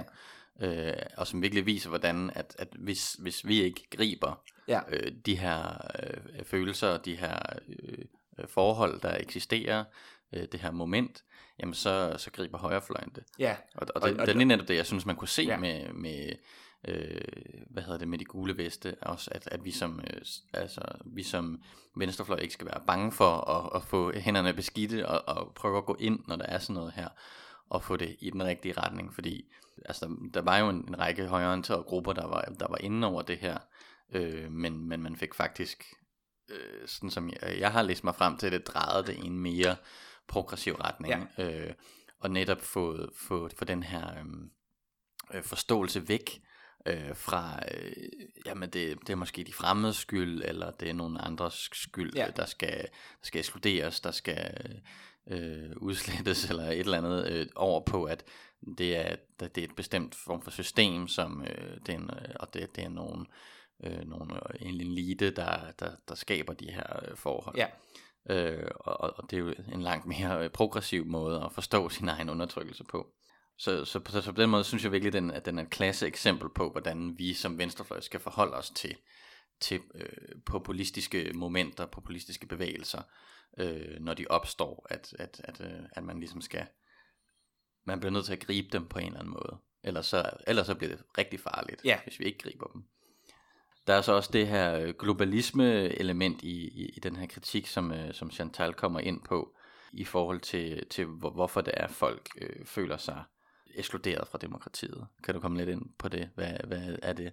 ja. 0.61 0.91
øh, 0.91 1.03
og 1.17 1.27
som 1.27 1.43
virkelig 1.43 1.67
viser, 1.67 1.89
hvordan 1.89 2.31
at, 2.35 2.57
at 2.59 2.69
hvis, 2.79 3.13
hvis 3.13 3.47
vi 3.47 3.63
ikke 3.63 3.87
griber 3.91 4.43
ja. 4.69 4.81
øh, 4.89 5.13
de 5.27 5.37
her 5.37 5.87
øh, 6.03 6.45
følelser, 6.45 6.99
de 6.99 7.17
her 7.17 7.39
øh, 7.69 8.49
forhold, 8.49 9.01
der 9.01 9.17
eksisterer, 9.21 9.85
øh, 10.33 10.47
det 10.53 10.61
her 10.61 10.71
moment, 10.71 11.25
jamen 11.61 11.75
så, 11.75 12.15
så 12.19 12.31
griber 12.31 12.59
højrefløjen 12.59 13.11
det. 13.15 13.25
Ja. 13.39 13.57
Og, 13.75 13.87
og, 13.95 14.03
det, 14.03 14.15
og, 14.15 14.21
og 14.21 14.27
det 14.27 14.35
er 14.35 14.45
netop 14.45 14.69
det, 14.69 14.77
jeg 14.77 14.87
synes, 14.87 15.07
man 15.07 15.17
kunne 15.17 15.29
se 15.29 15.43
ja. 15.43 15.59
med, 15.59 15.93
med 15.93 16.33
øh, 16.89 17.21
hvad 17.71 17.83
hedder 17.83 17.99
det, 17.99 18.09
med 18.09 18.19
de 18.19 18.25
gule 18.25 18.57
veste, 18.57 18.97
også 19.03 19.31
at, 19.35 19.49
at 19.53 19.65
vi 19.65 19.71
som, 19.71 20.01
øh, 20.01 20.23
altså, 20.53 20.81
vi 21.05 21.23
som 21.23 21.63
venstrefløj 21.97 22.39
ikke 22.39 22.55
skal 22.55 22.67
være 22.67 22.83
bange 22.87 23.13
for 23.13 23.51
at, 23.51 23.71
at 23.75 23.83
få 23.83 24.13
hænderne 24.13 24.53
beskidte 24.53 25.09
og, 25.09 25.37
og 25.37 25.55
prøve 25.55 25.79
at 25.79 25.85
gå 25.85 25.97
ind, 26.01 26.21
når 26.29 26.37
der 26.37 26.47
er 26.47 26.59
sådan 26.59 26.75
noget 26.75 26.93
her, 26.93 27.09
og 27.71 27.83
få 27.83 27.97
det 27.97 28.17
i 28.21 28.31
den 28.31 28.45
rigtige 28.45 28.75
retning, 28.81 29.15
fordi 29.15 29.53
altså, 29.85 30.17
der 30.35 30.43
var 30.43 30.59
jo 30.59 30.69
en, 30.69 30.85
en 30.89 30.99
række 30.99 31.27
højreorienterede 31.27 31.83
grupper, 31.83 32.13
der 32.13 32.27
var, 32.27 32.41
der 32.61 32.67
var 32.69 32.79
inde 32.81 33.07
over 33.07 33.23
det 33.23 33.39
her, 33.39 33.59
øh, 34.13 34.53
men, 34.53 34.89
men 34.89 35.03
man 35.03 35.17
fik 35.17 35.35
faktisk, 35.35 35.95
øh, 36.49 36.89
sådan 36.89 37.11
som 37.11 37.31
jeg, 37.31 37.59
jeg 37.59 37.73
har 37.73 37.83
læst 37.83 38.05
mig 38.05 38.15
frem 38.15 38.37
til, 38.37 38.53
det 38.53 38.67
drejede 38.67 39.07
det 39.07 39.17
i 39.17 39.27
en 39.27 39.39
mere 39.39 39.77
progressiv 40.29 40.75
retning, 40.75 41.29
ja. 41.39 41.67
øh, 41.67 41.75
og 42.21 42.31
netop 42.31 42.61
få, 42.61 43.09
få, 43.17 43.49
få 43.57 43.65
den 43.65 43.83
her 43.83 44.19
øhm, 44.19 44.51
øh, 45.35 45.43
forståelse 45.43 46.09
væk 46.09 46.43
øh, 46.87 47.17
fra, 47.17 47.63
øh, 47.75 47.93
jamen 48.47 48.71
det, 48.71 48.99
det 49.01 49.11
er 49.11 49.17
måske 49.17 49.45
de 49.45 49.53
fremmede 49.53 49.95
skyld, 49.95 50.43
eller 50.45 50.71
det 50.71 50.89
er 50.89 50.95
nogle 50.95 51.21
andres 51.21 51.71
skyld, 51.73 52.15
ja. 52.15 52.31
der, 52.37 52.47
skal, 52.47 52.83
der 52.83 53.23
skal 53.23 53.39
ekskluderes, 53.39 54.01
der 54.01 54.11
skal 54.11 54.81
øh, 55.31 55.73
udslettes, 55.77 56.45
eller 56.51 56.65
et 56.65 56.79
eller 56.79 56.99
andet, 56.99 57.31
øh, 57.31 57.47
over 57.57 57.85
på, 57.85 58.05
at 58.05 58.25
det 58.79 58.97
er, 58.97 59.17
det 59.41 59.59
er 59.59 59.65
et 59.65 59.77
bestemt 59.77 60.15
form 60.15 60.43
for 60.43 60.51
system, 60.51 61.09
som 61.09 61.43
øh, 61.43 61.77
det 61.87 61.89
er 61.89 61.99
en, 61.99 62.11
og 62.41 62.55
det, 62.55 62.77
det 62.77 62.85
er 62.85 62.89
nogle, 62.89 63.27
øh, 63.85 64.09
nogle, 64.09 64.41
en 64.61 64.81
elite, 64.81 65.31
der, 65.31 65.73
der, 65.79 65.91
der 66.09 66.15
skaber 66.15 66.53
de 66.53 66.73
her 66.73 67.09
øh, 67.09 67.17
forhold. 67.17 67.57
Ja. 67.57 67.67
Øh, 68.31 68.71
og, 68.75 69.01
og 69.01 69.31
det 69.31 69.37
er 69.37 69.41
jo 69.41 69.55
en 69.73 69.83
langt 69.83 70.07
mere 70.07 70.45
øh, 70.45 70.51
progressiv 70.51 71.07
måde 71.07 71.43
at 71.45 71.53
forstå 71.53 71.89
sin 71.99 72.09
egen 72.09 72.31
undertrykkelse 72.31 72.85
på. 72.85 73.07
Så, 73.59 73.85
så, 73.85 74.01
på, 74.01 74.13
så 74.13 74.33
på 74.33 74.41
den 74.41 74.51
måde 74.51 74.65
synes 74.65 74.85
jeg 74.85 74.93
virkelig, 74.93 75.13
den, 75.13 75.31
at 75.31 75.47
den 75.47 75.59
er 75.59 75.63
et 75.63 75.71
klasse 75.71 76.07
eksempel 76.07 76.49
på, 76.55 76.71
hvordan 76.71 77.19
vi 77.19 77.35
som 77.35 77.59
venstrefløj 77.59 78.01
skal 78.01 78.21
forholde 78.21 78.55
os 78.57 78.71
til, 78.71 78.97
til 79.61 79.81
øh, 79.95 80.43
populistiske 80.47 81.33
momenter, 81.35 81.87
populistiske 81.87 82.47
bevægelser, 82.47 83.03
øh, 83.59 84.01
når 84.01 84.15
de 84.15 84.27
opstår, 84.31 84.87
at, 84.91 85.15
at, 85.19 85.41
at, 85.45 85.61
øh, 85.61 85.83
at 85.93 86.05
man 86.05 86.21
ligesom 86.21 86.41
skal, 86.41 86.67
man 87.85 88.01
bliver 88.01 88.13
nødt 88.13 88.25
til 88.25 88.33
at 88.33 88.41
gribe 88.41 88.69
dem 88.73 88.87
på 88.87 88.99
en 88.99 89.07
eller 89.07 89.19
anden 89.19 89.33
måde. 89.33 89.59
Ellers 89.83 90.07
så, 90.07 90.31
ellers 90.47 90.67
så 90.67 90.75
bliver 90.75 90.97
det 90.97 91.05
rigtig 91.19 91.41
farligt, 91.41 91.85
ja. 91.85 92.01
hvis 92.05 92.19
vi 92.21 92.25
ikke 92.25 92.39
griber 92.39 92.67
dem. 92.67 92.85
Der 93.89 93.95
er 93.95 94.01
så 94.01 94.13
også 94.13 94.31
det 94.33 94.47
her 94.47 94.93
globalisme-element 94.93 96.43
i, 96.43 96.69
i, 96.69 96.93
i 96.97 97.01
den 97.01 97.17
her 97.17 97.27
kritik, 97.27 97.67
som, 97.67 97.93
øh, 97.93 98.15
som 98.15 98.31
Chantal 98.31 98.75
kommer 98.75 99.01
ind 99.01 99.21
på, 99.25 99.55
i 99.93 100.05
forhold 100.05 100.41
til, 100.41 100.87
til 100.91 101.05
hvor, 101.05 101.31
hvorfor 101.31 101.61
det 101.61 101.75
er, 101.77 101.89
folk 101.89 102.29
øh, 102.41 102.65
føler 102.65 102.97
sig 102.97 103.23
ekskluderet 103.75 104.29
fra 104.29 104.39
demokratiet. 104.39 105.07
Kan 105.25 105.35
du 105.35 105.41
komme 105.41 105.59
lidt 105.59 105.69
ind 105.69 105.83
på 105.99 106.09
det? 106.09 106.31
Hvad, 106.35 106.53
hvad 106.67 106.99
er 107.03 107.13
det? 107.13 107.33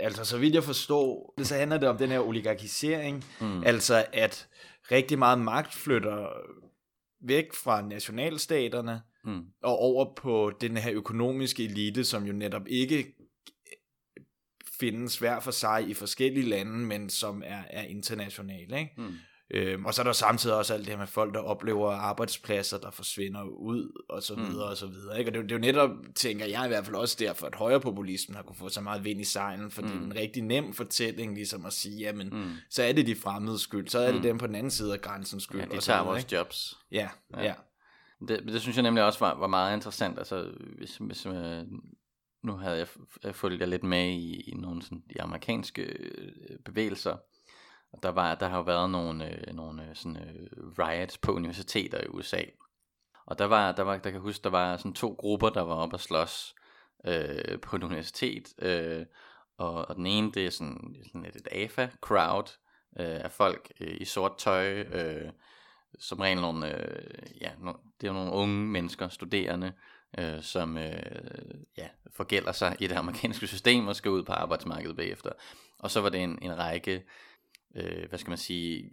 Altså, 0.00 0.24
så 0.24 0.38
vidt 0.38 0.54
jeg 0.54 0.64
forstår, 0.64 1.34
så 1.42 1.54
handler 1.54 1.78
det 1.78 1.88
om 1.88 1.98
den 1.98 2.10
her 2.10 2.20
oligarkisering, 2.20 3.24
mm. 3.40 3.62
altså 3.64 4.04
at 4.12 4.48
rigtig 4.90 5.18
meget 5.18 5.38
magt 5.38 5.74
flytter 5.74 6.28
væk 7.20 7.54
fra 7.54 7.82
nationalstaterne 7.82 9.02
mm. 9.24 9.44
og 9.62 9.78
over 9.78 10.14
på 10.14 10.52
den 10.60 10.76
her 10.76 10.92
økonomiske 10.92 11.64
elite, 11.64 12.04
som 12.04 12.24
jo 12.24 12.32
netop 12.32 12.68
ikke 12.68 13.14
findes 14.82 15.18
hver 15.18 15.40
for 15.40 15.50
sig 15.50 15.88
i 15.88 15.94
forskellige 15.94 16.48
lande, 16.48 16.72
men 16.72 17.10
som 17.10 17.42
er, 17.46 17.62
er 17.70 17.82
internationale. 17.82 18.78
Ikke? 18.78 18.92
Mm. 18.96 19.14
Øhm, 19.54 19.84
og 19.84 19.94
så 19.94 20.02
er 20.02 20.04
der 20.04 20.12
samtidig 20.12 20.56
også 20.56 20.74
alt 20.74 20.84
det 20.84 20.90
her 20.90 20.98
med 20.98 21.06
folk, 21.06 21.34
der 21.34 21.40
oplever 21.40 21.92
arbejdspladser, 21.92 22.78
der 22.78 22.90
forsvinder 22.90 23.42
ud, 23.42 24.02
og 24.08 24.22
så 24.22 24.34
mm. 24.34 24.42
videre, 24.42 24.66
mm. 24.66 24.70
og 24.70 24.76
så 24.76 24.86
videre. 24.86 25.18
Ikke? 25.18 25.30
Og 25.30 25.34
det, 25.34 25.42
det 25.42 25.52
er 25.52 25.56
jo 25.56 25.60
netop, 25.60 25.90
tænker 26.14 26.46
jeg 26.46 26.64
i 26.64 26.68
hvert 26.68 26.84
fald 26.84 26.96
også 26.96 27.16
derfor, 27.18 27.46
at 27.46 27.54
højrepopulismen 27.54 28.36
har 28.36 28.42
kunne 28.42 28.56
få 28.56 28.68
så 28.68 28.80
meget 28.80 29.04
vind 29.04 29.20
i 29.20 29.24
sejlen, 29.24 29.70
fordi 29.70 29.88
mm. 29.88 29.94
det 29.94 30.00
er 30.00 30.06
en 30.06 30.16
rigtig 30.16 30.42
nem 30.42 30.72
fortælling, 30.72 31.34
ligesom 31.34 31.66
at 31.66 31.72
sige, 31.72 31.98
jamen, 31.98 32.28
mm. 32.32 32.50
så 32.70 32.82
er 32.82 32.92
det 32.92 33.06
de 33.06 33.16
fremmede 33.16 33.58
skyld, 33.58 33.88
så 33.88 33.98
er 33.98 34.06
det 34.06 34.16
mm. 34.16 34.22
dem 34.22 34.38
på 34.38 34.46
den 34.46 34.54
anden 34.54 34.70
side 34.70 34.92
af 34.92 35.00
grænsen 35.00 35.40
skyld. 35.40 35.60
Ja, 35.60 35.66
de 35.66 35.80
tager 35.80 35.98
og 35.98 36.06
vores 36.06 36.22
ikke? 36.22 36.36
jobs. 36.36 36.78
Ja, 36.92 37.08
ja. 37.36 37.44
ja. 37.44 37.54
Det, 38.28 38.42
det 38.46 38.60
synes 38.60 38.76
jeg 38.76 38.82
nemlig 38.82 39.04
også 39.04 39.18
var, 39.18 39.38
var 39.38 39.46
meget 39.46 39.74
interessant, 39.74 40.18
altså 40.18 40.50
hvis, 40.78 40.96
hvis 40.96 41.26
øh, 41.26 41.62
nu 42.42 42.56
havde 42.56 42.78
jeg, 42.78 42.86
jeg 43.22 43.34
fulgt 43.34 43.68
lidt 43.68 43.82
med 43.82 44.08
i, 44.08 44.40
i 44.40 44.54
nogle 44.54 44.82
sådan, 44.82 45.02
de 45.14 45.22
amerikanske 45.22 45.82
øh, 45.82 46.58
bevægelser, 46.64 47.16
og 47.92 48.02
der, 48.02 48.08
var, 48.08 48.34
der 48.34 48.48
har 48.48 48.56
jo 48.56 48.62
været 48.62 48.90
nogle, 48.90 49.48
øh, 49.48 49.54
nogle 49.54 49.88
øh, 49.88 49.96
sådan, 49.96 50.16
øh, 50.16 50.48
riots 50.78 51.18
på 51.18 51.32
universiteter 51.32 52.00
i 52.00 52.08
USA. 52.08 52.42
Og 53.26 53.38
der 53.38 53.44
var, 53.44 53.72
der 53.72 53.82
var, 53.82 53.92
der 53.92 54.02
kan 54.02 54.12
jeg 54.12 54.20
huske, 54.20 54.42
der 54.42 54.50
var 54.50 54.76
sådan 54.76 54.92
to 54.92 55.16
grupper, 55.18 55.48
der 55.48 55.60
var 55.60 55.74
oppe 55.74 55.94
at 55.94 56.00
slås 56.00 56.54
øh, 57.06 57.60
på 57.60 57.76
et 57.76 57.82
universitet. 57.82 58.54
Øh, 58.58 59.06
og, 59.58 59.88
og 59.88 59.96
den 59.96 60.06
ene, 60.06 60.32
det 60.32 60.46
er 60.46 60.50
sådan, 60.50 60.96
sådan 61.06 61.26
et, 61.26 61.36
et 61.36 61.48
AFA-crowd 61.52 62.58
øh, 63.00 63.24
af 63.24 63.30
folk 63.30 63.72
øh, 63.80 63.96
i 64.00 64.04
sort 64.04 64.38
tøj, 64.38 64.80
øh, 64.80 65.30
som 65.98 66.18
regel 66.20 66.40
nogle, 66.40 66.76
øh, 66.76 67.40
ja, 67.40 67.50
no, 67.58 67.72
det 68.00 68.08
er 68.08 68.12
nogle 68.12 68.32
unge 68.32 68.66
mennesker, 68.66 69.08
studerende, 69.08 69.72
øh, 70.18 70.42
som 70.42 70.78
øh, 70.78 71.54
ja, 71.76 71.88
forgælder 72.16 72.52
sig 72.52 72.76
i 72.80 72.86
det 72.86 72.96
amerikanske 72.96 73.46
system 73.46 73.86
og 73.86 73.96
skal 73.96 74.10
ud 74.10 74.22
på 74.22 74.32
arbejdsmarkedet 74.32 74.96
bagefter. 74.96 75.30
Og 75.78 75.90
så 75.90 76.00
var 76.00 76.08
det 76.08 76.22
en, 76.22 76.38
en 76.42 76.58
række 76.58 77.04
øh, 77.74 78.08
hvad 78.08 78.18
skal 78.18 78.30
man 78.30 78.38
sige, 78.38 78.90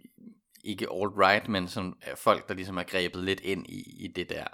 ikke 0.64 0.86
alt 0.92 1.12
right, 1.16 1.48
men 1.48 1.68
som 1.68 1.98
øh, 2.08 2.16
folk, 2.16 2.48
der 2.48 2.54
ligesom 2.54 2.76
er 2.78 2.82
grebet 2.82 3.24
lidt 3.24 3.40
ind 3.40 3.66
i, 3.66 4.04
i 4.04 4.08
det 4.08 4.30
der, 4.30 4.46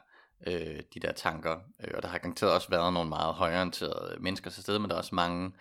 øh, 0.46 0.82
de 0.94 1.00
der 1.00 1.12
tanker. 1.12 1.60
Øh, 1.84 1.90
og 1.94 2.02
der 2.02 2.08
har 2.08 2.18
garanteret 2.18 2.52
også 2.52 2.70
været 2.70 2.92
nogle 2.92 3.08
meget 3.08 3.34
højorienterede 3.34 4.16
mennesker 4.20 4.50
til 4.50 4.62
stede, 4.62 4.78
men 4.78 4.88
der 4.88 4.94
er 4.94 5.00
også 5.00 5.14
mange, 5.14 5.52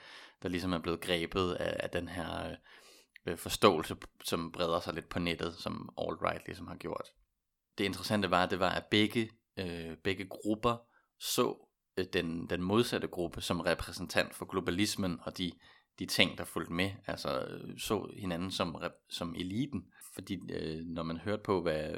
der 0.44 0.50
ligesom 0.50 0.74
er 0.74 0.80
blevet 0.80 1.02
grebet 1.02 1.54
af, 1.54 1.78
af 1.80 1.90
den 1.90 2.08
her 2.08 2.50
øh, 2.50 2.56
øh 3.26 3.38
forståelse, 3.38 3.96
som 4.24 4.52
breder 4.52 4.80
sig 4.80 4.94
lidt 4.94 5.10
på 5.10 5.20
nettet, 5.20 5.56
som 5.56 5.90
alt 5.98 6.22
right 6.22 6.46
ligesom 6.46 6.68
har 6.68 6.76
gjort. 6.76 7.12
Det 7.78 7.84
interessante 7.84 8.32
var, 8.32 8.44
at 8.44 8.52
det 8.52 8.60
var, 8.60 8.70
at 8.70 8.86
begge, 8.86 9.30
øh, 9.58 9.98
begge 10.04 10.28
grupper 10.28 10.78
så 11.20 11.68
øh, 11.98 12.06
den, 12.14 12.50
den 12.50 12.62
modsatte 12.62 13.08
gruppe 13.08 13.42
som 13.42 13.60
repræsentant 13.60 14.36
for 14.36 14.46
globalismen 14.46 15.20
og 15.24 15.38
de 15.38 15.52
de 16.00 16.06
ting, 16.06 16.38
der 16.38 16.44
fulgte 16.44 16.74
med, 16.74 16.92
altså 17.08 17.42
øh, 17.42 17.80
så 17.80 18.10
hinanden 18.18 18.52
som, 18.52 18.78
som 19.10 19.36
eliten. 19.36 19.86
Fordi 20.14 20.40
øh, 20.54 20.86
når 20.86 21.04
man 21.04 21.18
hørte 21.18 21.44
på, 21.44 21.62
hvad, 21.62 21.90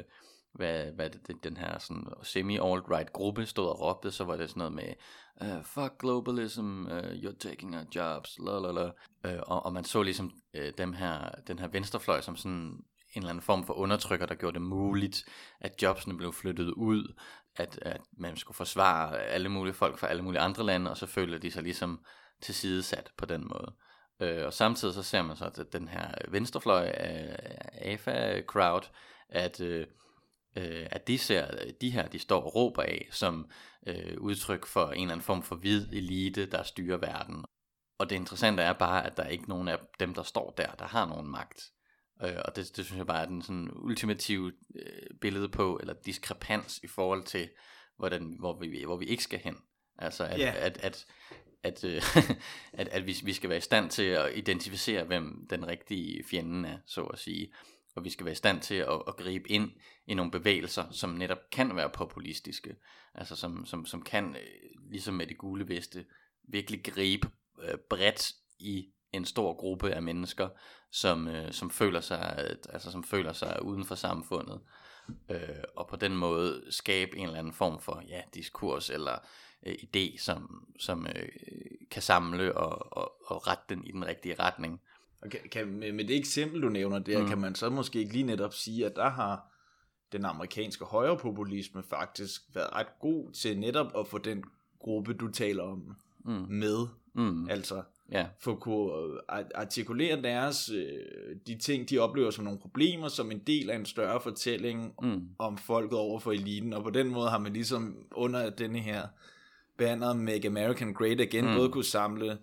hvad, 0.52 0.92
hvad 0.92 1.10
det, 1.10 1.44
den 1.44 1.56
her 1.56 1.78
sådan 1.78 2.06
semi-alt-right 2.22 3.12
gruppe 3.12 3.46
stod 3.46 3.68
og 3.68 3.80
råbte, 3.80 4.10
så 4.10 4.24
var 4.24 4.36
det 4.36 4.50
sådan 4.50 4.58
noget 4.58 4.72
med, 4.72 4.94
uh, 5.40 5.64
fuck 5.64 5.98
globalism, 5.98 6.86
uh, 6.86 6.98
you're 6.98 7.38
taking 7.38 7.76
our 7.76 7.84
jobs, 7.94 8.38
la 8.38 8.58
la 8.58 8.72
la. 8.72 8.90
Og, 9.38 9.66
og 9.66 9.72
man 9.72 9.84
så 9.84 10.02
ligesom 10.02 10.32
uh, 10.58 10.68
dem 10.78 10.92
her, 10.92 11.30
den 11.46 11.58
her 11.58 11.68
venstrefløj 11.68 12.20
som 12.20 12.36
sådan 12.36 12.84
en 13.14 13.22
eller 13.22 13.30
anden 13.30 13.42
form 13.42 13.64
for 13.64 13.74
undertrykker, 13.74 14.26
der 14.26 14.34
gjorde 14.34 14.54
det 14.54 14.62
muligt, 14.62 15.24
at 15.60 15.82
jobsene 15.82 16.16
blev 16.16 16.32
flyttet 16.32 16.70
ud, 16.70 17.14
at, 17.58 17.78
at 17.82 18.00
man 18.16 18.36
skulle 18.36 18.56
forsvare 18.56 19.22
alle 19.22 19.48
mulige 19.48 19.74
folk 19.74 19.98
fra 19.98 20.06
alle 20.06 20.22
mulige 20.22 20.40
andre 20.40 20.64
lande, 20.64 20.90
og 20.90 20.96
så 20.96 21.06
føler 21.06 21.38
de 21.38 21.50
sig 21.50 21.62
ligesom 21.62 22.04
tilsidesat 22.40 23.10
på 23.16 23.26
den 23.26 23.48
måde. 23.48 23.74
Øh, 24.20 24.46
og 24.46 24.52
samtidig 24.52 24.94
så 24.94 25.02
ser 25.02 25.22
man 25.22 25.36
så, 25.36 25.44
at 25.44 25.72
den 25.72 25.88
her 25.88 26.14
venstrefløj 26.28 26.86
af 26.94 27.36
AFA-crowd, 27.72 28.90
at, 29.28 29.60
øh, 29.60 29.86
øh, 30.56 30.86
at 30.90 31.08
de 31.08 31.18
ser, 31.18 31.72
de 31.80 31.90
her, 31.90 32.08
de 32.08 32.18
står 32.18 32.42
og 32.42 32.54
råber 32.54 32.82
af, 32.82 33.08
som 33.10 33.50
øh, 33.86 34.16
udtryk 34.20 34.66
for 34.66 34.90
en 34.90 35.00
eller 35.02 35.12
anden 35.12 35.24
form 35.24 35.42
for 35.42 35.56
hvid 35.56 35.88
elite, 35.92 36.46
der 36.46 36.62
styrer 36.62 36.96
verden. 36.96 37.44
Og 37.98 38.10
det 38.10 38.16
interessante 38.16 38.62
er 38.62 38.72
bare, 38.72 39.06
at 39.06 39.16
der 39.16 39.22
er 39.22 39.28
ikke 39.28 39.48
nogen 39.48 39.68
af 39.68 39.78
dem, 40.00 40.14
der 40.14 40.22
står 40.22 40.50
der, 40.50 40.72
der 40.72 40.84
har 40.84 41.06
nogen 41.06 41.30
magt. 41.30 41.62
Øh, 42.22 42.36
og 42.44 42.56
det, 42.56 42.76
det 42.76 42.84
synes 42.84 42.98
jeg 42.98 43.06
bare 43.06 43.22
er 43.22 43.26
den 43.26 43.42
sådan 43.42 43.70
ultimative 43.72 44.52
øh, 44.74 45.18
billede 45.20 45.48
på, 45.48 45.78
eller 45.80 45.94
diskrepans 46.06 46.80
i 46.82 46.86
forhold 46.86 47.24
til, 47.24 47.48
hvordan, 47.96 48.36
hvor, 48.38 48.58
vi, 48.58 48.84
hvor 48.84 48.96
vi 48.96 49.04
ikke 49.04 49.22
skal 49.22 49.38
hen. 49.38 49.56
Altså 49.98 50.24
at, 50.24 50.38
Ja. 50.38 50.54
at, 50.56 50.78
at, 50.78 51.06
at, 51.62 51.84
øh, 51.84 52.02
at, 52.80 52.88
at 52.88 53.06
vi, 53.06 53.16
vi 53.24 53.32
skal 53.32 53.50
være 53.50 53.58
i 53.58 53.60
stand 53.60 53.90
til 53.90 54.02
at 54.02 54.38
identificere, 54.38 55.04
hvem 55.04 55.46
den 55.50 55.66
rigtige 55.66 56.24
fjende 56.24 56.68
er, 56.68 56.78
så 56.86 57.02
at 57.02 57.18
sige. 57.18 57.52
Og 57.96 58.04
vi 58.04 58.10
skal 58.10 58.24
være 58.26 58.32
i 58.32 58.36
stand 58.36 58.60
til 58.60 58.74
at, 58.74 59.02
at 59.08 59.16
gribe 59.16 59.50
ind 59.50 59.70
i 60.06 60.14
nogle 60.14 60.30
bevægelser, 60.30 60.90
som 60.90 61.10
netop 61.10 61.38
kan 61.52 61.76
være 61.76 61.90
populistiske. 61.90 62.76
Altså 63.14 63.36
som, 63.36 63.66
som, 63.66 63.86
som 63.86 64.02
kan, 64.02 64.36
øh, 64.36 64.90
ligesom 64.90 65.14
med 65.14 65.26
det 65.26 65.38
gule 65.38 65.68
veste, 65.68 66.04
virkelig 66.48 66.84
gribe 66.84 67.28
øh, 67.62 67.78
bredt 67.90 68.32
i 68.58 68.88
en 69.12 69.24
stor 69.24 69.54
gruppe 69.54 69.90
af 69.90 70.02
mennesker, 70.02 70.48
som, 70.90 71.28
øh, 71.28 71.52
som 71.52 71.70
føler 71.70 72.00
sig, 72.00 72.56
altså 72.68 72.90
som 72.90 73.04
føler 73.04 73.32
sig 73.32 73.62
uden 73.62 73.84
for 73.84 73.94
samfundet, 73.94 74.60
øh, 75.30 75.38
og 75.76 75.86
på 75.88 75.96
den 75.96 76.16
måde 76.16 76.62
skabe 76.70 77.16
en 77.16 77.26
eller 77.26 77.38
anden 77.38 77.52
form 77.52 77.80
for 77.80 78.02
ja, 78.08 78.20
diskurs 78.34 78.90
eller 78.90 79.18
øh, 79.66 79.74
idé, 79.74 80.18
som, 80.18 80.68
som 80.78 81.06
øh, 81.06 81.28
kan 81.90 82.02
samle 82.02 82.56
og, 82.56 82.96
og, 82.96 83.12
og 83.26 83.46
rette 83.46 83.64
den 83.68 83.86
i 83.86 83.92
den 83.92 84.06
rigtige 84.06 84.34
retning. 84.34 84.80
Og 85.22 85.30
kan, 85.30 85.40
kan, 85.52 85.68
med, 85.68 86.08
det 86.08 86.16
eksempel, 86.16 86.62
du 86.62 86.68
nævner 86.68 86.98
der, 86.98 87.22
mm. 87.22 87.28
kan 87.28 87.38
man 87.38 87.54
så 87.54 87.70
måske 87.70 87.98
ikke 87.98 88.12
lige 88.12 88.26
netop 88.26 88.54
sige, 88.54 88.86
at 88.86 88.96
der 88.96 89.08
har 89.08 89.52
den 90.12 90.24
amerikanske 90.24 90.84
højrepopulisme 90.84 91.82
faktisk 91.82 92.42
været 92.54 92.72
ret 92.72 92.98
god 93.00 93.32
til 93.32 93.58
netop 93.58 93.86
at 93.98 94.08
få 94.08 94.18
den 94.18 94.44
gruppe, 94.78 95.14
du 95.14 95.28
taler 95.30 95.62
om, 95.62 95.96
Mm. 96.24 96.46
med. 96.48 96.86
Mm. 97.14 97.50
Altså 97.50 97.82
Ja, 98.12 98.26
få 98.40 98.54
kunne 98.54 98.92
øh, 98.92 99.18
ar- 99.28 99.50
artikulere 99.54 100.22
deres, 100.22 100.70
øh, 100.70 101.36
de 101.46 101.58
ting, 101.58 101.90
de 101.90 101.98
oplever 101.98 102.30
som 102.30 102.44
nogle 102.44 102.58
problemer, 102.60 103.08
som 103.08 103.30
en 103.30 103.38
del 103.38 103.70
af 103.70 103.76
en 103.76 103.86
større 103.86 104.20
fortælling 104.20 104.94
mm. 105.02 105.22
om 105.38 105.58
folket 105.58 105.98
over 105.98 106.18
for 106.20 106.32
eliten, 106.32 106.72
og 106.72 106.82
på 106.82 106.90
den 106.90 107.08
måde 107.08 107.28
har 107.30 107.38
man 107.38 107.52
ligesom 107.52 107.96
under 108.12 108.50
denne 108.50 108.78
her 108.78 109.02
banner 109.78 110.14
Make 110.14 110.46
American 110.48 110.94
Great 110.94 111.20
Again, 111.20 111.44
Mm. 111.46 111.56
både 111.56 111.68
kunne 111.68 111.84
samle 111.84 112.38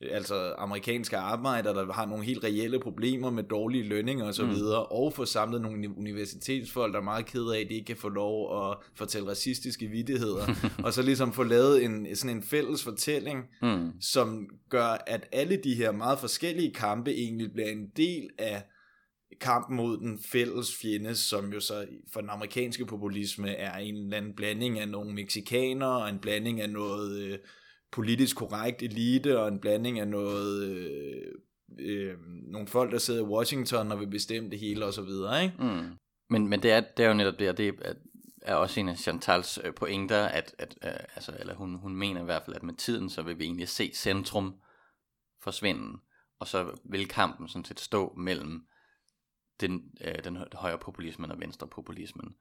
altså 0.00 0.54
amerikanske 0.58 1.16
arbejdere, 1.16 1.74
der 1.74 1.92
har 1.92 2.06
nogle 2.06 2.24
helt 2.24 2.44
reelle 2.44 2.80
problemer 2.80 3.30
med 3.30 3.42
dårlige 3.42 3.84
lønninger 3.84 4.24
og 4.24 4.34
så 4.34 4.44
Mm. 4.44 4.50
og 4.90 5.12
få 5.12 5.24
samlet 5.24 5.60
nogle 5.60 5.96
universitetsfolk, 5.98 6.92
der 6.92 7.00
er 7.00 7.04
meget 7.04 7.26
kede 7.26 7.56
af, 7.56 7.60
at 7.60 7.68
de 7.68 7.74
ikke 7.74 7.86
kan 7.86 7.96
få 7.96 8.08
lov 8.08 8.70
at 8.70 8.76
fortælle 8.94 9.28
racistiske 9.30 9.86
vittigheder, 9.86 10.54
og 10.84 10.92
så 10.92 11.02
ligesom 11.02 11.32
få 11.32 11.42
lavet 11.42 11.84
en, 11.84 12.16
sådan 12.16 12.36
en 12.36 12.42
fælles 12.42 12.84
fortælling, 12.84 13.44
Mm. 13.62 13.90
som 14.00 14.46
gør, 14.70 14.96
at 15.06 15.28
alle 15.32 15.56
de 15.64 15.74
her 15.74 15.92
meget 15.92 16.18
forskellige 16.18 16.72
kampe 16.74 17.10
egentlig 17.10 17.52
bliver 17.52 17.68
en 17.68 17.86
del 17.96 18.28
af 18.38 18.62
kampen 19.40 19.76
mod 19.76 19.98
den 19.98 20.18
fælles 20.32 20.76
fjende, 20.76 21.14
som 21.14 21.52
jo 21.52 21.60
så 21.60 21.86
for 22.12 22.20
den 22.20 22.30
amerikanske 22.30 22.86
populisme 22.86 23.48
er 23.50 23.78
en 23.78 23.96
eller 23.96 24.16
anden 24.16 24.34
blanding 24.36 24.78
af 24.80 24.88
nogle 24.88 25.12
mexikanere, 25.14 26.02
og 26.02 26.08
en 26.08 26.18
blanding 26.18 26.60
af 26.60 26.70
noget 26.70 27.18
øh, 27.22 27.38
politisk 27.92 28.36
korrekt 28.36 28.82
elite, 28.82 29.40
og 29.40 29.48
en 29.48 29.60
blanding 29.60 30.00
af 30.00 30.08
noget... 30.08 30.62
Øh, 30.64 31.32
øh, 31.78 32.18
nogle 32.26 32.68
folk, 32.68 32.92
der 32.92 32.98
sidder 32.98 33.20
i 33.20 33.28
Washington 33.28 33.92
og 33.92 34.00
vil 34.00 34.10
bestemme 34.10 34.50
det 34.50 34.58
hele 34.58 34.86
og 34.86 34.92
så 34.92 35.02
videre, 35.02 35.44
ikke? 35.44 35.54
Mm. 35.58 35.96
Men, 36.30 36.48
men 36.48 36.62
det, 36.62 36.72
er, 36.72 36.80
det 36.80 37.04
er 37.04 37.08
jo 37.08 37.14
netop 37.14 37.38
det, 37.38 37.48
og 37.48 37.56
det 37.56 37.74
er, 37.82 37.94
er 38.42 38.54
også 38.54 38.80
en 38.80 38.88
af 38.88 38.98
Chantals 38.98 39.58
øh, 39.64 39.74
pointer, 39.74 40.24
at, 40.24 40.54
at 40.58 40.78
øh, 40.84 40.90
altså, 41.14 41.36
eller 41.38 41.54
hun, 41.54 41.74
hun 41.74 41.96
mener 41.96 42.20
i 42.20 42.24
hvert 42.24 42.42
fald, 42.44 42.56
at 42.56 42.62
med 42.62 42.74
tiden, 42.74 43.10
så 43.10 43.22
vil 43.22 43.38
vi 43.38 43.44
egentlig 43.44 43.68
se 43.68 43.90
centrum 43.94 44.54
forsvinde, 45.42 45.98
og 46.40 46.46
så 46.46 46.78
vil 46.84 47.08
kampen 47.08 47.48
sådan 47.48 47.64
set 47.64 47.80
stå 47.80 48.14
mellem 48.16 48.66
den, 49.60 49.82
øh, 50.00 50.24
den 50.24 50.38
højre 50.52 50.78
populismen 50.78 51.30
og 51.30 51.40
venstre 51.40 51.68
populismen. 51.68 52.34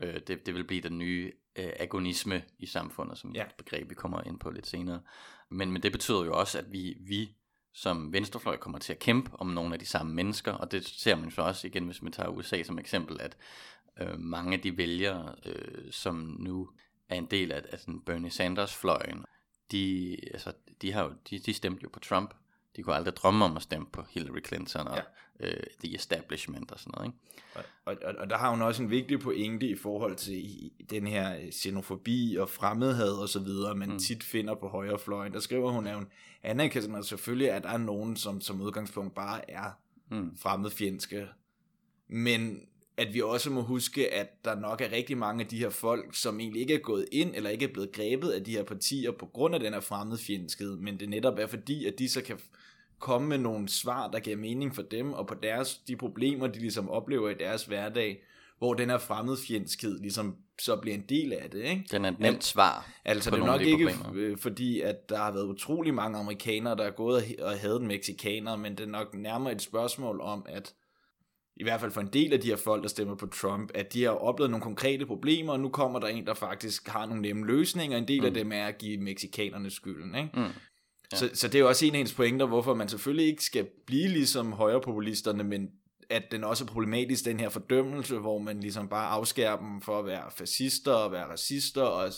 Øh, 0.00 0.20
det, 0.26 0.46
det 0.46 0.54
vil 0.54 0.64
blive 0.64 0.80
den 0.80 0.98
nye 0.98 1.32
øh, 1.56 1.70
agonisme 1.76 2.42
i 2.58 2.66
samfundet, 2.66 3.18
som 3.18 3.34
ja. 3.34 3.44
Et 3.44 3.54
begreb, 3.58 3.90
vi 3.90 3.94
kommer 3.94 4.22
ind 4.22 4.38
på 4.38 4.50
lidt 4.50 4.66
senere. 4.66 5.00
Men, 5.48 5.72
men 5.72 5.82
det 5.82 5.92
betyder 5.92 6.24
jo 6.24 6.32
også, 6.32 6.58
at 6.58 6.72
vi, 6.72 6.96
vi 7.00 7.34
som 7.72 8.12
venstrefløj 8.12 8.56
kommer 8.56 8.78
til 8.78 8.92
at 8.92 8.98
kæmpe 8.98 9.30
om 9.34 9.46
nogle 9.46 9.72
af 9.72 9.78
de 9.78 9.86
samme 9.86 10.14
mennesker, 10.14 10.52
og 10.52 10.72
det 10.72 10.86
ser 10.86 11.16
man 11.16 11.30
så 11.30 11.42
også 11.42 11.66
igen, 11.66 11.86
hvis 11.86 12.02
man 12.02 12.12
tager 12.12 12.28
USA 12.28 12.62
som 12.62 12.78
eksempel, 12.78 13.20
at 13.20 13.36
øh, 14.00 14.20
mange 14.20 14.52
af 14.52 14.60
de 14.60 14.76
vælgere, 14.76 15.34
øh, 15.46 15.92
som 15.92 16.36
nu 16.40 16.70
er 17.08 17.14
en 17.14 17.26
del 17.26 17.52
af, 17.52 17.62
af 17.72 17.78
den 17.78 18.00
Bernie 18.00 18.30
Sanders-fløjen, 18.30 19.24
de, 19.72 20.16
altså, 20.32 20.52
de, 20.82 20.92
har 20.92 21.04
jo, 21.04 21.12
de, 21.30 21.38
de 21.38 21.54
stemte 21.54 21.82
jo 21.82 21.88
på 21.92 22.00
Trump. 22.00 22.34
De 22.78 22.82
kunne 22.82 22.94
aldrig 22.96 23.16
drømme 23.16 23.44
om 23.44 23.56
at 23.56 23.62
stemme 23.62 23.86
på 23.92 24.02
Hillary 24.10 24.46
Clinton 24.46 24.88
og 24.88 24.96
ja. 24.96 25.02
Øh, 25.48 25.62
The 25.84 25.94
Establishment 25.94 26.70
og 26.70 26.78
sådan 26.80 26.92
noget. 26.96 27.06
Ikke? 27.08 27.18
Og, 27.54 27.62
og, 27.84 27.96
og- 28.04 28.14
og 28.18 28.30
der 28.30 28.36
har 28.38 28.50
hun 28.50 28.62
også 28.62 28.82
en 28.82 28.90
vigtig 28.90 29.20
pointe 29.20 29.66
i 29.68 29.76
forhold 29.76 30.16
til 30.16 30.70
den 30.90 31.06
her 31.06 31.36
øh, 31.36 31.50
xenofobi 31.52 32.36
og 32.40 32.48
fremmedhed 32.48 33.12
og 33.12 33.28
så 33.28 33.40
videre, 33.40 33.74
man 33.74 33.88
mm. 33.90 33.98
tit 33.98 34.22
finder 34.22 34.54
på 34.54 34.68
højrefløjen. 34.68 35.32
Der 35.32 35.40
skriver 35.40 35.70
hun, 35.70 35.86
at 35.86 35.94
hun 35.94 36.06
anerkender 36.42 37.02
selvfølgelig, 37.02 37.50
at 37.50 37.62
der 37.62 37.68
er 37.68 37.78
nogen, 37.78 38.16
som 38.16 38.40
som 38.40 38.60
udgangspunkt 38.60 39.14
bare 39.14 39.50
er 39.50 39.70
Mm. 40.10 40.36
fremmedfjendske. 40.36 41.26
Men 42.08 42.60
at 42.96 43.14
vi 43.14 43.20
også 43.22 43.50
må 43.50 43.62
huske, 43.62 44.14
at 44.14 44.44
der 44.44 44.54
nok 44.60 44.80
er 44.80 44.92
rigtig 44.92 45.18
mange 45.18 45.44
af 45.44 45.48
de 45.50 45.58
her 45.58 45.70
folk, 45.70 46.14
som 46.16 46.40
egentlig 46.40 46.62
ikke 46.62 46.74
er 46.74 46.78
gået 46.78 47.06
ind, 47.12 47.32
eller 47.34 47.50
ikke 47.50 47.64
er 47.64 47.72
blevet 47.72 47.92
grebet 47.92 48.30
af 48.30 48.44
de 48.44 48.50
her 48.50 48.62
partier 48.62 49.10
på 49.12 49.26
grund 49.26 49.54
af 49.54 49.60
den 49.60 49.72
her 49.72 49.80
fremmedfjendskhed, 49.80 50.76
men 50.76 51.00
det 51.00 51.08
netop 51.08 51.38
er 51.38 51.46
fordi, 51.46 51.86
at 51.86 51.98
de 51.98 52.08
så 52.08 52.22
kan 52.22 52.38
komme 52.98 53.28
med 53.28 53.38
nogle 53.38 53.68
svar, 53.68 54.08
der 54.08 54.20
giver 54.20 54.36
mening 54.36 54.74
for 54.74 54.82
dem, 54.82 55.12
og 55.12 55.26
på 55.26 55.34
deres, 55.42 55.78
de 55.78 55.96
problemer, 55.96 56.46
de 56.46 56.58
ligesom 56.58 56.90
oplever 56.90 57.28
i 57.28 57.34
deres 57.34 57.64
hverdag, 57.64 58.22
hvor 58.58 58.74
den 58.74 58.90
her 58.90 58.98
fremmedfjendskhed 58.98 60.00
ligesom 60.00 60.36
så 60.60 60.76
bliver 60.76 60.94
en 60.96 61.04
del 61.08 61.32
af 61.32 61.50
det, 61.50 61.62
ikke? 61.62 61.84
Den 61.90 62.04
er 62.04 62.10
et 62.10 62.20
nemt 62.20 62.44
svar. 62.44 62.90
Altså 63.04 63.30
det 63.30 63.40
er 63.40 63.46
nok 63.46 63.60
de 63.60 63.66
ikke 63.66 63.90
problemer. 64.02 64.30
øh, 64.30 64.38
fordi, 64.38 64.80
at 64.80 65.08
der 65.08 65.16
har 65.16 65.32
været 65.32 65.46
utrolig 65.46 65.94
mange 65.94 66.18
amerikanere, 66.18 66.76
der 66.76 66.84
er 66.84 66.90
gået 66.90 67.36
og 67.42 67.58
hadet 67.58 67.82
mexikanere, 67.82 68.58
men 68.58 68.72
det 68.72 68.80
er 68.80 68.90
nok 68.90 69.14
nærmere 69.14 69.52
et 69.52 69.62
spørgsmål 69.62 70.20
om, 70.20 70.46
at 70.48 70.74
i 71.56 71.62
hvert 71.62 71.80
fald 71.80 71.90
for 71.90 72.00
en 72.00 72.10
del 72.12 72.32
af 72.32 72.40
de 72.40 72.48
her 72.48 72.56
folk, 72.56 72.82
der 72.82 72.88
stemmer 72.88 73.14
på 73.14 73.26
Trump, 73.26 73.70
at 73.74 73.92
de 73.92 74.02
har 74.04 74.10
oplevet 74.10 74.50
nogle 74.50 74.62
konkrete 74.62 75.06
problemer, 75.06 75.52
og 75.52 75.60
nu 75.60 75.68
kommer 75.68 75.98
der 75.98 76.06
en, 76.06 76.26
der 76.26 76.34
faktisk 76.34 76.88
har 76.88 77.06
nogle 77.06 77.22
nemme 77.22 77.46
løsninger. 77.46 77.98
En 77.98 78.08
del 78.08 78.20
mm. 78.20 78.26
af 78.26 78.34
dem 78.34 78.52
er 78.52 78.66
at 78.66 78.78
give 78.78 79.00
mexikanerne 79.00 79.70
skylden. 79.70 80.14
Ikke? 80.14 80.30
Mm. 80.34 80.46
Ja. 81.12 81.16
Så, 81.16 81.30
så 81.34 81.48
det 81.48 81.54
er 81.54 81.58
jo 81.58 81.68
også 81.68 81.86
en 81.86 81.92
af 81.92 81.96
hendes 81.96 82.14
pointer, 82.14 82.46
hvorfor 82.46 82.74
man 82.74 82.88
selvfølgelig 82.88 83.26
ikke 83.26 83.44
skal 83.44 83.68
blive 83.86 84.08
ligesom 84.08 84.52
højrepopulisterne, 84.52 85.44
men 85.44 85.70
at 86.10 86.22
den 86.30 86.44
også 86.44 86.64
er 86.64 86.68
problematisk, 86.68 87.24
den 87.24 87.40
her 87.40 87.48
fordømmelse, 87.48 88.18
hvor 88.18 88.38
man 88.38 88.60
ligesom 88.60 88.88
bare 88.88 89.08
afskærer 89.08 89.58
dem 89.58 89.80
for 89.80 89.98
at 89.98 90.06
være 90.06 90.30
fascister 90.30 90.92
og 90.92 91.12
være 91.12 91.26
racister, 91.26 91.82
og, 91.82 92.12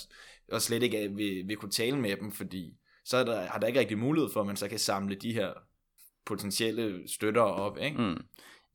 og 0.53 0.63
slet 0.63 0.83
ikke 0.83 1.11
vil, 1.15 1.49
vil 1.49 1.57
kunne 1.57 1.71
tale 1.71 1.99
med 1.99 2.17
dem, 2.17 2.33
fordi 2.33 2.77
så 3.05 3.17
er 3.17 3.25
der, 3.25 3.41
har 3.47 3.59
der 3.59 3.67
ikke 3.67 3.81
rigtig 3.81 3.99
mulighed 3.99 4.31
for, 4.33 4.41
at 4.41 4.47
man 4.47 4.57
så 4.57 4.69
kan 4.69 4.79
samle 4.79 5.15
de 5.15 5.33
her 5.33 5.53
potentielle 6.27 7.09
støtter 7.09 7.43
op, 7.43 7.79
ikke? 7.79 8.03
Mm. 8.03 8.25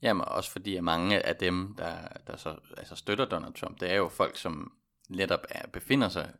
Jamen 0.02 0.26
også 0.28 0.52
fordi 0.52 0.76
at 0.76 0.84
mange 0.84 1.26
af 1.26 1.36
dem, 1.36 1.76
der, 1.78 1.96
der 2.28 2.38
så 2.38 2.56
altså 2.78 2.96
støtter 2.96 3.26
Donald 3.26 3.54
Trump, 3.54 3.80
det 3.80 3.92
er 3.92 3.96
jo 3.96 4.08
folk, 4.08 4.38
som 4.38 4.72
netop 5.10 5.40
er, 5.50 5.68
befinder 5.68 6.10
sig 6.10 6.34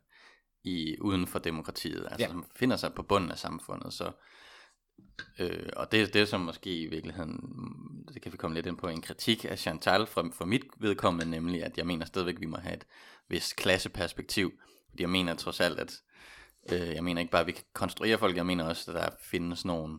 i 0.66 1.00
uden 1.00 1.26
for 1.26 1.38
demokratiet, 1.38 2.06
altså 2.10 2.26
ja. 2.26 2.28
Som 2.28 2.44
befinder 2.52 2.76
sig 2.76 2.92
på 2.94 3.02
bunden 3.02 3.30
af 3.30 3.38
samfundet. 3.38 3.92
Så, 3.92 4.12
øh, 5.38 5.68
og 5.76 5.92
det 5.92 6.02
er 6.02 6.06
det, 6.06 6.28
som 6.28 6.40
måske 6.40 6.80
i 6.80 6.86
virkeligheden, 6.86 7.40
det 8.14 8.22
kan 8.22 8.32
vi 8.32 8.36
komme 8.36 8.54
lidt 8.54 8.66
ind 8.66 8.76
på, 8.76 8.88
en 8.88 9.02
kritik 9.02 9.44
af 9.44 9.58
Chantal 9.58 10.06
fra, 10.06 10.28
fra 10.32 10.44
mit 10.44 10.64
vedkommende, 10.78 11.30
nemlig 11.30 11.64
at 11.64 11.78
jeg 11.78 11.86
mener 11.86 12.06
stadigvæk, 12.06 12.34
at 12.34 12.40
vi 12.40 12.46
må 12.46 12.56
have 12.56 12.74
et 12.74 12.86
vist 13.28 13.56
klasseperspektiv. 13.56 14.52
Fordi 14.90 15.02
jeg 15.02 15.10
mener 15.10 15.34
trods 15.34 15.60
alt, 15.60 15.80
at 15.80 15.92
øh, 16.72 16.94
jeg 16.94 17.04
mener 17.04 17.20
ikke 17.20 17.32
bare, 17.32 17.40
at 17.40 17.46
vi 17.46 17.52
kan 17.52 17.64
konstruere 17.72 18.18
folk, 18.18 18.36
jeg 18.36 18.46
mener 18.46 18.64
også, 18.64 18.90
at 18.90 18.94
der 18.94 19.10
findes 19.20 19.64
nogle 19.64 19.98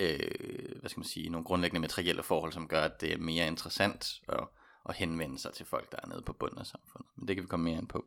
øh, 0.00 0.80
hvad 0.80 0.90
skal 0.90 1.00
man 1.00 1.08
sige, 1.08 1.28
nogle 1.28 1.44
grundlæggende 1.44 1.80
materielle 1.80 2.22
forhold, 2.22 2.52
som 2.52 2.68
gør, 2.68 2.82
at 2.82 3.00
det 3.00 3.12
er 3.12 3.18
mere 3.18 3.46
interessant 3.46 4.20
at, 4.28 4.48
at 4.88 4.94
henvende 4.94 5.38
sig 5.38 5.52
til 5.52 5.66
folk, 5.66 5.92
der 5.92 5.98
er 6.02 6.08
nede 6.08 6.22
på 6.22 6.32
bunden 6.32 6.58
af 6.58 6.66
samfundet. 6.66 7.10
Men 7.16 7.28
det 7.28 7.36
kan 7.36 7.42
vi 7.42 7.48
komme 7.48 7.64
mere 7.64 7.78
ind 7.78 7.88
på. 7.88 8.04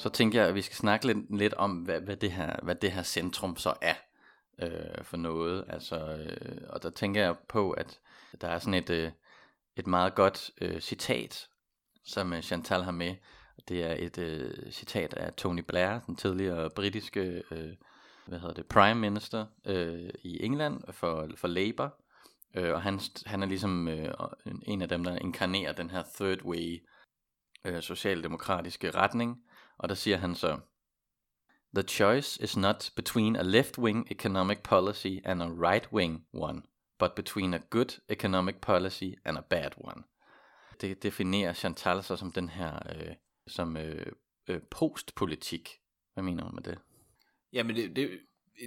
Så 0.00 0.08
tænker 0.08 0.40
jeg, 0.40 0.48
at 0.48 0.54
vi 0.54 0.62
skal 0.62 0.76
snakke 0.76 1.06
lidt, 1.06 1.36
lidt 1.38 1.54
om, 1.54 1.72
hvad, 1.76 2.00
hvad, 2.00 2.16
det 2.16 2.32
her, 2.32 2.56
hvad 2.62 2.74
det 2.74 2.92
her 2.92 3.02
centrum 3.02 3.56
så 3.56 3.74
er 3.82 3.94
øh, 4.62 5.04
for 5.04 5.16
noget. 5.16 5.64
Altså, 5.68 5.96
øh, 5.96 6.62
og 6.68 6.82
der 6.82 6.90
tænker 6.90 7.22
jeg 7.22 7.36
på, 7.48 7.70
at 7.70 8.00
der 8.40 8.48
er 8.48 8.58
sådan 8.58 8.74
et, 8.74 8.90
øh, 8.90 9.12
et 9.76 9.86
meget 9.86 10.14
godt 10.14 10.50
øh, 10.60 10.80
citat, 10.80 11.48
som 12.04 12.32
øh, 12.32 12.42
Chantal 12.42 12.82
har 12.82 12.90
med. 12.90 13.14
Det 13.68 13.82
er 13.82 13.94
et 13.98 14.18
øh, 14.18 14.72
citat 14.72 15.14
af 15.14 15.32
Tony 15.32 15.62
Blair, 15.68 15.98
den 16.06 16.16
tidligere 16.16 16.70
britiske 16.70 17.42
øh, 17.50 17.74
hvad 18.26 18.38
hedder 18.38 18.54
det, 18.54 18.66
prime 18.66 19.00
minister 19.00 19.46
øh, 19.66 20.10
i 20.22 20.44
England 20.44 20.92
for, 20.92 21.28
for 21.36 21.48
Labour. 21.48 21.94
Øh, 22.54 22.74
og 22.74 22.82
han, 22.82 23.00
han 23.26 23.42
er 23.42 23.46
ligesom 23.46 23.88
øh, 23.88 24.14
en 24.62 24.82
af 24.82 24.88
dem, 24.88 25.04
der 25.04 25.16
inkarnerer 25.16 25.72
den 25.72 25.90
her 25.90 26.02
third 26.14 26.42
way 26.42 26.82
øh, 27.64 27.82
socialdemokratiske 27.82 28.90
retning, 28.90 29.42
og 29.80 29.88
der 29.88 29.94
siger 29.94 30.16
han 30.16 30.34
så, 30.34 30.58
The 31.74 31.88
choice 31.88 32.42
is 32.42 32.56
not 32.56 32.92
between 32.96 33.36
a 33.36 33.42
left-wing 33.42 34.06
economic 34.10 34.58
policy 34.58 35.18
and 35.24 35.42
a 35.42 35.46
right-wing 35.46 36.26
one, 36.32 36.62
but 36.98 37.14
between 37.14 37.54
a 37.54 37.58
good 37.70 38.00
economic 38.08 38.56
policy 38.56 39.12
and 39.24 39.38
a 39.38 39.40
bad 39.40 39.70
one. 39.76 40.02
Det 40.80 41.02
definerer 41.02 41.52
Chantal 41.52 42.02
så 42.02 42.16
som 42.16 42.32
den 42.32 42.48
her, 42.48 42.78
øh, 42.94 43.14
som 43.46 43.76
øh, 43.76 44.06
øh, 44.48 44.60
postpolitik. 44.70 45.70
Hvad 46.14 46.24
mener 46.24 46.44
du 46.44 46.54
med 46.54 46.62
det? 46.62 46.78
Jamen 47.52 47.76
det, 47.76 47.96
det, 47.96 48.10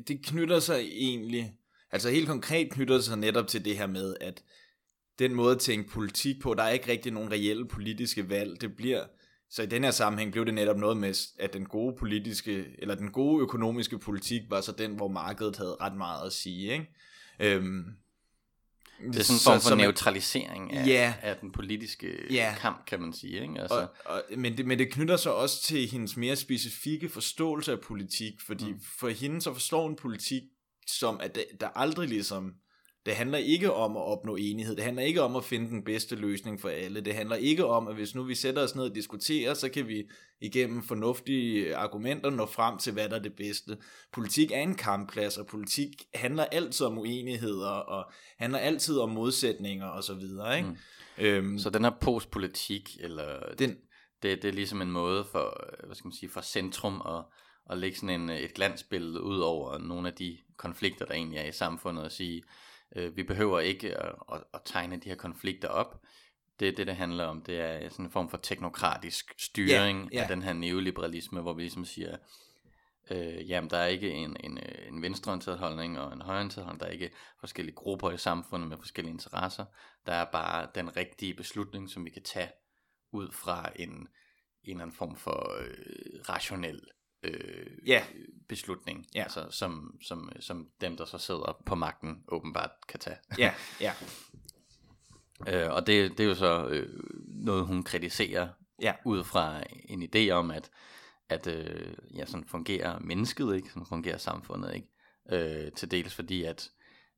det 0.07 0.25
knytter 0.25 0.59
sig 0.59 0.79
egentlig, 0.79 1.55
altså 1.91 2.09
helt 2.09 2.27
konkret 2.27 2.71
knytter 2.71 2.99
sig 2.99 3.17
netop 3.17 3.47
til 3.47 3.65
det 3.65 3.77
her 3.77 3.87
med, 3.87 4.15
at 4.21 4.43
den 5.19 5.33
måde 5.33 5.55
at 5.55 5.61
tænke 5.61 5.89
politik 5.89 6.41
på, 6.41 6.53
der 6.53 6.63
er 6.63 6.69
ikke 6.69 6.91
rigtig 6.91 7.11
nogen 7.11 7.31
reelle 7.31 7.67
politiske 7.67 8.29
valg. 8.29 8.61
Det 8.61 8.75
bliver, 8.75 9.05
så 9.53 9.63
i 9.63 9.65
den 9.65 9.83
her 9.83 9.91
sammenhæng 9.91 10.31
blev 10.31 10.45
det 10.45 10.53
netop 10.53 10.77
noget 10.77 10.97
med, 10.97 11.27
at 11.39 11.53
den 11.53 11.65
gode 11.65 11.95
politiske, 11.99 12.65
eller 12.79 12.95
den 12.95 13.11
gode 13.11 13.41
økonomiske 13.41 13.99
politik 13.99 14.41
var 14.49 14.61
så 14.61 14.71
den, 14.71 14.95
hvor 14.95 15.07
markedet 15.07 15.57
havde 15.57 15.77
ret 15.81 15.95
meget 15.95 16.25
at 16.25 16.33
sige. 16.33 16.73
Ikke? 16.73 16.89
Øhm, 17.39 17.85
det 18.99 19.19
er 19.19 19.23
sådan 19.23 19.35
en 19.35 19.43
form 19.43 19.61
for 19.61 19.69
så, 19.69 19.75
neutralisering 19.75 20.73
af, 20.73 20.87
ja, 20.87 21.13
af 21.21 21.37
den 21.37 21.51
politiske 21.51 22.33
ja, 22.33 22.55
kamp, 22.59 22.85
kan 22.85 23.01
man 23.01 23.13
sige. 23.13 23.41
Ikke? 23.41 23.61
Altså. 23.61 23.79
Og, 23.79 23.89
og, 24.05 24.23
men, 24.37 24.57
det, 24.57 24.65
men 24.65 24.79
det 24.79 24.91
knytter 24.91 25.17
sig 25.17 25.33
også 25.33 25.63
til 25.63 25.87
hendes 25.87 26.17
mere 26.17 26.35
specifikke 26.35 27.09
forståelse 27.09 27.71
af 27.71 27.79
politik, 27.79 28.33
fordi 28.47 28.71
mm. 28.71 28.81
for 28.99 29.09
hende 29.09 29.41
så 29.41 29.53
forstår 29.53 29.89
en 29.89 29.95
politik 29.95 30.43
som, 30.87 31.19
at 31.21 31.39
der 31.59 31.67
aldrig 31.67 32.09
ligesom 32.09 32.53
det 33.05 33.13
handler 33.13 33.37
ikke 33.37 33.73
om 33.73 33.97
at 33.97 34.03
opnå 34.03 34.35
enighed. 34.35 34.75
Det 34.75 34.83
handler 34.83 35.03
ikke 35.03 35.21
om 35.21 35.35
at 35.35 35.43
finde 35.43 35.69
den 35.69 35.83
bedste 35.83 36.15
løsning 36.15 36.61
for 36.61 36.69
alle. 36.69 37.01
Det 37.01 37.15
handler 37.15 37.35
ikke 37.35 37.65
om, 37.65 37.87
at 37.87 37.95
hvis 37.95 38.15
nu 38.15 38.23
vi 38.23 38.35
sætter 38.35 38.63
os 38.63 38.75
ned 38.75 38.83
og 38.83 38.95
diskuterer, 38.95 39.53
så 39.53 39.69
kan 39.69 39.87
vi 39.87 40.09
igennem 40.41 40.83
fornuftige 40.83 41.75
argumenter 41.75 42.29
nå 42.29 42.45
frem 42.45 42.77
til, 42.77 42.93
hvad 42.93 43.09
der 43.09 43.15
er 43.15 43.21
det 43.21 43.35
bedste. 43.35 43.77
Politik 44.11 44.51
er 44.51 44.59
en 44.59 44.75
kampplads, 44.75 45.37
og 45.37 45.47
politik 45.47 45.89
handler 46.13 46.45
altid 46.45 46.85
om 46.85 46.97
uenigheder, 46.97 47.69
og 47.69 48.11
handler 48.37 48.59
altid 48.59 48.99
om 48.99 49.09
modsætninger 49.09 49.89
osv. 49.89 50.21
Ikke? 50.57 50.69
Mm. 50.69 50.77
Øhm, 51.17 51.59
så 51.59 51.69
den 51.69 51.83
her 51.83 51.91
postpolitik, 52.01 52.97
eller 52.99 53.53
den, 53.59 53.77
det, 54.23 54.41
det 54.41 54.47
er 54.47 54.53
ligesom 54.53 54.81
en 54.81 54.91
måde 54.91 55.25
for, 55.31 55.75
hvad 55.85 55.95
skal 55.95 56.07
man 56.07 56.13
sige, 56.13 56.29
for 56.29 56.41
centrum 56.41 57.01
at, 57.05 57.23
at 57.69 57.77
lægge 57.77 57.97
sådan 57.97 58.21
en, 58.21 58.29
et 58.29 58.53
glansbillede 58.53 59.23
ud 59.23 59.39
over 59.39 59.77
nogle 59.77 60.07
af 60.07 60.13
de 60.13 60.37
konflikter, 60.57 61.05
der 61.05 61.13
egentlig 61.13 61.39
er 61.39 61.47
i 61.47 61.51
samfundet, 61.51 62.03
og 62.03 62.11
sige, 62.11 62.43
Øh, 62.95 63.17
vi 63.17 63.23
behøver 63.23 63.59
ikke 63.59 63.97
at, 63.97 64.15
at, 64.33 64.43
at 64.53 64.61
tegne 64.65 64.97
de 64.97 65.09
her 65.09 65.15
konflikter 65.15 65.67
op. 65.67 66.01
Det, 66.59 66.77
det, 66.77 66.87
det 66.87 66.95
handler 66.95 67.25
om, 67.25 67.41
det 67.41 67.59
er 67.59 67.89
sådan 67.89 68.05
en 68.05 68.11
form 68.11 68.29
for 68.29 68.37
teknokratisk 68.37 69.33
styring 69.37 69.99
yeah, 69.99 70.13
yeah. 70.13 70.23
af 70.23 70.35
den 70.35 70.43
her 70.43 70.53
neoliberalisme, 70.53 71.41
hvor 71.41 71.53
vi 71.53 71.61
ligesom 71.61 71.85
siger, 71.85 72.17
øh, 73.11 73.49
jamen 73.49 73.69
der 73.69 73.77
er 73.77 73.87
ikke 73.87 74.11
en, 74.11 74.37
en, 74.43 74.59
en 74.87 75.01
venstreorienteret 75.01 75.59
holdning 75.59 75.99
og 75.99 76.13
en 76.13 76.21
højreorienteret 76.21 76.65
holdning, 76.65 76.79
der 76.79 76.87
er 76.87 76.91
ikke 76.91 77.11
forskellige 77.39 77.75
grupper 77.75 78.11
i 78.11 78.17
samfundet 78.17 78.69
med 78.69 78.77
forskellige 78.77 79.13
interesser. 79.13 79.65
Der 80.05 80.13
er 80.13 80.25
bare 80.31 80.67
den 80.75 80.97
rigtige 80.97 81.33
beslutning, 81.33 81.89
som 81.89 82.05
vi 82.05 82.09
kan 82.09 82.23
tage 82.23 82.49
ud 83.11 83.31
fra 83.31 83.71
en, 83.75 83.89
en 83.89 84.07
eller 84.63 84.81
anden 84.81 84.95
form 84.95 85.15
for 85.15 85.55
øh, 85.59 86.21
rationel 86.29 86.81
øh, 87.23 87.67
yeah. 87.89 88.03
beslutning, 88.49 89.05
yeah. 89.15 89.25
altså, 89.25 89.47
som, 89.51 89.97
som, 90.07 90.31
som 90.39 90.67
dem, 90.81 90.97
der 90.97 91.05
så 91.05 91.17
sidder 91.17 91.61
på 91.65 91.75
magten, 91.75 92.23
åbenbart 92.27 92.71
kan 92.87 92.99
tage. 92.99 93.17
Ja, 93.37 93.53
ja. 93.81 93.93
øh, 95.47 95.73
og 95.73 95.87
det, 95.87 96.11
det 96.11 96.19
er 96.19 96.27
jo 96.27 96.35
så 96.35 96.67
øh, 96.67 96.99
noget, 97.27 97.65
hun 97.65 97.83
kritiserer, 97.83 98.47
yeah. 98.83 98.95
ud 99.05 99.23
fra 99.23 99.63
en 99.85 100.09
idé 100.15 100.29
om, 100.29 100.51
at, 100.51 100.69
at 101.29 101.47
øh, 101.47 101.93
ja, 102.15 102.25
sådan 102.25 102.47
fungerer 102.47 102.99
mennesket 102.99 103.55
ikke, 103.55 103.69
sådan 103.69 103.85
fungerer 103.85 104.17
samfundet 104.17 104.75
ikke, 104.75 104.87
øh, 105.31 105.71
til 105.71 105.91
dels 105.91 106.15
fordi, 106.15 106.43
at 106.43 106.69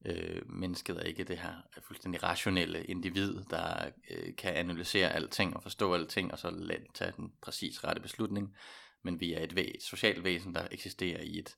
øh, 0.05 0.41
mennesket 0.49 0.97
er 0.97 1.01
ikke 1.01 1.23
det 1.23 1.37
her 1.37 1.53
fuldstændig 1.87 2.23
rationelle 2.23 2.83
individ, 2.83 3.43
der 3.49 3.89
øh, 4.11 4.35
kan 4.35 4.53
analysere 4.53 5.13
alting 5.13 5.55
og 5.55 5.63
forstå 5.63 5.93
alting, 5.93 6.31
og 6.31 6.39
så 6.39 6.77
tage 6.93 7.13
den 7.17 7.31
præcis 7.41 7.83
rette 7.83 8.01
beslutning 8.01 8.55
men 9.05 9.19
vi 9.19 9.33
er 9.33 9.43
et 9.43 9.53
væ- 9.53 9.79
socialt 9.79 10.23
væsen, 10.23 10.55
der 10.55 10.67
eksisterer 10.71 11.21
i 11.21 11.39
et, 11.39 11.57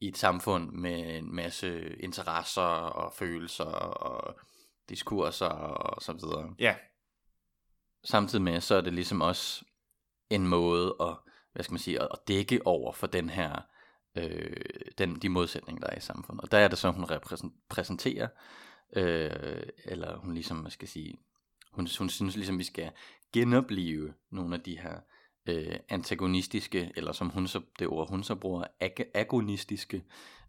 i 0.00 0.08
et 0.08 0.16
samfund 0.16 0.70
med 0.70 1.18
en 1.18 1.34
masse 1.34 1.96
interesser 1.96 2.62
og 2.62 3.14
følelser 3.14 3.64
og 3.64 4.40
diskurser 4.88 5.46
og 5.46 6.02
så 6.02 6.12
videre. 6.12 6.54
Ja. 6.58 6.76
Samtidig 8.04 8.42
med, 8.42 8.60
så 8.60 8.74
er 8.74 8.80
det 8.80 8.92
ligesom 8.92 9.20
også 9.20 9.64
en 10.30 10.46
måde 10.46 10.96
at, 11.00 11.16
hvad 11.52 11.62
skal 11.64 11.72
man 11.72 11.78
sige, 11.78 12.02
at 12.02 12.18
dække 12.28 12.66
over 12.66 12.92
for 12.92 13.06
den 13.06 13.28
her, 13.30 13.60
øh, 14.14 14.64
den, 14.98 15.16
de 15.16 15.28
modsætninger, 15.28 15.80
der 15.80 15.92
er 15.92 15.96
i 15.96 16.00
samfundet. 16.00 16.44
Og 16.44 16.50
der 16.50 16.58
er 16.58 16.68
det 16.68 16.78
så, 16.78 16.90
hun 16.90 17.04
repræsenterer, 17.04 18.28
øh, 18.96 19.62
eller 19.84 20.16
hun 20.16 20.34
ligesom, 20.34 20.58
hvad 20.58 20.70
skal 20.70 20.88
sige, 20.88 21.18
hun, 21.72 21.88
hun 21.98 22.08
synes 22.08 22.36
ligesom, 22.36 22.58
vi 22.58 22.64
skal 22.64 22.92
genopleve 23.32 24.14
nogle 24.30 24.54
af 24.54 24.60
de 24.60 24.78
her 24.78 25.00
øh, 25.46 25.76
antagonistiske, 25.88 26.92
eller 26.96 27.12
som 27.12 27.28
hun 27.28 27.46
så, 27.46 27.60
det 27.78 27.88
ord 27.88 28.10
hun 28.10 28.22
så 28.22 28.34
bruger, 28.34 28.64
ag- 28.80 29.10
agonistiske 29.14 30.04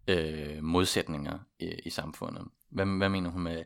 øh, 0.08 0.62
modsætninger 0.62 1.38
i, 1.58 1.72
i 1.84 1.90
samfundet. 1.90 2.44
Hvad, 2.70 2.86
hvad 2.86 3.08
mener 3.08 3.30
hun 3.30 3.42
med, 3.42 3.64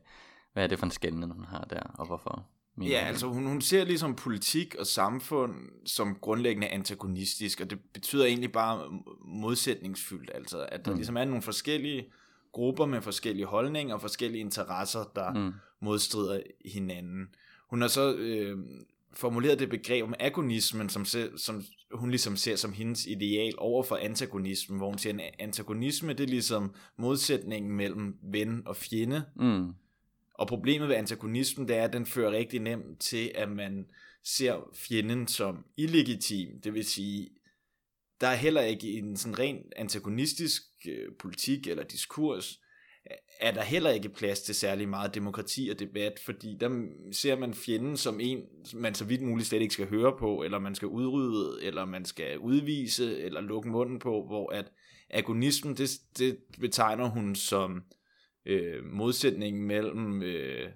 hvad 0.53 0.65
er 0.65 0.67
det 0.67 0.79
for 0.79 0.87
en 0.87 0.93
skældning, 0.93 1.33
hun 1.33 1.45
har 1.45 1.65
der, 1.65 1.81
og 1.81 2.07
hvorfor? 2.07 2.47
Ja, 2.83 3.05
altså 3.07 3.27
hun, 3.27 3.47
hun 3.47 3.61
ser 3.61 3.85
ligesom 3.85 4.15
politik 4.15 4.75
og 4.75 4.87
samfund 4.87 5.55
som 5.87 6.15
grundlæggende 6.21 6.69
antagonistisk, 6.69 7.61
og 7.61 7.71
det 7.71 7.79
betyder 7.93 8.25
egentlig 8.25 8.53
bare 8.53 9.03
modsætningsfyldt, 9.21 10.31
altså 10.35 10.67
at 10.73 10.85
der 10.85 10.91
mm. 10.91 10.97
ligesom 10.97 11.17
er 11.17 11.25
nogle 11.25 11.43
forskellige 11.43 12.13
grupper 12.53 12.87
med 12.87 13.03
forskellige 13.03 13.47
holdninger 13.47 13.95
og 13.95 14.01
forskellige 14.01 14.41
interesser, 14.41 15.05
der 15.15 15.33
mm. 15.33 15.53
modstrider 15.81 16.41
hinanden. 16.65 17.35
Hun 17.71 17.81
har 17.81 17.89
så 17.89 18.15
øh, 18.15 18.59
formuleret 19.19 19.59
det 19.59 19.71
begreb 19.71 20.05
om 20.05 20.15
agonismen, 20.21 20.89
som, 20.89 21.05
som 21.37 21.65
hun 21.93 22.11
ligesom 22.11 22.37
ser 22.37 22.57
som 22.57 22.73
hendes 22.73 23.07
ideal 23.07 23.55
over 23.59 23.83
for 23.83 23.97
antagonismen, 23.97 24.79
hvor 24.79 24.89
hun 24.89 24.99
siger, 24.99 25.15
at 25.15 25.35
antagonisme 25.39 26.13
det 26.13 26.21
er 26.21 26.29
ligesom 26.29 26.75
modsætningen 26.97 27.73
mellem 27.73 28.19
ven 28.23 28.63
og 28.67 28.77
fjende. 28.77 29.25
Mm. 29.37 29.73
Og 30.35 30.49
problemet 30.49 30.89
ved 30.89 30.97
antagonismen, 30.97 31.69
det 31.69 31.77
er, 31.77 31.85
at 31.85 31.93
den 31.93 32.07
fører 32.07 32.33
rigtig 32.33 32.61
nemt 32.61 33.01
til, 33.01 33.33
at 33.35 33.49
man 33.49 33.87
ser 34.25 34.71
fjenden 34.75 35.29
som 35.29 35.65
illegitim. 35.77 36.61
Det 36.61 36.75
vil 36.75 36.85
sige, 36.85 37.29
der 38.21 38.27
er 38.27 38.35
heller 38.35 38.63
ikke 38.63 38.93
en 38.93 39.17
sådan 39.17 39.39
ren 39.39 39.59
antagonistisk 39.77 40.63
øh, 40.89 41.09
politik 41.19 41.67
eller 41.67 41.85
diskurs, 41.85 42.61
er 43.41 43.53
der 43.53 43.63
heller 43.63 43.91
ikke 43.91 44.09
plads 44.09 44.41
til 44.41 44.55
særlig 44.55 44.89
meget 44.89 45.15
demokrati 45.15 45.69
og 45.73 45.79
debat, 45.79 46.21
fordi 46.25 46.57
der 46.61 46.87
ser 47.13 47.39
man 47.39 47.55
fjenden 47.55 47.97
som 47.97 48.21
en, 48.21 48.43
man 48.75 48.95
så 48.95 49.05
vidt 49.05 49.23
muligt 49.23 49.49
slet 49.49 49.63
ikke 49.63 49.75
skal 49.75 49.89
høre 49.89 50.17
på, 50.19 50.43
eller 50.43 50.59
man 50.59 50.75
skal 50.75 50.89
udrydde, 50.89 51.65
eller 51.65 51.85
man 51.85 52.05
skal 52.05 52.39
udvise, 52.39 53.19
eller 53.19 53.41
lukke 53.41 53.69
munden 53.69 53.99
på, 53.99 54.27
hvor 54.27 54.53
at 54.53 54.73
agonismen, 55.11 55.75
det, 55.75 55.91
det 56.19 56.39
betegner 56.61 57.09
hun 57.09 57.35
som 57.35 57.83
øh, 58.47 58.85
modsætningen 58.85 59.63
mellem, 59.63 60.23
øh, 60.23 60.71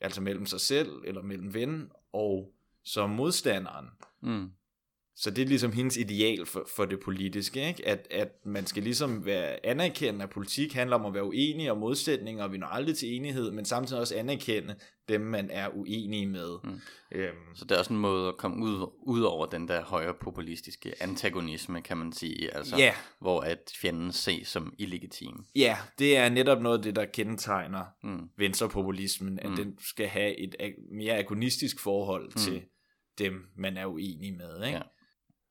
altså 0.00 0.20
mellem 0.20 0.46
sig 0.46 0.60
selv, 0.60 0.90
eller 1.04 1.22
mellem 1.22 1.54
ven, 1.54 1.90
og 2.12 2.52
som 2.84 3.10
modstanderen. 3.10 3.86
Mm. 4.22 4.50
Så 5.18 5.30
det 5.30 5.42
er 5.42 5.46
ligesom 5.46 5.72
hendes 5.72 5.96
ideal 5.96 6.46
for, 6.46 6.68
for 6.76 6.84
det 6.84 7.00
politiske, 7.00 7.68
ikke? 7.68 7.88
At, 7.88 8.06
at 8.10 8.28
man 8.44 8.66
skal 8.66 8.82
ligesom 8.82 9.26
være 9.26 9.66
anerkendende, 9.66 10.22
at 10.22 10.30
politik 10.30 10.72
handler 10.72 10.96
om 10.96 11.04
at 11.04 11.14
være 11.14 11.24
uenig 11.24 11.70
og 11.70 11.78
modsætninger, 11.78 12.44
og 12.44 12.52
vi 12.52 12.58
når 12.58 12.66
aldrig 12.66 12.96
til 12.96 13.14
enighed, 13.14 13.50
men 13.50 13.64
samtidig 13.64 14.00
også 14.00 14.14
anerkende 14.16 14.74
dem, 15.08 15.20
man 15.20 15.50
er 15.50 15.68
uenige 15.68 16.26
med. 16.26 16.58
Mm. 16.64 16.80
Øhm. 17.12 17.36
Så 17.54 17.64
det 17.64 17.74
er 17.74 17.78
også 17.78 17.92
en 17.92 17.98
måde 17.98 18.28
at 18.28 18.36
komme 18.36 18.64
ud, 18.64 18.92
ud 19.06 19.22
over 19.22 19.46
den 19.46 19.68
der 19.68 19.84
højre 19.84 20.14
populistiske 20.20 21.02
antagonisme, 21.02 21.82
kan 21.82 21.96
man 21.96 22.12
sige, 22.12 22.56
altså, 22.56 22.78
yeah. 22.78 22.94
hvor 23.20 23.40
at 23.40 23.72
fjenden 23.80 24.12
ses 24.12 24.48
som 24.48 24.74
illegitim. 24.78 25.44
Ja, 25.54 25.76
det 25.98 26.16
er 26.16 26.28
netop 26.28 26.62
noget 26.62 26.78
af 26.78 26.82
det, 26.82 26.96
der 26.96 27.04
kendetegner 27.04 27.84
mm. 28.02 28.28
venstrepopulismen, 28.38 29.38
at 29.38 29.50
mm. 29.50 29.56
den 29.56 29.78
skal 29.80 30.06
have 30.06 30.38
et 30.38 30.54
mere 30.92 31.14
agonistisk 31.14 31.80
forhold 31.80 32.24
mm. 32.24 32.40
til 32.40 32.62
dem, 33.18 33.32
man 33.56 33.76
er 33.76 33.86
uenig 33.86 34.34
med. 34.34 34.64
Ikke? 34.66 34.76
Ja. 34.76 34.82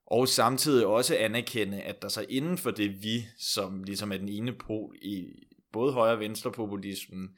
Og 0.08 0.28
samtidig 0.28 0.86
også 0.86 1.18
anerkende, 1.18 1.82
at 1.82 2.02
der 2.02 2.08
så 2.08 2.26
inden 2.30 2.58
for 2.58 2.72
det 2.72 3.04
vi, 3.04 3.26
som 3.38 3.84
ligesom 3.84 4.12
er 4.12 4.18
den 4.18 4.30
ene 4.30 4.54
pol 4.54 4.96
i 5.02 5.26
både 5.72 5.94
højre 5.94 6.14
og 6.14 6.20
venstre 6.20 6.52
populismen, 6.52 7.30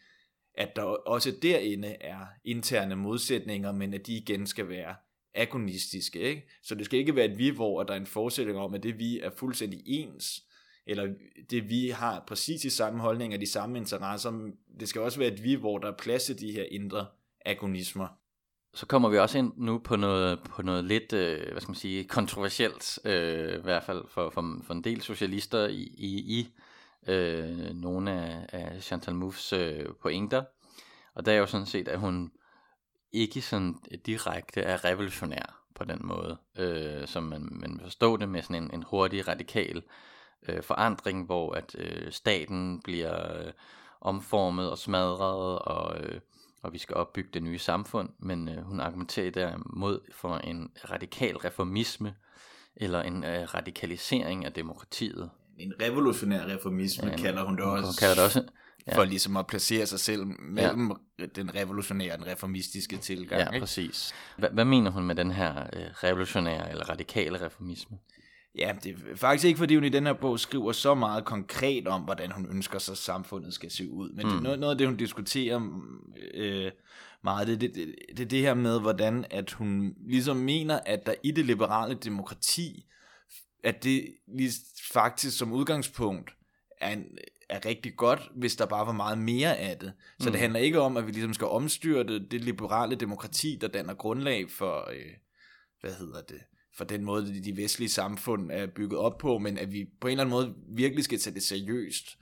at 0.53 0.76
der 0.76 0.82
også 0.84 1.32
derinde 1.41 1.88
er 1.88 2.26
interne 2.45 2.95
modsætninger, 2.95 3.72
men 3.72 3.93
at 3.93 4.07
de 4.07 4.18
igen 4.18 4.47
skal 4.47 4.70
være 4.70 4.95
agonistiske. 5.36 6.20
Ikke? 6.20 6.49
Så 6.63 6.76
det 6.76 6.86
skal 6.86 6.99
ikke 6.99 7.15
være 7.15 7.26
et 7.26 7.38
vi, 7.38 7.49
hvor 7.49 7.84
der 7.84 7.93
er 7.93 7.97
en 7.97 8.05
forestilling 8.05 8.57
om, 8.57 8.74
at 8.74 8.84
det 8.84 8.99
vi 8.99 9.20
er 9.20 9.30
fuldstændig 9.30 9.82
ens, 9.86 10.43
eller 10.88 11.13
det 11.49 11.70
vi 11.70 11.89
har 11.89 12.24
præcis 12.28 12.61
de 12.61 12.70
samme 12.70 12.99
holdninger, 12.99 13.38
de 13.38 13.51
samme 13.51 13.78
interesser. 13.78 14.51
Det 14.80 14.89
skal 14.89 15.01
også 15.01 15.20
være 15.20 15.34
et 15.34 15.43
vi, 15.43 15.53
hvor 15.53 15.78
der 15.78 15.91
er 15.91 15.97
plads 15.97 16.24
til 16.24 16.39
de 16.39 16.51
her 16.51 16.63
indre 16.72 17.05
agonismer 17.45 18.07
så 18.74 18.86
kommer 18.86 19.09
vi 19.09 19.18
også 19.18 19.38
ind 19.38 19.53
nu 19.57 19.78
på 19.78 19.95
noget, 19.95 20.39
på 20.43 20.61
noget 20.61 20.86
lidt, 20.86 21.13
øh, 21.13 21.51
hvad 21.51 21.61
skal 21.61 21.72
man 21.72 21.76
sige, 21.76 22.03
kontroversielt, 22.03 22.99
øh, 23.05 23.59
i 23.59 23.61
hvert 23.61 23.84
fald 23.84 24.03
for, 24.07 24.30
for, 24.30 24.61
for 24.63 24.74
en 24.74 24.84
del 24.84 25.01
socialister 25.01 25.68
i, 25.68 25.82
i, 25.97 26.39
i 26.39 26.49
øh, 27.07 27.74
nogle 27.74 28.11
af, 28.11 28.45
af 28.49 28.84
Chantal 28.84 29.15
Mouffes 29.15 29.53
øh, 29.53 29.86
pointer. 30.01 30.43
Og 31.15 31.26
der 31.26 31.32
er 31.32 31.38
jo 31.38 31.45
sådan 31.45 31.65
set, 31.65 31.88
at 31.88 31.99
hun 31.99 32.32
ikke 33.11 33.41
sådan 33.41 33.76
direkte 34.05 34.61
er 34.61 34.86
revolutionær 34.86 35.63
på 35.76 35.84
den 35.84 35.99
måde, 36.03 36.38
øh, 36.57 37.07
som 37.07 37.24
man, 37.24 37.47
man 37.51 37.80
forstår 37.84 38.18
det 38.18 38.30
med 38.30 38.41
sådan 38.41 38.63
en, 38.63 38.74
en 38.74 38.84
hurtig, 38.84 39.28
radikal 39.28 39.84
øh, 40.47 40.63
forandring, 40.63 41.26
hvor 41.26 41.53
at 41.53 41.76
øh, 41.80 42.11
staten 42.11 42.82
bliver 42.82 43.38
øh, 43.39 43.51
omformet 44.01 44.72
og 44.72 44.78
smadret, 44.78 45.59
og, 45.59 45.99
øh, 45.99 46.20
og 46.68 46.74
vi 46.74 46.78
skal 46.78 46.95
opbygge 46.95 47.30
det 47.34 47.43
nye 47.43 47.59
samfund, 47.59 48.09
men 48.20 48.49
øh, 48.49 48.63
hun 48.63 48.80
argumenterer 48.80 49.32
derimod 49.32 49.99
for 50.11 50.38
en 50.38 50.72
radikal 50.91 51.38
reformisme, 51.38 52.15
eller 52.76 53.01
en 53.01 53.24
øh, 53.24 53.53
radikalisering 53.53 54.45
af 54.45 54.53
demokratiet. 54.53 55.30
En 55.57 55.74
revolutionær 55.82 56.45
reformisme 56.45 57.09
ja, 57.09 57.18
kalder 57.18 57.43
hun 57.45 57.55
det 57.55 57.63
også. 57.63 57.86
Hun 57.86 57.93
kalder 57.99 58.15
det 58.15 58.24
også 58.24 58.43
ja. 58.88 58.97
for 58.97 59.03
ligesom 59.03 59.38
at 59.38 59.47
placere 59.47 59.86
sig 59.86 59.99
selv 59.99 60.26
mellem 60.39 60.91
ja. 61.20 61.26
den 61.26 61.55
revolutionære 61.55 62.13
og 62.13 62.18
den 62.20 62.28
reformistiske 62.28 62.97
tilgang. 62.97 63.41
Ja, 63.41 63.49
ikke? 63.49 63.59
præcis. 63.59 64.13
H- 64.38 64.53
hvad 64.53 64.65
mener 64.65 64.91
hun 64.91 65.03
med 65.03 65.15
den 65.15 65.32
her 65.32 65.63
øh, 65.74 65.82
revolutionære 66.03 66.72
eller 66.72 66.89
radikale 66.89 67.45
reformisme? 67.45 67.97
Ja, 68.58 68.76
det 68.84 68.91
er 69.12 69.16
faktisk 69.16 69.45
ikke, 69.45 69.58
fordi 69.58 69.76
hun 69.76 69.84
i 69.84 69.89
den 69.89 70.05
her 70.05 70.14
bog 70.14 70.39
skriver 70.39 70.72
så 70.72 70.95
meget 70.95 71.26
konkret 71.26 71.88
om, 71.88 72.01
hvordan 72.01 72.32
hun 72.32 72.47
ønsker 72.49 72.80
sig, 72.80 72.91
at 72.91 72.97
samfundet 72.97 73.53
skal 73.53 73.72
se 73.72 73.89
ud. 73.89 74.10
Men 74.10 74.26
mm. 74.26 74.32
det, 74.34 74.43
noget, 74.43 74.60
noget 74.60 74.72
af 74.72 74.78
det, 74.78 74.88
hun 74.88 74.97
diskuterer 74.97 75.82
øh, 76.34 76.72
meget, 77.24 77.47
det, 77.47 77.62
det, 77.62 77.76
det, 77.76 77.95
det 78.10 78.20
er 78.20 78.30
det 78.30 78.41
her 78.41 78.53
med, 78.53 78.80
hvordan 78.80 79.26
at 79.30 79.51
hun 79.51 79.95
ligesom 80.08 80.38
mener, 80.38 80.80
at 80.86 81.05
der 81.05 81.14
i 81.24 81.32
det 81.32 81.45
liberale 81.45 81.95
demokrati, 81.95 82.86
at 83.64 83.84
det 83.84 84.16
lige 84.28 84.51
faktisk 84.93 85.38
som 85.38 85.53
udgangspunkt 85.53 86.32
er, 86.82 86.93
en, 86.93 87.05
er 87.49 87.66
rigtig 87.66 87.95
godt, 87.95 88.32
hvis 88.36 88.55
der 88.55 88.66
bare 88.66 88.86
var 88.86 88.93
meget 88.93 89.18
mere 89.18 89.58
af 89.58 89.78
det. 89.78 89.93
Så 90.20 90.30
mm. 90.30 90.32
det 90.32 90.41
handler 90.41 90.60
ikke 90.60 90.82
om, 90.82 90.97
at 90.97 91.08
vi 91.08 91.12
ligesom 91.12 91.34
skal 91.34 91.47
omstyrte 91.47 92.20
det 92.28 92.41
liberale 92.41 92.95
demokrati, 92.95 93.58
der 93.62 93.68
danner 93.68 93.93
grundlag 93.93 94.51
for, 94.51 94.89
øh, 94.89 95.14
hvad 95.82 95.93
hedder 95.93 96.22
det, 96.22 96.41
for 96.78 96.84
den 96.84 97.04
måde, 97.04 97.44
de 97.44 97.58
vestlige 97.58 97.90
samfund 97.90 98.52
er 98.52 98.68
bygget 98.68 99.00
op 99.00 99.18
på, 99.18 99.38
men 99.38 99.58
at 99.58 99.72
vi 99.72 99.86
på 100.02 100.08
en 100.08 100.12
eller 100.12 100.24
anden 100.24 100.32
måde 100.32 100.56
virkelig 100.68 101.04
skal 101.04 101.20
tage 101.20 101.34
det 101.34 101.44
seriøst, 101.44 102.18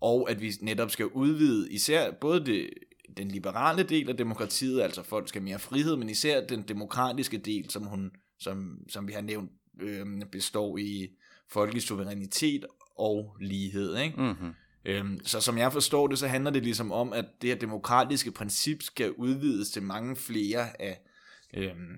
og 0.00 0.30
at 0.30 0.40
vi 0.40 0.52
netop 0.60 0.90
skal 0.90 1.06
udvide 1.06 1.72
især 1.72 2.12
både 2.20 2.46
det, 2.46 2.70
den 3.16 3.28
liberale 3.28 3.82
del 3.82 4.08
af 4.08 4.16
demokratiet, 4.16 4.80
altså 4.80 5.02
folk 5.02 5.28
skal 5.28 5.42
mere 5.42 5.58
frihed, 5.58 5.96
men 5.96 6.10
især 6.10 6.46
den 6.46 6.62
demokratiske 6.62 7.38
del, 7.38 7.70
som, 7.70 7.82
hun, 7.82 8.10
som, 8.38 8.78
som 8.88 9.08
vi 9.08 9.12
har 9.12 9.20
nævnt, 9.20 9.50
øh, 9.80 10.06
består 10.32 10.78
i 10.78 11.08
folkelig 11.50 11.82
suverænitet 11.82 12.66
og 12.98 13.36
lighed. 13.40 13.96
Ikke? 13.96 14.20
Mm-hmm. 14.20 14.52
Øhm, 14.84 15.20
så 15.24 15.40
som 15.40 15.58
jeg 15.58 15.72
forstår 15.72 16.06
det, 16.06 16.18
så 16.18 16.26
handler 16.26 16.50
det 16.50 16.62
ligesom 16.62 16.92
om, 16.92 17.12
at 17.12 17.24
det 17.42 17.50
her 17.50 17.56
demokratiske 17.56 18.30
princip 18.30 18.82
skal 18.82 19.12
udvides 19.12 19.70
til 19.70 19.82
mange 19.82 20.16
flere 20.16 20.82
af, 20.82 21.00
øhm, 21.54 21.96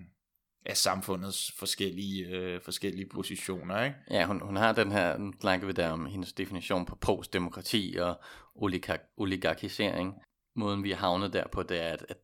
af 0.66 0.76
samfundets 0.76 1.52
forskellige, 1.58 2.26
øh, 2.26 2.60
forskellige 2.60 3.08
positioner. 3.08 3.84
Ikke? 3.84 3.96
Ja, 4.10 4.24
hun, 4.26 4.40
hun 4.40 4.56
har 4.56 4.72
den 4.72 4.92
her, 4.92 5.18
nu 5.18 5.32
snakker 5.40 5.66
vi 5.66 5.72
der 5.72 5.88
om 5.88 6.06
hendes 6.06 6.32
definition 6.32 6.86
på 6.86 6.96
postdemokrati 6.96 7.96
og 8.00 8.20
oligark- 8.54 9.14
oligarkisering. 9.16 10.14
Måden 10.56 10.84
vi 10.84 10.92
er 10.92 10.96
havnet 10.96 11.32
der 11.32 11.48
på, 11.52 11.62
det 11.62 11.82
er, 11.82 11.88
at, 11.88 12.06
at 12.08 12.16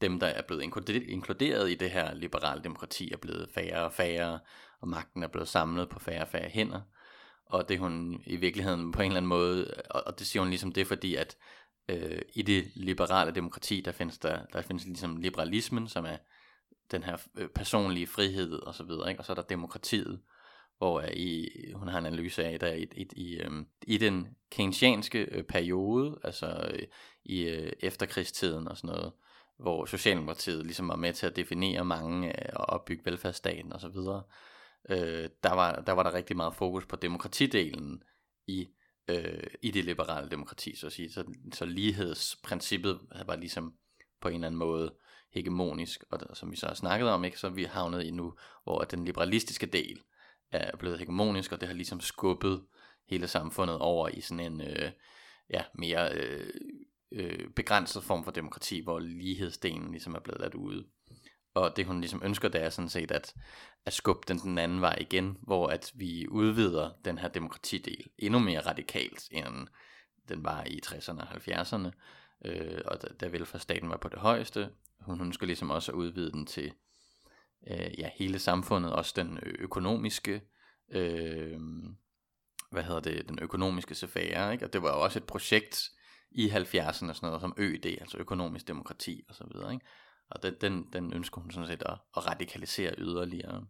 dem, 0.00 0.20
der 0.20 0.26
er 0.26 0.42
blevet 0.42 0.62
inkluderet 1.08 1.70
i 1.70 1.74
det 1.74 1.90
her 1.90 2.14
liberale 2.14 2.62
demokrati, 2.64 3.12
er 3.12 3.16
blevet 3.16 3.50
færre 3.54 3.84
og 3.84 3.92
færre, 3.92 4.38
og 4.80 4.88
magten 4.88 5.22
er 5.22 5.28
blevet 5.28 5.48
samlet 5.48 5.88
på 5.88 5.98
færre 5.98 6.22
og 6.22 6.28
færre 6.28 6.48
hænder 6.48 6.80
og 7.50 7.68
det 7.68 7.78
hun 7.78 8.22
i 8.26 8.36
virkeligheden 8.36 8.92
på 8.92 9.02
en 9.02 9.06
eller 9.06 9.16
anden 9.16 9.28
måde, 9.28 9.74
og, 9.90 10.02
og 10.06 10.18
det 10.18 10.26
siger 10.26 10.40
hun 10.40 10.48
ligesom 10.48 10.72
det, 10.72 10.86
fordi 10.86 11.14
at 11.14 11.36
øh, 11.88 12.22
i 12.34 12.42
det 12.42 12.70
liberale 12.74 13.34
demokrati, 13.34 13.80
der 13.80 13.92
findes 13.92 14.18
der, 14.18 14.44
der 14.52 14.62
findes 14.62 14.84
ligesom 14.84 15.16
liberalismen, 15.16 15.88
som 15.88 16.04
er 16.04 16.16
den 16.90 17.02
her 17.02 17.16
øh, 17.36 17.48
personlige 17.48 18.06
frihed 18.06 18.52
og 18.52 18.74
så 18.74 18.84
videre, 18.84 19.08
ikke? 19.10 19.20
og 19.20 19.24
så 19.24 19.32
er 19.32 19.34
der 19.34 19.42
demokratiet, 19.42 20.20
hvor 20.78 21.04
i, 21.12 21.48
hun 21.74 21.88
har 21.88 21.98
en 21.98 22.06
analyse 22.06 22.44
af, 22.44 22.60
der 22.60 22.72
i, 22.72 22.86
i, 22.96 23.06
i, 23.16 23.36
øh, 23.36 23.50
i 23.82 23.98
den 23.98 24.36
keynesianske 24.50 25.18
øh, 25.18 25.44
periode, 25.44 26.18
altså 26.24 26.70
øh, 26.72 26.82
i 27.24 27.42
øh, 27.42 27.72
efterkrigstiden 27.80 28.68
og 28.68 28.76
sådan 28.76 28.96
noget, 28.96 29.12
hvor 29.58 29.84
Socialdemokratiet 29.84 30.66
ligesom 30.66 30.88
var 30.88 30.96
med 30.96 31.12
til 31.12 31.26
at 31.26 31.36
definere 31.36 31.84
mange 31.84 32.28
øh, 32.28 32.52
og 32.54 32.66
opbygge 32.66 33.02
velfærdsstaten 33.04 33.72
og 33.72 33.80
så 33.80 33.88
videre, 33.88 34.22
øh, 34.88 35.28
der, 35.42 35.54
var, 35.54 35.80
der 35.80 35.92
var 35.92 36.02
der 36.02 36.14
rigtig 36.14 36.36
meget 36.36 36.54
fokus 36.54 36.86
på 36.86 36.96
demokratidelen 36.96 38.02
i, 38.46 38.68
øh, 39.08 39.46
i 39.62 39.70
det 39.70 39.84
liberale 39.84 40.30
demokrati, 40.30 40.76
så 40.76 40.86
at 40.86 40.92
sige. 40.92 41.12
Så, 41.12 41.24
så 41.52 41.64
lighedsprincippet 41.64 43.00
var 43.26 43.36
ligesom 43.36 43.74
på 44.20 44.28
en 44.28 44.34
eller 44.34 44.46
anden 44.46 44.58
måde 44.58 44.94
hegemonisk, 45.32 46.04
og 46.10 46.36
som 46.36 46.50
vi 46.50 46.56
så 46.56 46.66
har 46.66 46.74
snakket 46.74 47.08
om, 47.08 47.24
ikke, 47.24 47.38
så 47.38 47.46
er 47.46 47.50
vi 47.50 47.64
havnet 47.64 48.02
i 48.04 48.10
nu, 48.10 48.34
hvor 48.64 48.80
den 48.80 49.04
liberalistiske 49.04 49.66
del 49.66 50.00
er 50.52 50.76
blevet 50.76 50.98
hegemonisk, 50.98 51.52
og 51.52 51.60
det 51.60 51.68
har 51.68 51.74
ligesom 51.74 52.00
skubbet 52.00 52.64
hele 53.08 53.28
samfundet 53.28 53.78
over 53.78 54.08
i 54.08 54.20
sådan 54.20 54.52
en 54.52 54.60
øh, 54.60 54.90
ja, 55.50 55.62
mere 55.74 56.12
øh, 56.12 56.50
øh, 57.12 57.50
begrænset 57.56 58.02
form 58.02 58.24
for 58.24 58.30
demokrati, 58.30 58.80
hvor 58.80 58.98
lighedsdelen 58.98 59.90
ligesom 59.90 60.14
er 60.14 60.20
blevet 60.20 60.40
ladt 60.40 60.54
ude. 60.54 60.86
Og 61.54 61.76
det 61.76 61.86
hun 61.86 62.00
ligesom 62.00 62.22
ønsker, 62.24 62.48
det 62.48 62.62
er 62.62 62.70
sådan 62.70 62.88
set 62.88 63.10
at, 63.10 63.34
at 63.86 63.92
skubbe 63.92 64.24
den 64.28 64.38
den 64.38 64.58
anden 64.58 64.80
vej 64.80 64.96
igen, 65.00 65.36
hvor 65.42 65.66
at 65.68 65.92
vi 65.94 66.28
udvider 66.28 66.90
den 67.04 67.18
her 67.18 67.28
demokratidel 67.28 68.06
endnu 68.18 68.38
mere 68.38 68.60
radikalt, 68.60 69.28
end 69.30 69.68
den 70.28 70.44
var 70.44 70.64
i 70.64 70.80
60'erne 70.86 71.20
og 71.20 71.28
70'erne, 71.36 71.90
øh, 72.44 72.80
og 72.84 73.02
da, 73.02 73.08
da 73.20 73.26
velfærdsstaten 73.26 73.88
var 73.88 73.96
på 73.96 74.08
det 74.08 74.18
højeste. 74.18 74.70
Hun 75.00 75.20
ønsker 75.20 75.46
ligesom 75.46 75.70
også 75.70 75.92
at 75.92 75.96
udvide 75.96 76.32
den 76.32 76.46
til 76.46 76.72
øh, 77.66 77.98
ja, 77.98 78.10
hele 78.14 78.38
samfundet, 78.38 78.92
også 78.92 79.12
den 79.16 79.38
økonomiske, 79.42 80.42
øh, 80.92 81.60
hvad 82.70 82.82
hedder 82.82 83.00
det, 83.00 83.28
den 83.28 83.38
økonomiske 83.42 83.94
sfære, 83.94 84.52
ikke? 84.52 84.64
og 84.64 84.72
det 84.72 84.82
var 84.82 84.88
jo 84.88 85.02
også 85.02 85.18
et 85.18 85.26
projekt 85.26 85.90
i 86.30 86.48
70'erne, 86.48 86.92
sådan 86.92 87.16
noget 87.22 87.40
som 87.40 87.54
ØD, 87.56 87.86
altså 87.86 88.18
økonomisk 88.18 88.68
demokrati 88.68 89.22
og 89.28 89.34
så 89.34 89.44
videre, 89.52 89.72
ikke? 89.72 89.86
Og 90.30 90.42
den, 90.42 90.54
den, 90.60 90.86
den 90.92 91.12
ønsker 91.12 91.40
hun 91.40 91.50
sådan 91.50 91.66
set 91.66 91.82
at, 91.86 91.98
at 92.16 92.26
radikalisere 92.26 92.94
yderligere. 92.98 93.66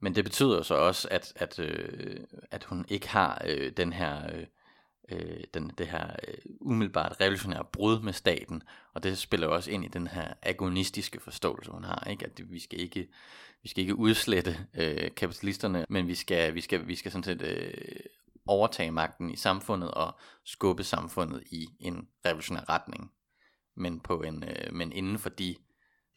Men 0.00 0.14
det 0.14 0.24
betyder 0.24 0.56
jo 0.56 0.62
så 0.62 0.74
også, 0.74 1.08
at, 1.10 1.32
at, 1.36 1.58
øh, 1.58 2.20
at 2.50 2.64
hun 2.64 2.84
ikke 2.88 3.08
har 3.08 3.42
øh, 3.46 3.72
den 3.76 3.92
her, 3.92 4.34
øh, 4.34 4.46
øh, 5.12 5.44
den, 5.54 5.72
det 5.78 5.86
her 5.86 6.06
øh, 6.28 6.34
umiddelbart 6.60 7.16
revolutionære 7.20 7.64
brud 7.72 8.00
med 8.00 8.12
staten, 8.12 8.62
og 8.94 9.02
det 9.02 9.18
spiller 9.18 9.46
jo 9.46 9.54
også 9.54 9.70
ind 9.70 9.84
i 9.84 9.88
den 9.88 10.06
her 10.06 10.32
agonistiske 10.42 11.20
forståelse, 11.20 11.70
hun 11.70 11.84
har, 11.84 12.06
ikke? 12.10 12.26
at 12.26 12.50
vi 12.50 12.58
skal 12.60 12.80
ikke, 12.80 13.08
vi 13.62 13.68
skal 13.68 13.80
ikke 13.80 13.96
udslette 13.96 14.66
øh, 14.74 15.10
kapitalisterne, 15.16 15.86
men 15.88 16.06
vi 16.06 16.14
skal, 16.14 16.54
vi 16.54 16.60
skal, 16.60 16.88
vi 16.88 16.94
skal 16.94 17.12
sådan 17.12 17.24
set 17.24 17.42
øh, 17.42 18.00
overtage 18.46 18.90
magten 18.90 19.30
i 19.30 19.36
samfundet 19.36 19.90
og 19.90 20.18
skubbe 20.44 20.84
samfundet 20.84 21.42
i 21.50 21.68
en 21.80 22.08
revolutionær 22.26 22.68
retning 22.68 23.12
men, 23.76 24.00
på 24.00 24.22
en, 24.22 24.44
øh, 24.44 24.74
men 24.74 24.92
inden 24.92 25.18
for 25.18 25.28
de 25.28 25.56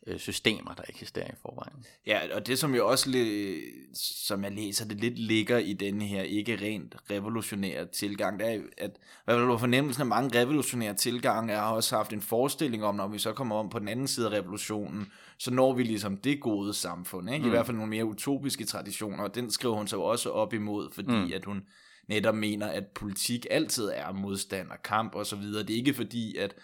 øh, 0.07 0.19
systemer, 0.19 0.73
der 0.73 0.83
eksisterer 0.89 1.27
i 1.27 1.35
forvejen. 1.41 1.85
Ja, 2.07 2.35
og 2.35 2.47
det 2.47 2.59
som 2.59 2.75
jo 2.75 2.87
også, 2.87 3.09
lidt, 3.09 3.97
som 3.97 4.43
jeg 4.43 4.51
læser, 4.51 4.85
det 4.87 4.99
lidt 4.99 5.19
ligger 5.19 5.57
i 5.57 5.73
denne 5.73 6.05
her 6.05 6.21
ikke 6.21 6.55
rent 6.55 6.95
revolutionære 7.11 7.85
tilgang, 7.85 8.39
det 8.39 8.53
er, 8.53 8.61
at 8.77 8.91
hvad 9.25 9.37
vil 9.37 9.45
du 9.45 9.57
fornemmelsen 9.57 10.01
af 10.01 10.07
mange 10.07 10.39
revolutionære 10.39 10.93
tilgange, 10.93 11.53
jeg 11.53 11.61
har 11.61 11.71
også 11.71 11.95
haft 11.95 12.13
en 12.13 12.21
forestilling 12.21 12.83
om, 12.83 12.95
når 12.95 13.07
vi 13.07 13.19
så 13.19 13.33
kommer 13.33 13.55
om 13.55 13.69
på 13.69 13.79
den 13.79 13.87
anden 13.87 14.07
side 14.07 14.27
af 14.27 14.39
revolutionen, 14.39 15.11
så 15.39 15.51
når 15.51 15.73
vi 15.73 15.83
ligesom 15.83 16.17
det 16.17 16.41
gode 16.41 16.73
samfund, 16.73 17.29
ikke? 17.29 17.43
i 17.43 17.45
mm. 17.45 17.49
hvert 17.49 17.65
fald 17.65 17.77
nogle 17.77 17.89
mere 17.89 18.05
utopiske 18.05 18.65
traditioner, 18.65 19.23
og 19.23 19.35
den 19.35 19.51
skriver 19.51 19.75
hun 19.75 19.87
så 19.87 19.99
også 19.99 20.29
op 20.29 20.53
imod, 20.53 20.89
fordi 20.93 21.25
mm. 21.25 21.31
at 21.33 21.45
hun 21.45 21.63
netop 22.09 22.35
mener, 22.35 22.67
at 22.67 22.83
politik 22.95 23.45
altid 23.51 23.89
er 23.93 24.11
modstand 24.11 24.69
og 24.69 24.83
kamp 24.83 25.15
og 25.15 25.25
så 25.25 25.35
videre. 25.35 25.63
Det 25.63 25.73
er 25.73 25.77
ikke 25.77 25.93
fordi, 25.93 26.37
at 26.37 26.55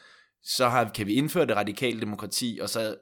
så 0.44 0.70
har, 0.70 0.90
kan 0.90 1.08
vi 1.08 1.14
indføre 1.14 1.46
det 1.46 1.56
radikale 1.56 2.02
demokrati, 2.02 2.60
og 2.62 2.70
så 2.70 2.96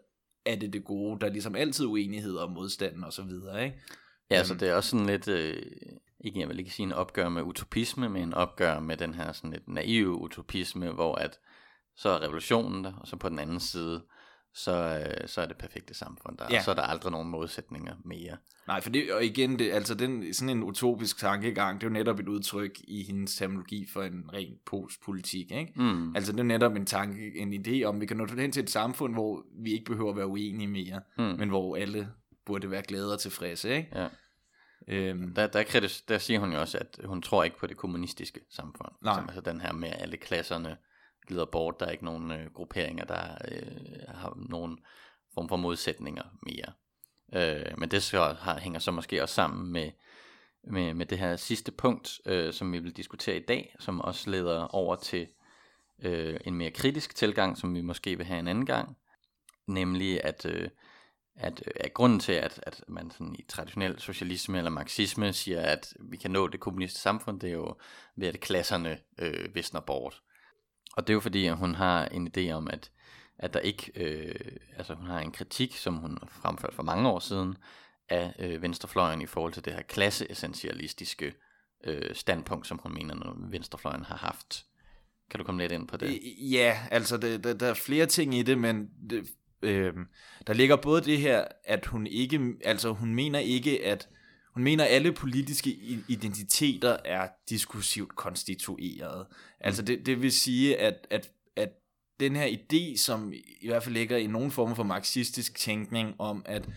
er 0.48 0.56
det 0.56 0.74
det 0.74 0.84
gode. 0.84 1.20
Der 1.20 1.28
er 1.28 1.32
ligesom 1.32 1.56
altid 1.56 1.86
uenighed 1.86 2.36
og 2.36 2.52
modstand 2.52 3.04
og 3.04 3.14
så 3.14 3.24
videre, 3.24 3.66
ikke? 3.66 3.82
Ja, 4.32 4.43
så 4.43 4.54
det 4.54 4.70
er 4.70 4.74
også 4.74 4.89
sådan 4.89 5.06
lidt, 5.06 5.28
øh, 5.28 5.64
ikke 6.20 6.39
jeg 6.39 6.50
vil 6.50 6.60
ikke 6.60 6.72
sige 6.72 6.84
en 6.84 6.93
opgør 6.93 7.30
med 7.30 7.43
utopisme, 7.43 8.10
men 8.10 8.24
en 8.24 8.34
opgør 8.34 8.80
med 8.80 8.98
den 8.98 9.14
her 9.14 9.32
sådan 9.32 9.52
lidt 9.52 9.68
naive 9.68 10.16
utopisme, 10.16 10.91
hvor 10.91 11.16
at 11.16 11.39
så 11.95 12.10
er 12.10 12.22
revolutionen 12.22 12.84
der, 12.84 12.93
og 12.93 13.08
så 13.08 13.16
på 13.16 13.30
den 13.30 13.39
anden 13.39 13.60
side, 13.60 14.02
så, 14.54 15.04
øh, 15.22 15.28
så 15.28 15.41
er 15.41 15.45
det 15.45 15.58
perfekte 15.58 15.93
samfund 15.93 16.38
der. 16.38 16.45
Ja. 16.50 16.58
Og 16.58 16.64
så 16.64 16.72
er 16.72 16.76
der 16.76 16.82
aldrig 16.82 17.12
nogen 17.12 17.30
modsætninger 17.30 17.95
mere. 18.06 18.38
Nej, 18.68 18.82
for 18.82 18.89
det, 18.89 19.14
og 19.14 19.26
igen, 19.26 19.60
det, 19.60 19.72
altså 19.72 19.95
den, 19.95 20.34
sådan 20.34 20.50
en 20.58 20.64
utopisk 20.64 21.18
tankegang, 21.18 21.82
det 21.82 21.88
er 21.88 21.89
jo 21.89 21.93
netop 21.93 22.20
et 22.20 22.28
udtryk 22.28 22.72
i 22.88 23.04
hendes 23.04 23.36
terminologi 23.36 23.88
for 23.93 24.04
en 24.04 24.30
ren 24.34 24.58
postpolitik, 24.66 25.52
ikke? 25.52 25.74
Mm. 25.76 26.16
Altså 26.16 26.32
det 26.32 26.39
er 26.39 26.43
netop 26.43 26.76
en 26.76 26.86
tanke, 26.86 27.32
en 27.39 27.54
idé 27.68 27.84
om, 27.84 28.02
vi 28.02 28.06
kan 28.06 28.18
nå 28.18 28.26
hen 28.38 28.52
til 28.52 28.64
et 28.64 28.70
samfund, 28.70 29.14
hvor 29.14 29.43
vi 29.64 29.72
ikke 29.74 29.86
behøver 29.86 30.10
at 30.10 30.18
være 30.18 30.28
uenige 30.28 30.68
mere, 30.68 31.02
Mm. 31.18 31.24
men 31.24 31.50
hvor 31.50 31.76
alle 31.76 32.10
burde 32.45 32.72
være 32.72 32.82
glade 32.88 33.14
og 33.14 33.20
tilfredse, 33.20 33.76
ikke? 33.76 33.89
Ja. 33.95 34.08
Øhm, 34.88 35.34
Der, 35.36 35.48
der, 35.48 35.64
kritis, 35.64 36.02
der 36.02 36.18
siger 36.18 36.39
hun 36.39 36.54
jo 36.54 36.60
også, 36.60 36.78
at 36.78 37.00
hun 37.06 37.22
tror 37.22 37.43
ikke 37.43 37.58
på 37.58 37.68
det 37.68 37.78
kommunistiske 37.78 38.39
samfund. 38.50 38.91
Nej. 39.02 39.16
Som, 39.16 39.24
altså 39.30 39.41
den 39.41 39.62
her 39.62 39.74
med, 39.74 39.89
alle 40.00 40.18
klasserne 40.18 40.78
glider 41.28 41.45
bort. 41.45 41.80
Der 41.80 41.86
er 41.86 41.91
ikke 41.91 42.05
nogen 42.05 42.32
øh, 42.32 42.53
grupperinger, 42.53 43.05
der 43.05 43.38
øh, 43.51 44.01
har 44.07 44.38
nogen 44.49 44.80
form 45.34 45.49
for 45.49 45.55
modsætninger 45.55 46.23
mere. 46.41 46.73
Øh, 47.34 47.80
men 47.80 47.91
det 47.91 48.03
så 48.03 48.36
har, 48.39 48.59
hænger 48.59 48.80
så 48.80 48.91
måske 48.91 49.21
også 49.23 49.36
sammen 49.36 49.71
med, 49.71 49.91
med, 50.63 50.93
med 50.93 51.05
det 51.05 51.19
her 51.19 51.36
sidste 51.36 51.71
punkt, 51.71 52.21
øh, 52.25 52.53
som 52.53 52.73
vi 52.73 52.80
vil 52.80 52.97
diskutere 52.97 53.38
i 53.38 53.45
dag, 53.45 53.75
som 53.80 54.01
også 54.01 54.30
leder 54.30 54.75
over 54.75 54.95
til 54.95 55.28
øh, 56.01 56.39
en 56.45 56.55
mere 56.55 56.71
kritisk 56.71 57.15
tilgang, 57.15 57.57
som 57.57 57.75
vi 57.75 57.82
måske 57.82 58.17
vil 58.17 58.25
have 58.25 58.39
en 58.39 58.47
anden 58.47 58.65
gang. 58.65 58.97
Nemlig 59.67 60.23
at... 60.23 60.45
Øh, 60.45 60.69
at, 61.38 61.63
øh, 61.67 61.73
at 61.75 61.93
grunden 61.93 62.19
til, 62.19 62.34
at, 62.34 62.59
at 62.63 62.84
man 62.88 63.11
sådan 63.11 63.36
i 63.39 63.45
traditionel 63.47 63.99
socialisme 63.99 64.57
eller 64.57 64.71
marxisme 64.71 65.34
siger, 65.34 65.61
at 65.61 65.93
vi 65.99 66.17
kan 66.17 66.32
nå 66.32 66.47
det 66.47 66.59
kommunistiske 66.59 67.01
samfund, 67.01 67.39
det 67.39 67.49
er 67.49 67.53
jo 67.53 67.75
ved, 68.15 68.28
at 68.28 68.39
klasserne 68.39 68.99
øh, 69.17 69.55
visner 69.55 69.80
bort. 69.80 70.21
Og 70.98 71.08
det 71.08 71.10
er 71.10 71.16
jo 71.16 71.20
fordi, 71.20 71.45
at 71.45 71.58
hun 71.58 71.76
har 71.76 72.06
en 72.06 72.32
idé 72.38 72.52
om, 72.52 72.68
at, 72.72 72.91
at 73.39 73.54
der 73.54 73.60
ikke, 73.60 73.91
øh, 73.95 74.58
altså 74.78 74.93
hun 74.93 75.08
har 75.08 75.20
en 75.20 75.32
kritik, 75.32 75.76
som 75.76 75.95
hun 75.95 76.18
fremførte 76.28 76.76
for 76.76 76.84
mange 76.84 77.10
år 77.10 77.20
siden, 77.20 77.58
af 78.10 78.34
øh, 78.39 78.62
venstrefløjen 78.62 79.22
i 79.22 79.26
forhold 79.26 79.54
til 79.54 79.66
det 79.66 79.74
her 79.74 79.82
klasseessentialistiske 79.82 81.34
øh, 81.84 82.16
standpunkt, 82.16 82.68
som 82.68 82.80
hun 82.84 82.93
mener, 82.93 83.16
at 83.16 83.52
venstrefløjen 83.52 84.06
har 84.06 84.18
haft. 84.18 84.66
Kan 85.32 85.38
du 85.38 85.43
komme 85.43 85.62
lidt 85.62 85.72
ind 85.72 85.88
på 85.88 85.98
det? 85.98 86.20
Ja, 86.52 86.80
altså 86.91 87.18
det, 87.18 87.43
der, 87.43 87.54
der 87.54 87.68
er 87.68 87.74
flere 87.74 88.06
ting 88.06 88.36
i 88.36 88.43
det, 88.43 88.58
men 88.58 88.89
det, 89.10 89.30
øh, 89.62 89.93
der 90.48 90.54
ligger 90.54 90.76
både 90.76 91.02
det 91.02 91.18
her, 91.18 91.45
at 91.64 91.86
hun 91.86 92.08
ikke, 92.08 92.54
altså 92.64 92.89
hun 92.89 93.16
mener 93.16 93.39
ikke, 93.39 93.86
at 93.86 94.10
hun 94.58 94.64
mener, 94.64 94.84
at 94.84 94.89
alle 94.89 95.12
politiske 95.12 95.70
identiteter 96.08 96.97
er 97.05 97.28
diskursivt 97.49 98.16
konstitueret. 98.16 99.26
Altså 99.60 99.82
det, 99.82 100.05
det 100.05 100.22
vil 100.22 100.32
sige, 100.32 100.78
at, 100.78 101.08
at, 101.10 101.32
at 101.55 101.70
den 102.20 102.36
her 102.36 102.47
idé, 102.47 102.97
som 102.97 103.34
i 103.62 103.68
hvert 103.68 103.84
fald 103.84 103.93
ligger 103.93 104.18
i 104.18 104.28
nogen 104.28 104.51
form 104.51 104.76
for 104.76 104.84
marxistisk 104.84 105.55
tænkning 105.55 106.16
om, 106.20 106.41
at 106.45 106.70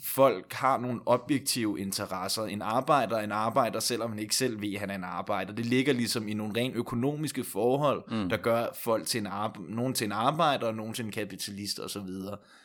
folk 0.00 0.52
har 0.52 0.78
nogle 0.78 1.00
objektive 1.06 1.80
interesser. 1.80 2.42
En 2.42 2.62
arbejder 2.62 3.16
er 3.16 3.24
en 3.24 3.32
arbejder, 3.32 3.80
selvom 3.80 4.10
man 4.10 4.18
ikke 4.18 4.36
selv 4.36 4.60
ved, 4.60 4.74
at 4.74 4.80
han 4.80 4.90
er 4.90 4.94
en 4.94 5.04
arbejder. 5.04 5.52
Det 5.52 5.66
ligger 5.66 5.92
ligesom 5.92 6.28
i 6.28 6.34
nogle 6.34 6.60
rent 6.60 6.76
økonomiske 6.76 7.44
forhold, 7.44 8.02
mm. 8.10 8.28
der 8.28 8.36
gør 8.36 8.66
folk 8.82 9.06
til 9.06 9.20
en 9.20 9.26
arbe- 9.26 9.74
nogen 9.74 9.94
til 9.94 10.04
en 10.04 10.12
arbejder, 10.12 10.66
og 10.66 10.74
nogen 10.74 10.94
til 10.94 11.04
en 11.04 11.10
kapitalist 11.10 11.80
osv. 11.80 12.08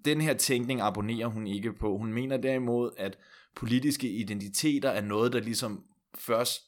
Den 0.05 0.21
her 0.21 0.33
tænkning 0.33 0.81
abonnerer 0.81 1.27
hun 1.27 1.47
ikke 1.47 1.73
på. 1.73 1.97
Hun 1.97 2.13
mener 2.13 2.37
derimod, 2.37 2.91
at 2.97 3.17
politiske 3.55 4.09
identiteter 4.09 4.89
er 4.89 5.01
noget, 5.01 5.33
der 5.33 5.39
ligesom 5.39 5.83
først 6.15 6.61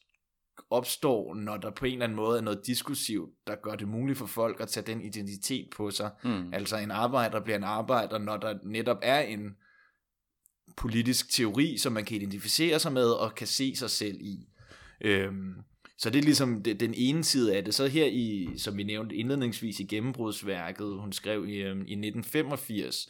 opstår, 0.69 1.35
når 1.35 1.57
der 1.57 1.71
på 1.71 1.85
en 1.85 1.91
eller 1.93 2.03
anden 2.03 2.15
måde 2.15 2.37
er 2.37 2.41
noget 2.41 2.61
diskursivt, 2.65 3.29
der 3.47 3.55
gør 3.55 3.75
det 3.75 3.87
muligt 3.87 4.17
for 4.17 4.25
folk 4.25 4.59
at 4.59 4.67
tage 4.67 4.85
den 4.85 5.01
identitet 5.01 5.69
på 5.75 5.91
sig. 5.91 6.11
Mm. 6.23 6.53
Altså 6.53 6.77
en 6.77 6.91
arbejder 6.91 7.39
bliver 7.39 7.57
en 7.57 7.63
arbejder, 7.63 8.17
når 8.17 8.37
der 8.37 8.57
netop 8.63 8.97
er 9.01 9.19
en 9.19 9.55
politisk 10.77 11.31
teori, 11.31 11.77
som 11.77 11.93
man 11.93 12.05
kan 12.05 12.17
identificere 12.17 12.79
sig 12.79 12.93
med 12.93 13.09
og 13.09 13.35
kan 13.35 13.47
se 13.47 13.75
sig 13.75 13.89
selv 13.89 14.17
i. 14.21 14.47
Øhm, 15.01 15.53
så 15.97 16.09
det 16.09 16.19
er 16.19 16.23
ligesom 16.23 16.63
det, 16.63 16.79
den 16.79 16.93
ene 16.97 17.23
side 17.23 17.55
af 17.55 17.65
det. 17.65 17.73
Så 17.73 17.87
her 17.87 18.05
i, 18.05 18.49
som 18.57 18.77
vi 18.77 18.83
nævnte 18.83 19.15
indledningsvis 19.15 19.79
i 19.79 19.83
gennembrudsværket, 19.83 20.99
hun 20.99 21.13
skrev 21.13 21.45
i, 21.47 21.55
øhm, 21.55 21.79
i 21.79 21.95
1985, 21.95 23.09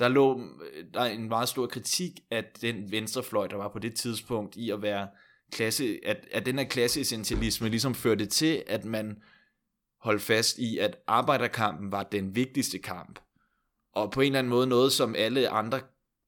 der 0.00 0.08
lå 0.08 0.40
øh, 0.40 0.84
der 0.94 1.00
er 1.00 1.10
en 1.10 1.28
meget 1.28 1.48
stor 1.48 1.66
kritik 1.66 2.20
af 2.30 2.44
den 2.60 2.92
venstrefløj, 2.92 3.46
der 3.46 3.56
var 3.56 3.68
på 3.68 3.78
det 3.78 3.94
tidspunkt, 3.94 4.56
i 4.56 4.70
at 4.70 4.82
være 4.82 5.08
klasse, 5.52 5.98
at, 6.04 6.26
at 6.32 6.46
den 6.46 6.58
her 6.58 6.64
klasseessentialisme 6.64 7.68
ligesom 7.68 7.94
førte 7.94 8.26
til, 8.26 8.62
at 8.66 8.84
man 8.84 9.22
holdt 10.00 10.22
fast 10.22 10.58
i, 10.58 10.78
at 10.78 10.96
arbejderkampen 11.06 11.92
var 11.92 12.02
den 12.02 12.36
vigtigste 12.36 12.78
kamp. 12.78 13.18
Og 13.92 14.12
på 14.12 14.20
en 14.20 14.26
eller 14.26 14.38
anden 14.38 14.50
måde 14.50 14.66
noget, 14.66 14.92
som 14.92 15.14
alle 15.18 15.48
andre 15.48 15.80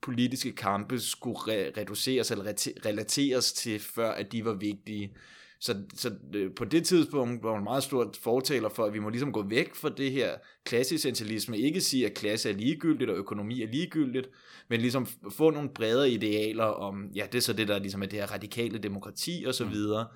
politiske 0.03 0.53
kampe 0.53 1.01
skulle 1.01 1.39
re- 1.39 1.81
reduceres 1.81 2.31
eller 2.31 2.45
re- 2.45 2.87
relateres 2.87 3.53
til, 3.53 3.81
før 3.81 4.11
at 4.11 4.33
de 4.33 4.45
var 4.45 4.55
vigtige. 4.55 5.17
Så, 5.61 5.77
så 5.95 6.13
øh, 6.35 6.51
på 6.57 6.65
det 6.65 6.87
tidspunkt 6.87 7.43
var 7.43 7.55
man 7.55 7.65
meget 7.65 7.83
stort 7.83 8.17
fortaler 8.17 8.69
for, 8.69 8.85
at 8.85 8.95
vi 8.95 8.99
må 8.99 9.09
ligesom 9.09 9.33
gå 9.33 9.43
væk 9.43 9.75
fra 9.75 9.89
det 9.89 10.13
her 10.13 10.31
klasseessentialisme. 10.65 11.59
Ikke 11.59 11.81
sige, 11.81 12.07
at 12.07 12.15
klasse 12.15 12.51
er 12.51 12.55
ligegyldigt, 12.55 13.11
og 13.11 13.17
økonomi 13.17 13.63
er 13.63 13.67
ligegyldigt, 13.67 14.29
men 14.69 14.81
ligesom 14.81 15.07
få 15.31 15.51
nogle 15.51 15.69
bredere 15.75 16.11
idealer 16.11 16.65
om, 16.65 17.11
ja, 17.15 17.27
det 17.33 17.39
er 17.39 17.43
så 17.43 17.53
det, 17.53 17.69
der 17.69 17.79
ligesom 17.79 18.03
er 18.03 18.07
det 18.07 18.19
her 18.19 18.33
radikale 18.33 18.79
demokrati 18.79 19.45
og 19.47 19.55
så 19.55 19.65
videre, 19.65 20.07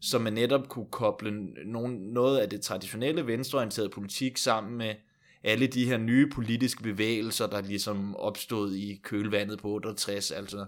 så 0.00 0.18
man 0.18 0.32
netop 0.32 0.68
kunne 0.68 0.90
koble 0.90 1.32
nogen, 1.66 1.94
noget 1.94 2.38
af 2.38 2.50
det 2.50 2.60
traditionelle 2.60 3.26
venstreorienterede 3.26 3.90
politik 3.90 4.36
sammen 4.36 4.78
med 4.78 4.94
alle 5.44 5.66
de 5.66 5.84
her 5.84 5.98
nye 5.98 6.30
politiske 6.30 6.82
bevægelser, 6.82 7.46
der 7.46 7.60
ligesom 7.60 8.16
opstod 8.16 8.74
i 8.74 9.00
kølvandet 9.02 9.58
på 9.58 9.68
68, 9.68 10.30
altså 10.30 10.66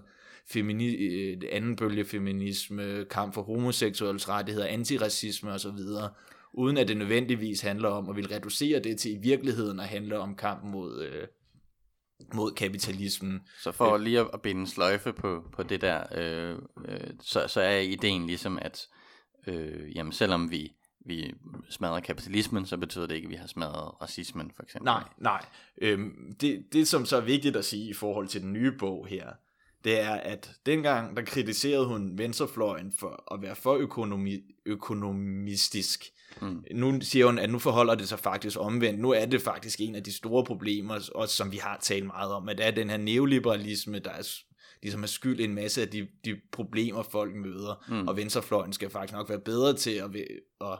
femini, 0.49 0.95
øh, 0.95 1.41
anden 1.51 1.75
bølge 1.75 2.05
feminisme, 2.05 3.05
kamp 3.09 3.33
for 3.33 3.41
homoseksuelles 3.41 4.29
rettigheder, 4.29 4.67
antiracisme 4.67 5.51
osv., 5.51 5.77
uden 6.53 6.77
at 6.77 6.87
det 6.87 6.97
nødvendigvis 6.97 7.61
handler 7.61 7.89
om 7.89 8.09
at 8.09 8.15
vil 8.15 8.27
reducere 8.27 8.79
det 8.79 8.99
til 8.99 9.11
i 9.11 9.17
virkeligheden 9.17 9.79
at 9.79 9.87
handle 9.87 10.19
om 10.19 10.35
kampen 10.35 10.71
mod, 10.71 11.03
øh, 11.03 11.27
mod 12.33 12.51
kapitalismen. 12.51 13.41
Så 13.63 13.71
for 13.71 13.97
lige 13.97 14.19
at, 14.19 14.41
binde 14.41 14.67
sløjfe 14.67 15.13
på, 15.13 15.43
på 15.53 15.63
det 15.63 15.81
der, 15.81 16.03
øh, 16.15 16.57
øh, 16.87 17.09
så, 17.21 17.47
så 17.47 17.61
er 17.61 17.79
ideen 17.79 18.27
ligesom, 18.27 18.59
at 18.61 18.87
øh, 19.47 19.95
jamen, 19.95 20.13
selvom 20.13 20.51
vi, 20.51 20.75
vi 21.05 21.33
smadrer 21.69 21.99
kapitalismen, 21.99 22.65
så 22.65 22.77
betyder 22.77 23.07
det 23.07 23.15
ikke, 23.15 23.25
at 23.25 23.31
vi 23.31 23.35
har 23.35 23.47
smadret 23.47 24.01
racismen, 24.01 24.51
for 24.55 24.63
eksempel. 24.63 24.85
Nej, 24.85 25.03
nej. 25.17 25.45
Øhm, 25.81 26.35
det, 26.41 26.65
det, 26.73 26.87
som 26.87 27.05
så 27.05 27.17
er 27.17 27.21
vigtigt 27.21 27.55
at 27.55 27.65
sige 27.65 27.89
i 27.89 27.93
forhold 27.93 28.27
til 28.27 28.41
den 28.41 28.53
nye 28.53 28.71
bog 28.71 29.07
her, 29.07 29.29
det 29.85 29.99
er, 29.99 30.11
at 30.11 30.51
dengang, 30.65 31.17
der 31.17 31.23
kritiserede 31.23 31.85
hun 31.85 32.17
venstrefløjen 32.17 32.93
for 32.99 33.33
at 33.33 33.41
være 33.41 33.55
for 33.55 33.75
økonomi, 33.75 34.41
økonomistisk. 34.65 36.05
Mm. 36.41 36.63
Nu 36.71 37.01
siger 37.01 37.25
hun, 37.25 37.39
at 37.39 37.49
nu 37.49 37.59
forholder 37.59 37.95
det 37.95 38.09
sig 38.09 38.19
faktisk 38.19 38.57
omvendt. 38.59 38.99
Nu 38.99 39.11
er 39.11 39.25
det 39.25 39.41
faktisk 39.41 39.81
en 39.81 39.95
af 39.95 40.03
de 40.03 40.13
store 40.13 40.43
problemer, 40.43 41.09
også 41.15 41.35
som 41.35 41.51
vi 41.51 41.57
har 41.57 41.79
talt 41.81 42.05
meget 42.05 42.31
om, 42.31 42.49
at 42.49 42.57
det 42.57 42.65
er 42.65 42.71
den 42.71 42.89
her 42.89 42.97
neoliberalisme, 42.97 43.99
der 43.99 44.11
er 44.11 44.41
ligesom 44.81 45.03
er 45.03 45.07
skyld 45.07 45.39
i 45.39 45.43
en 45.43 45.55
masse 45.55 45.81
af 45.81 45.87
de, 45.87 46.07
de 46.25 46.41
problemer, 46.51 47.03
folk 47.03 47.35
møder. 47.35 47.83
Mm. 47.89 48.07
Og 48.07 48.17
venstrefløjen 48.17 48.73
skal 48.73 48.89
faktisk 48.89 49.13
nok 49.13 49.29
være 49.29 49.39
bedre 49.39 49.73
til 49.73 49.91
at, 49.91 50.09
at 50.61 50.79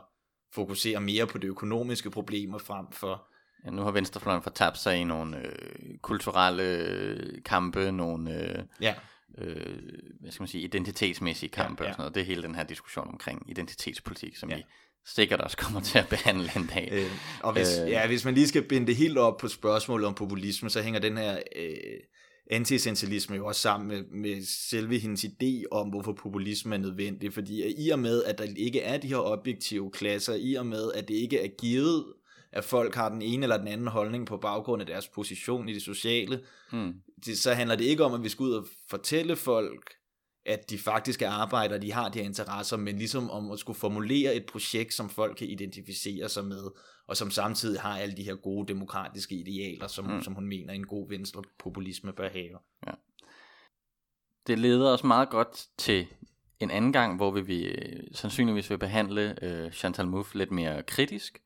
fokusere 0.54 1.00
mere 1.00 1.26
på 1.26 1.38
de 1.38 1.46
økonomiske 1.46 2.10
problemer 2.10 2.58
frem 2.58 2.86
for 2.92 3.28
Ja, 3.66 3.70
nu 3.70 3.82
har 3.82 3.90
Venstrefløjen 3.90 4.42
fortabt 4.42 4.78
sig 4.78 4.96
i 4.98 5.04
nogle 5.04 5.36
øh, 5.38 5.98
kulturelle 6.02 6.62
øh, 6.62 7.42
kampe, 7.44 7.92
nogle 7.92 8.42
øh, 8.42 8.58
ja, 8.80 8.94
øh, 9.38 9.78
hvad 10.20 10.32
skal 10.32 10.42
man 10.42 10.48
sige, 10.48 10.64
identitetsmæssige 10.64 11.50
kampe 11.50 11.82
Ja, 11.82 11.86
ja. 11.86 11.90
og 11.90 11.94
sådan 11.94 12.02
noget. 12.02 12.14
Det 12.14 12.20
er 12.20 12.24
hele 12.24 12.42
den 12.42 12.54
her 12.54 12.62
diskussion 12.64 13.08
omkring 13.08 13.50
identitetspolitik, 13.50 14.36
som 14.36 14.50
Ja. 14.50 14.56
vi 14.56 14.62
sikkert 15.06 15.40
også 15.40 15.56
kommer 15.56 15.80
til 15.80 15.98
at 15.98 16.08
behandle 16.08 16.50
en 16.56 16.70
dag. 16.74 16.88
Øh, 16.92 17.10
og 17.42 17.52
hvis, 17.52 17.78
Øh. 17.84 17.90
ja, 17.90 18.06
hvis 18.06 18.24
man 18.24 18.34
lige 18.34 18.48
skal 18.48 18.62
binde 18.62 18.86
det 18.86 18.96
helt 18.96 19.18
op 19.18 19.36
på 19.36 19.48
spørgsmålet 19.48 20.06
om 20.06 20.14
populisme, 20.14 20.70
så 20.70 20.82
hænger 20.82 21.00
den 21.00 21.16
her 21.16 21.38
øh, 21.56 21.76
antiessentialisme 22.50 23.36
jo 23.36 23.46
også 23.46 23.60
sammen 23.60 23.88
med, 23.88 24.04
med 24.04 24.42
selve 24.70 24.98
hendes 24.98 25.24
idé 25.24 25.62
om, 25.70 25.88
hvorfor 25.88 26.12
populisme 26.12 26.74
er 26.74 26.78
nødvendig. 26.78 27.32
Fordi 27.32 27.84
i 27.86 27.90
og 27.90 27.98
med, 27.98 28.24
at 28.24 28.38
der 28.38 28.44
ikke 28.56 28.80
er 28.80 28.98
de 28.98 29.08
her 29.08 29.16
objektive 29.16 29.90
klasser, 29.90 30.34
i 30.34 30.54
og 30.54 30.66
med, 30.66 30.92
at 30.94 31.08
det 31.08 31.14
ikke 31.14 31.40
er 31.40 31.48
givet, 31.60 32.04
at 32.56 32.64
folk 32.64 32.94
har 32.94 33.08
den 33.08 33.22
ene 33.22 33.42
eller 33.42 33.56
den 33.56 33.68
anden 33.68 33.86
holdning 33.86 34.26
på 34.26 34.36
baggrund 34.36 34.82
af 34.82 34.86
deres 34.86 35.08
position 35.08 35.68
i 35.68 35.74
det 35.74 35.82
sociale, 35.82 36.40
Mm. 36.72 36.94
det, 37.24 37.38
så 37.38 37.54
handler 37.54 37.76
det 37.76 37.84
ikke 37.84 38.04
om, 38.04 38.14
at 38.14 38.22
vi 38.22 38.28
skal 38.28 38.42
ud 38.42 38.52
og 38.52 38.66
fortælle 38.90 39.36
folk, 39.36 39.94
at 40.46 40.70
de 40.70 40.78
faktisk 40.78 41.22
er 41.22 41.30
arbejdere, 41.30 41.80
de 41.80 41.92
har 41.92 42.08
de 42.08 42.18
her 42.18 42.26
interesser, 42.26 42.76
men 42.76 42.98
ligesom 42.98 43.30
om 43.30 43.50
at 43.50 43.58
skulle 43.58 43.78
formulere 43.78 44.34
et 44.34 44.46
projekt, 44.46 44.94
som 44.94 45.10
folk 45.10 45.36
kan 45.36 45.46
identificere 45.46 46.28
sig 46.28 46.44
med, 46.44 46.62
og 47.06 47.16
som 47.16 47.30
samtidig 47.30 47.80
har 47.80 47.98
alle 47.98 48.16
de 48.16 48.22
her 48.22 48.34
gode 48.34 48.68
demokratiske 48.68 49.34
idealer, 49.34 49.86
som, 49.86 50.04
mm. 50.04 50.22
som 50.22 50.34
hun 50.34 50.46
mener 50.46 50.72
en 50.72 50.86
god 50.86 51.08
venstre 51.08 51.42
populisme 51.58 52.12
bør 52.12 52.28
have. 52.28 52.58
Det 54.46 54.58
leder 54.58 54.92
os 54.92 55.04
meget 55.04 55.30
godt 55.30 55.66
til 55.78 56.06
en 56.60 56.70
anden 56.70 56.92
gang, 56.92 57.16
hvor 57.16 57.30
vi, 57.30 57.40
vi 57.40 57.64
øh, 57.64 58.02
sandsynligvis 58.12 58.70
vil 58.70 58.78
behandle 58.78 59.44
øh, 59.44 59.72
Chantal 59.72 60.06
Mouffe 60.06 60.38
lidt 60.38 60.50
mere 60.50 60.82
kritisk. 60.82 61.38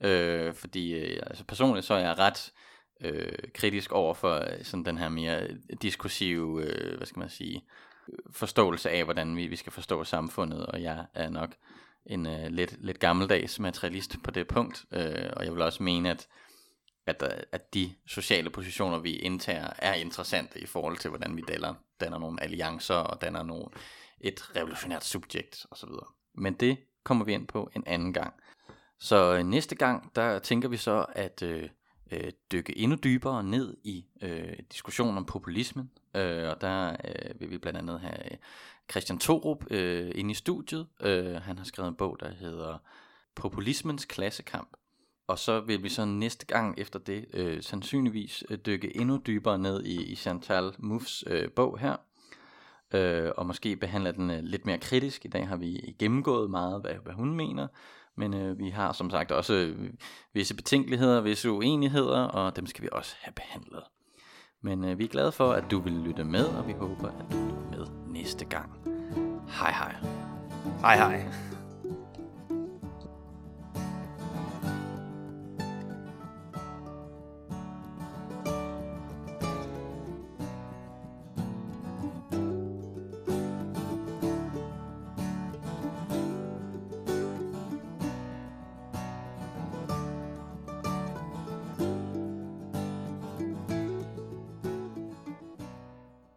Øh, 0.00 0.54
fordi 0.54 0.92
øh, 0.92 1.22
altså 1.26 1.44
personligt 1.44 1.86
så 1.86 1.94
er 1.94 1.98
jeg 1.98 2.18
ret 2.18 2.52
øh, 3.00 3.32
kritisk 3.54 3.92
over 3.92 4.14
for 4.14 4.34
øh, 4.34 4.64
sådan 4.64 4.84
den 4.84 4.98
her 4.98 5.08
mere 5.08 5.42
øh, 5.42 5.56
diskursive, 5.82 6.64
øh, 6.64 6.96
hvad 6.96 7.06
skal 7.06 7.20
man 7.20 7.28
sige, 7.28 7.64
øh, 8.08 8.18
forståelse 8.30 8.90
af, 8.90 9.04
hvordan 9.04 9.36
vi, 9.36 9.46
vi 9.46 9.56
skal 9.56 9.72
forstå 9.72 10.04
samfundet, 10.04 10.66
og 10.66 10.82
jeg 10.82 11.06
er 11.14 11.30
nok 11.30 11.54
en 12.06 12.26
øh, 12.26 12.46
lidt, 12.46 12.84
lidt 12.84 12.98
gammeldags 12.98 13.60
materialist 13.60 14.16
på 14.24 14.30
det 14.30 14.48
punkt, 14.48 14.84
øh, 14.92 15.30
og 15.36 15.44
jeg 15.44 15.52
vil 15.52 15.62
også 15.62 15.82
mene, 15.82 16.10
at, 16.10 16.28
at, 17.06 17.22
at 17.52 17.74
de 17.74 17.94
sociale 18.06 18.50
positioner, 18.50 18.98
vi 18.98 19.16
indtager, 19.16 19.70
er 19.78 19.94
interessante 19.94 20.60
i 20.60 20.66
forhold 20.66 20.96
til, 20.96 21.08
hvordan 21.08 21.36
vi 21.36 21.42
danner, 21.48 21.74
danner 22.00 22.18
nogle 22.18 22.42
alliancer 22.42 22.94
og 22.94 23.20
danner 23.20 23.42
nogle, 23.42 23.66
et 24.20 24.56
revolutionært 24.56 25.04
subjekt 25.04 25.66
osv. 25.70 25.90
Men 26.34 26.54
det 26.54 26.78
kommer 27.04 27.24
vi 27.24 27.32
ind 27.32 27.46
på 27.46 27.70
en 27.76 27.82
anden 27.86 28.12
gang. 28.12 28.34
Så 29.00 29.36
øh, 29.36 29.44
næste 29.44 29.74
gang, 29.74 30.16
der 30.16 30.38
tænker 30.38 30.68
vi 30.68 30.76
så 30.76 31.06
at 31.12 31.42
øh, 31.42 31.68
øh, 32.10 32.32
dykke 32.52 32.78
endnu 32.78 32.96
dybere 33.04 33.44
ned 33.44 33.76
i 33.84 34.06
øh, 34.22 34.58
diskussionen 34.72 35.16
om 35.16 35.24
populismen. 35.24 35.90
Øh, 36.14 36.48
og 36.48 36.60
der 36.60 36.90
øh, 36.90 37.40
vil 37.40 37.50
vi 37.50 37.58
blandt 37.58 37.78
andet 37.78 38.00
have 38.00 38.32
øh, 38.32 38.38
Christian 38.90 39.18
Torup 39.18 39.64
øh, 39.70 40.12
inde 40.14 40.30
i 40.30 40.34
studiet. 40.34 40.86
Øh, 41.00 41.34
han 41.34 41.58
har 41.58 41.64
skrevet 41.64 41.88
en 41.88 41.94
bog, 41.94 42.16
der 42.20 42.30
hedder 42.30 42.78
Populismens 43.34 44.04
klassekamp. 44.04 44.68
Og 45.26 45.38
så 45.38 45.60
vil 45.60 45.82
vi 45.82 45.88
så 45.88 46.04
næste 46.04 46.46
gang 46.46 46.78
efter 46.78 46.98
det 46.98 47.26
øh, 47.32 47.62
sandsynligvis 47.62 48.44
øh, 48.50 48.58
dykke 48.58 48.96
endnu 48.96 49.20
dybere 49.26 49.58
ned 49.58 49.84
i, 49.84 50.12
i 50.12 50.14
Chantal 50.14 50.72
Mouffes 50.78 51.24
øh, 51.26 51.50
bog 51.50 51.78
her. 51.78 51.96
Øh, 52.94 53.30
og 53.36 53.46
måske 53.46 53.76
behandle 53.76 54.12
den 54.12 54.30
øh, 54.30 54.42
lidt 54.42 54.66
mere 54.66 54.78
kritisk. 54.78 55.24
I 55.24 55.28
dag 55.28 55.48
har 55.48 55.56
vi 55.56 55.94
gennemgået 55.98 56.50
meget, 56.50 56.80
hvad, 56.80 56.94
hvad 56.94 57.12
hun 57.12 57.34
mener. 57.34 57.68
Men 58.18 58.34
øh, 58.34 58.58
vi 58.58 58.68
har 58.68 58.92
som 58.92 59.10
sagt 59.10 59.32
også 59.32 59.54
øh, 59.54 59.90
visse 60.34 60.56
betænkeligheder, 60.56 61.20
visse 61.20 61.50
uenigheder, 61.50 62.20
og 62.20 62.56
dem 62.56 62.66
skal 62.66 62.82
vi 62.82 62.88
også 62.92 63.16
have 63.20 63.32
behandlet. 63.32 63.82
Men 64.62 64.84
øh, 64.84 64.98
vi 64.98 65.04
er 65.04 65.08
glade 65.08 65.32
for, 65.32 65.52
at 65.52 65.64
du 65.70 65.80
vil 65.80 65.92
lytte 65.92 66.24
med, 66.24 66.44
og 66.44 66.66
vi 66.66 66.72
håber, 66.72 67.08
at 67.08 67.32
du 67.32 67.36
lytter 67.36 67.78
med 67.78 67.86
næste 68.08 68.44
gang. 68.44 68.70
Hej 69.48 69.70
hej. 69.72 69.94
Hej 70.80 70.96
hej. 70.96 71.57